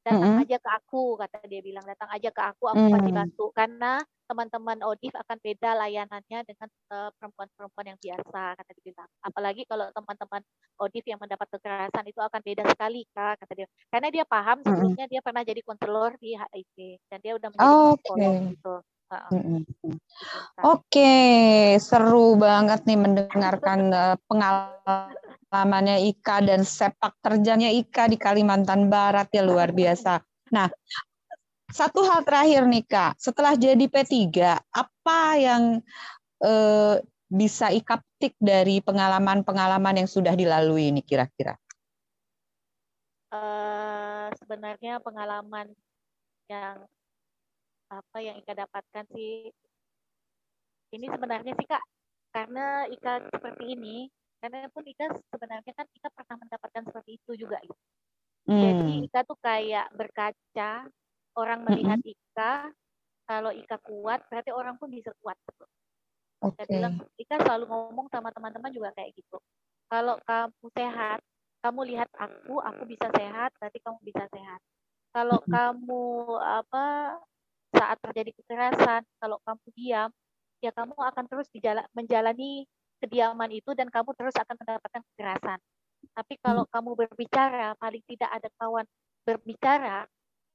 datang 0.01 0.33
mm-hmm. 0.33 0.43
aja 0.49 0.57
ke 0.57 0.69
aku 0.81 1.03
kata 1.13 1.37
dia 1.45 1.61
bilang 1.61 1.85
datang 1.85 2.09
aja 2.09 2.33
ke 2.33 2.41
aku 2.41 2.73
aku 2.73 2.89
mm. 2.89 2.93
pasti 2.97 3.11
bantu 3.13 3.45
karena 3.53 4.01
teman-teman 4.25 4.79
Odif 4.81 5.13
akan 5.13 5.37
beda 5.37 5.77
layanannya 5.77 6.39
dengan 6.41 6.69
uh, 6.89 7.13
perempuan-perempuan 7.21 7.93
yang 7.93 7.99
biasa 8.01 8.41
kata 8.57 8.69
dia 8.81 8.83
bilang 8.89 9.09
apalagi 9.21 9.61
kalau 9.69 9.85
teman-teman 9.93 10.41
Odif 10.81 11.05
yang 11.05 11.21
mendapat 11.21 11.45
kekerasan 11.53 12.05
itu 12.09 12.17
akan 12.17 12.41
beda 12.41 12.63
sekali 12.73 13.05
kak 13.13 13.45
kata 13.45 13.53
dia 13.53 13.67
karena 13.93 14.09
dia 14.09 14.25
paham 14.25 14.57
sebelumnya 14.65 15.05
dia 15.05 15.21
pernah 15.21 15.43
jadi 15.45 15.61
konselor 15.61 16.17
di 16.17 16.33
HIV 16.33 16.75
dan 17.05 17.19
dia 17.21 17.33
udah 17.37 17.49
menjadi 17.53 17.69
oh, 17.69 17.93
psikolog 18.01 18.33
okay. 18.33 18.51
gitu 18.57 18.75
Oke, 20.63 21.11
seru 21.83 22.39
banget 22.39 22.87
nih 22.87 22.99
mendengarkan 22.99 23.79
uh, 23.91 24.15
pengalamannya 24.31 26.07
Ika 26.15 26.39
dan 26.47 26.63
sepak 26.63 27.19
terjangnya 27.19 27.75
Ika 27.75 28.07
di 28.07 28.15
Kalimantan 28.15 28.87
Barat 28.87 29.27
ya 29.35 29.43
luar 29.43 29.75
biasa. 29.75 30.23
Nah, 30.55 30.71
satu 31.71 32.03
hal 32.07 32.23
terakhir 32.23 32.63
nih 32.67 32.83
Kak, 32.87 33.19
setelah 33.19 33.55
jadi 33.55 33.83
P3, 33.87 34.31
apa 34.71 35.19
yang 35.39 35.83
uh, 36.43 36.95
bisa 37.31 37.71
Ika 37.71 37.99
petik 37.99 38.35
dari 38.39 38.83
pengalaman-pengalaman 38.83 40.03
yang 40.03 40.09
sudah 40.11 40.35
dilalui 40.35 40.91
ini 40.91 41.03
kira-kira? 41.03 41.55
Uh, 43.31 44.27
sebenarnya 44.35 44.99
pengalaman 44.99 45.71
yang 46.51 46.83
apa 47.91 48.17
yang 48.23 48.39
Ika 48.39 48.55
dapatkan 48.55 49.05
sih 49.11 49.51
ini 50.95 51.07
sebenarnya 51.11 51.51
sih 51.59 51.67
Kak 51.67 51.83
karena 52.31 52.87
Ika 52.87 53.27
seperti 53.27 53.75
ini 53.75 54.07
karena 54.39 54.65
pun 54.71 54.87
Ika 54.87 55.11
sebenarnya 55.29 55.73
kan 55.75 55.85
Ika 55.91 56.09
pernah 56.15 56.35
mendapatkan 56.39 56.83
seperti 56.87 57.11
itu 57.19 57.45
juga 57.45 57.59
gitu. 57.61 57.83
Hmm. 58.47 58.57
Jadi 58.57 58.91
Ika 59.11 59.19
tuh 59.27 59.37
kayak 59.37 59.91
berkaca 59.93 60.71
orang 61.35 61.59
melihat 61.67 61.99
hmm. 61.99 62.11
Ika 62.15 62.53
kalau 63.27 63.51
Ika 63.51 63.77
kuat 63.83 64.23
berarti 64.31 64.51
orang 64.55 64.79
pun 64.79 64.89
bisa 64.89 65.11
kuat 65.19 65.37
gitu. 65.51 65.65
Okay. 66.41 66.65
bilang 66.73 66.97
Ika 67.21 67.37
selalu 67.45 67.69
ngomong 67.69 68.07
sama 68.09 68.33
teman-teman 68.33 68.73
juga 68.73 68.89
kayak 68.97 69.13
gitu. 69.13 69.37
Kalau 69.91 70.17
kamu 70.25 70.65
sehat, 70.73 71.19
kamu 71.61 71.81
lihat 71.93 72.09
aku, 72.17 72.57
aku 72.63 72.83
bisa 72.87 73.11
sehat, 73.13 73.53
berarti 73.59 73.77
kamu 73.83 73.99
bisa 74.01 74.23
sehat. 74.31 74.61
Kalau 75.11 75.37
kamu 75.43 76.03
apa 76.39 77.19
saat 77.71 77.97
terjadi 78.03 78.31
kekerasan, 78.35 79.01
kalau 79.17 79.37
kamu 79.47 79.65
diam, 79.75 80.09
ya 80.61 80.71
kamu 80.75 80.93
akan 80.93 81.25
terus 81.25 81.47
menjalani 81.95 82.67
kediaman 83.01 83.49
itu 83.49 83.73
dan 83.73 83.89
kamu 83.89 84.13
terus 84.13 84.35
akan 84.37 84.55
mendapatkan 84.61 85.01
kekerasan. 85.13 85.59
Tapi 86.13 86.33
kalau 86.41 86.63
hmm. 86.65 86.71
kamu 86.73 86.89
berbicara, 86.93 87.73
paling 87.81 88.03
tidak 88.05 88.29
ada 88.29 88.49
kawan 88.61 88.85
berbicara, 89.25 90.05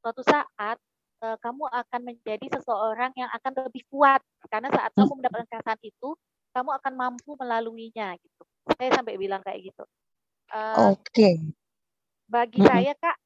suatu 0.02 0.22
saat 0.22 0.78
uh, 1.26 1.36
kamu 1.42 1.64
akan 1.70 2.00
menjadi 2.06 2.46
seseorang 2.58 3.10
yang 3.18 3.30
akan 3.34 3.52
lebih 3.66 3.82
kuat 3.90 4.22
karena 4.46 4.70
saat 4.70 4.94
kamu 4.94 5.10
hmm. 5.10 5.18
mendapatkan 5.18 5.46
kekerasan 5.50 5.80
itu, 5.82 6.08
kamu 6.54 6.70
akan 6.82 6.92
mampu 6.94 7.30
melaluinya 7.34 8.14
gitu. 8.18 8.42
Saya 8.78 8.90
sampai 8.94 9.18
bilang 9.18 9.42
kayak 9.42 9.74
gitu. 9.74 9.84
Uh, 10.54 10.94
Oke. 10.94 11.02
Okay. 11.10 11.36
Bagi 12.26 12.62
hmm. 12.62 12.70
saya 12.70 12.92
kak, 12.98 13.16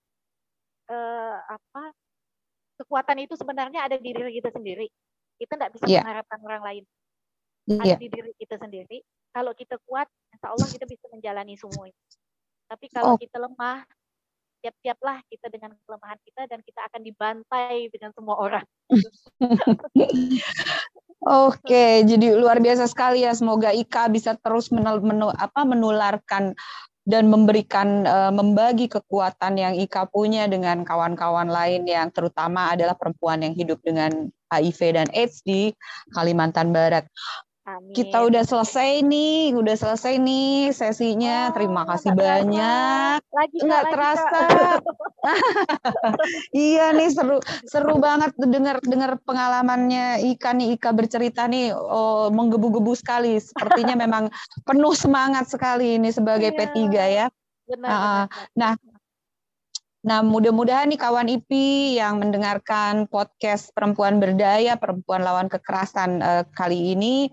uh, 0.92 1.36
apa 1.44 1.84
kekuatan 2.80 3.16
itu 3.20 3.36
sebenarnya 3.36 3.84
ada 3.84 4.00
di 4.00 4.10
diri 4.10 4.32
kita 4.40 4.48
sendiri. 4.48 4.88
Kita 5.36 5.56
tidak 5.56 5.70
bisa 5.76 5.84
yeah. 5.88 6.00
mengharapkan 6.00 6.38
orang 6.40 6.62
lain. 6.64 6.84
Yeah. 7.68 7.84
Ada 7.84 7.96
di 8.00 8.08
diri 8.08 8.32
kita 8.40 8.56
sendiri. 8.56 8.98
Kalau 9.30 9.52
kita 9.52 9.76
kuat, 9.84 10.08
insya 10.32 10.48
Allah 10.50 10.68
kita 10.68 10.84
bisa 10.88 11.06
menjalani 11.12 11.54
semua 11.60 11.86
itu. 11.86 12.02
Tapi 12.66 12.86
kalau 12.90 13.14
oh. 13.14 13.18
kita 13.20 13.36
lemah, 13.38 13.84
siap-siaplah 14.60 15.24
kita 15.26 15.46
dengan 15.48 15.72
kelemahan 15.84 16.20
kita 16.22 16.42
dan 16.46 16.60
kita 16.60 16.80
akan 16.90 17.00
dibantai 17.00 17.88
dengan 17.88 18.10
semua 18.12 18.36
orang. 18.36 18.66
Oke, 21.20 22.00
jadi 22.08 22.32
luar 22.32 22.64
biasa 22.64 22.88
sekali 22.88 23.28
ya. 23.28 23.36
Semoga 23.36 23.76
Ika 23.76 24.08
bisa 24.08 24.36
terus 24.40 24.72
menul, 24.72 25.04
menul, 25.04 25.32
apa, 25.36 25.68
menularkan 25.68 26.56
dan 27.10 27.26
memberikan 27.26 28.06
uh, 28.06 28.30
membagi 28.30 28.86
kekuatan 28.86 29.58
yang 29.58 29.74
Ika 29.74 30.06
punya 30.08 30.46
dengan 30.46 30.86
kawan-kawan 30.86 31.50
lain 31.50 31.82
yang 31.84 32.14
terutama 32.14 32.70
adalah 32.70 32.94
perempuan 32.94 33.42
yang 33.42 33.52
hidup 33.58 33.82
dengan 33.82 34.30
HIV 34.46 34.80
dan 34.94 35.08
AIDS 35.10 35.42
di 35.42 35.74
Kalimantan 36.14 36.70
Barat. 36.70 37.10
Amin. 37.68 37.92
Kita 37.92 38.24
udah 38.24 38.40
selesai 38.40 39.04
nih, 39.04 39.52
udah 39.52 39.76
selesai 39.76 40.16
nih 40.16 40.72
sesinya. 40.72 41.52
Oh, 41.52 41.60
Terima 41.60 41.84
kasih 41.84 42.16
banyak. 42.16 43.20
Lagi 43.20 43.58
nggak 43.60 43.84
terasa. 43.92 44.40
iya 46.56 46.96
nih 46.96 47.12
seru 47.12 47.36
seru 47.68 48.00
banget 48.00 48.32
dengar 48.40 48.80
dengar 48.80 49.20
pengalamannya 49.28 50.24
Ika 50.32 50.56
nih 50.56 50.80
Ika 50.80 50.96
bercerita 50.96 51.44
nih 51.44 51.76
oh, 51.76 52.32
menggebu-gebu 52.32 52.96
sekali. 52.96 53.36
Sepertinya 53.36 53.92
memang 54.08 54.32
penuh 54.64 54.96
semangat 54.96 55.52
sekali 55.52 56.00
ini 56.00 56.08
sebagai 56.08 56.56
iya. 56.56 56.58
P3 56.64 56.80
ya. 57.12 57.26
Benar, 57.68 57.90
uh, 57.92 58.24
benar. 58.24 58.24
Nah, 58.56 58.72
Nah, 60.00 60.24
mudah-mudahan 60.24 60.88
nih 60.88 60.96
kawan 60.96 61.28
IPI 61.28 62.00
yang 62.00 62.24
mendengarkan 62.24 63.04
podcast 63.04 63.68
Perempuan 63.76 64.16
Berdaya, 64.16 64.80
Perempuan 64.80 65.20
Lawan 65.20 65.52
Kekerasan 65.52 66.24
uh, 66.24 66.42
kali 66.56 66.96
ini 66.96 67.28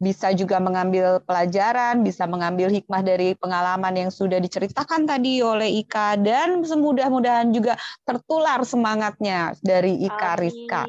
bisa 0.00 0.32
juga 0.32 0.58
mengambil 0.58 1.20
pelajaran, 1.24 2.00
bisa 2.04 2.24
mengambil 2.24 2.72
hikmah 2.72 3.02
dari 3.04 3.36
pengalaman 3.36 3.94
yang 3.96 4.10
sudah 4.12 4.40
diceritakan 4.40 5.04
tadi 5.04 5.40
oleh 5.44 5.80
Ika 5.84 6.20
dan 6.20 6.64
semudah-mudahan 6.64 7.52
juga 7.52 7.76
tertular 8.04 8.64
semangatnya 8.64 9.54
dari 9.60 10.00
Ika 10.04 10.36
Amin. 10.36 10.40
Rizka. 10.40 10.82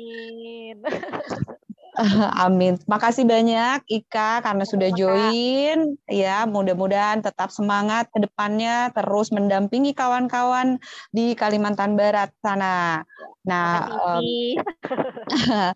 Amin. 2.48 2.80
Makasih 2.88 3.28
banyak 3.28 3.84
Ika 3.88 4.40
karena 4.42 4.64
sudah 4.64 4.90
join. 4.96 6.00
Ya, 6.08 6.48
mudah-mudahan 6.48 7.20
tetap 7.20 7.52
semangat 7.52 8.08
ke 8.16 8.24
depannya 8.24 8.90
terus 8.96 9.30
mendampingi 9.30 9.92
kawan-kawan 9.92 10.80
di 11.12 11.36
Kalimantan 11.36 12.00
Barat 12.00 12.32
sana. 12.40 13.04
Nah, 13.42 13.90
um, 13.92 14.24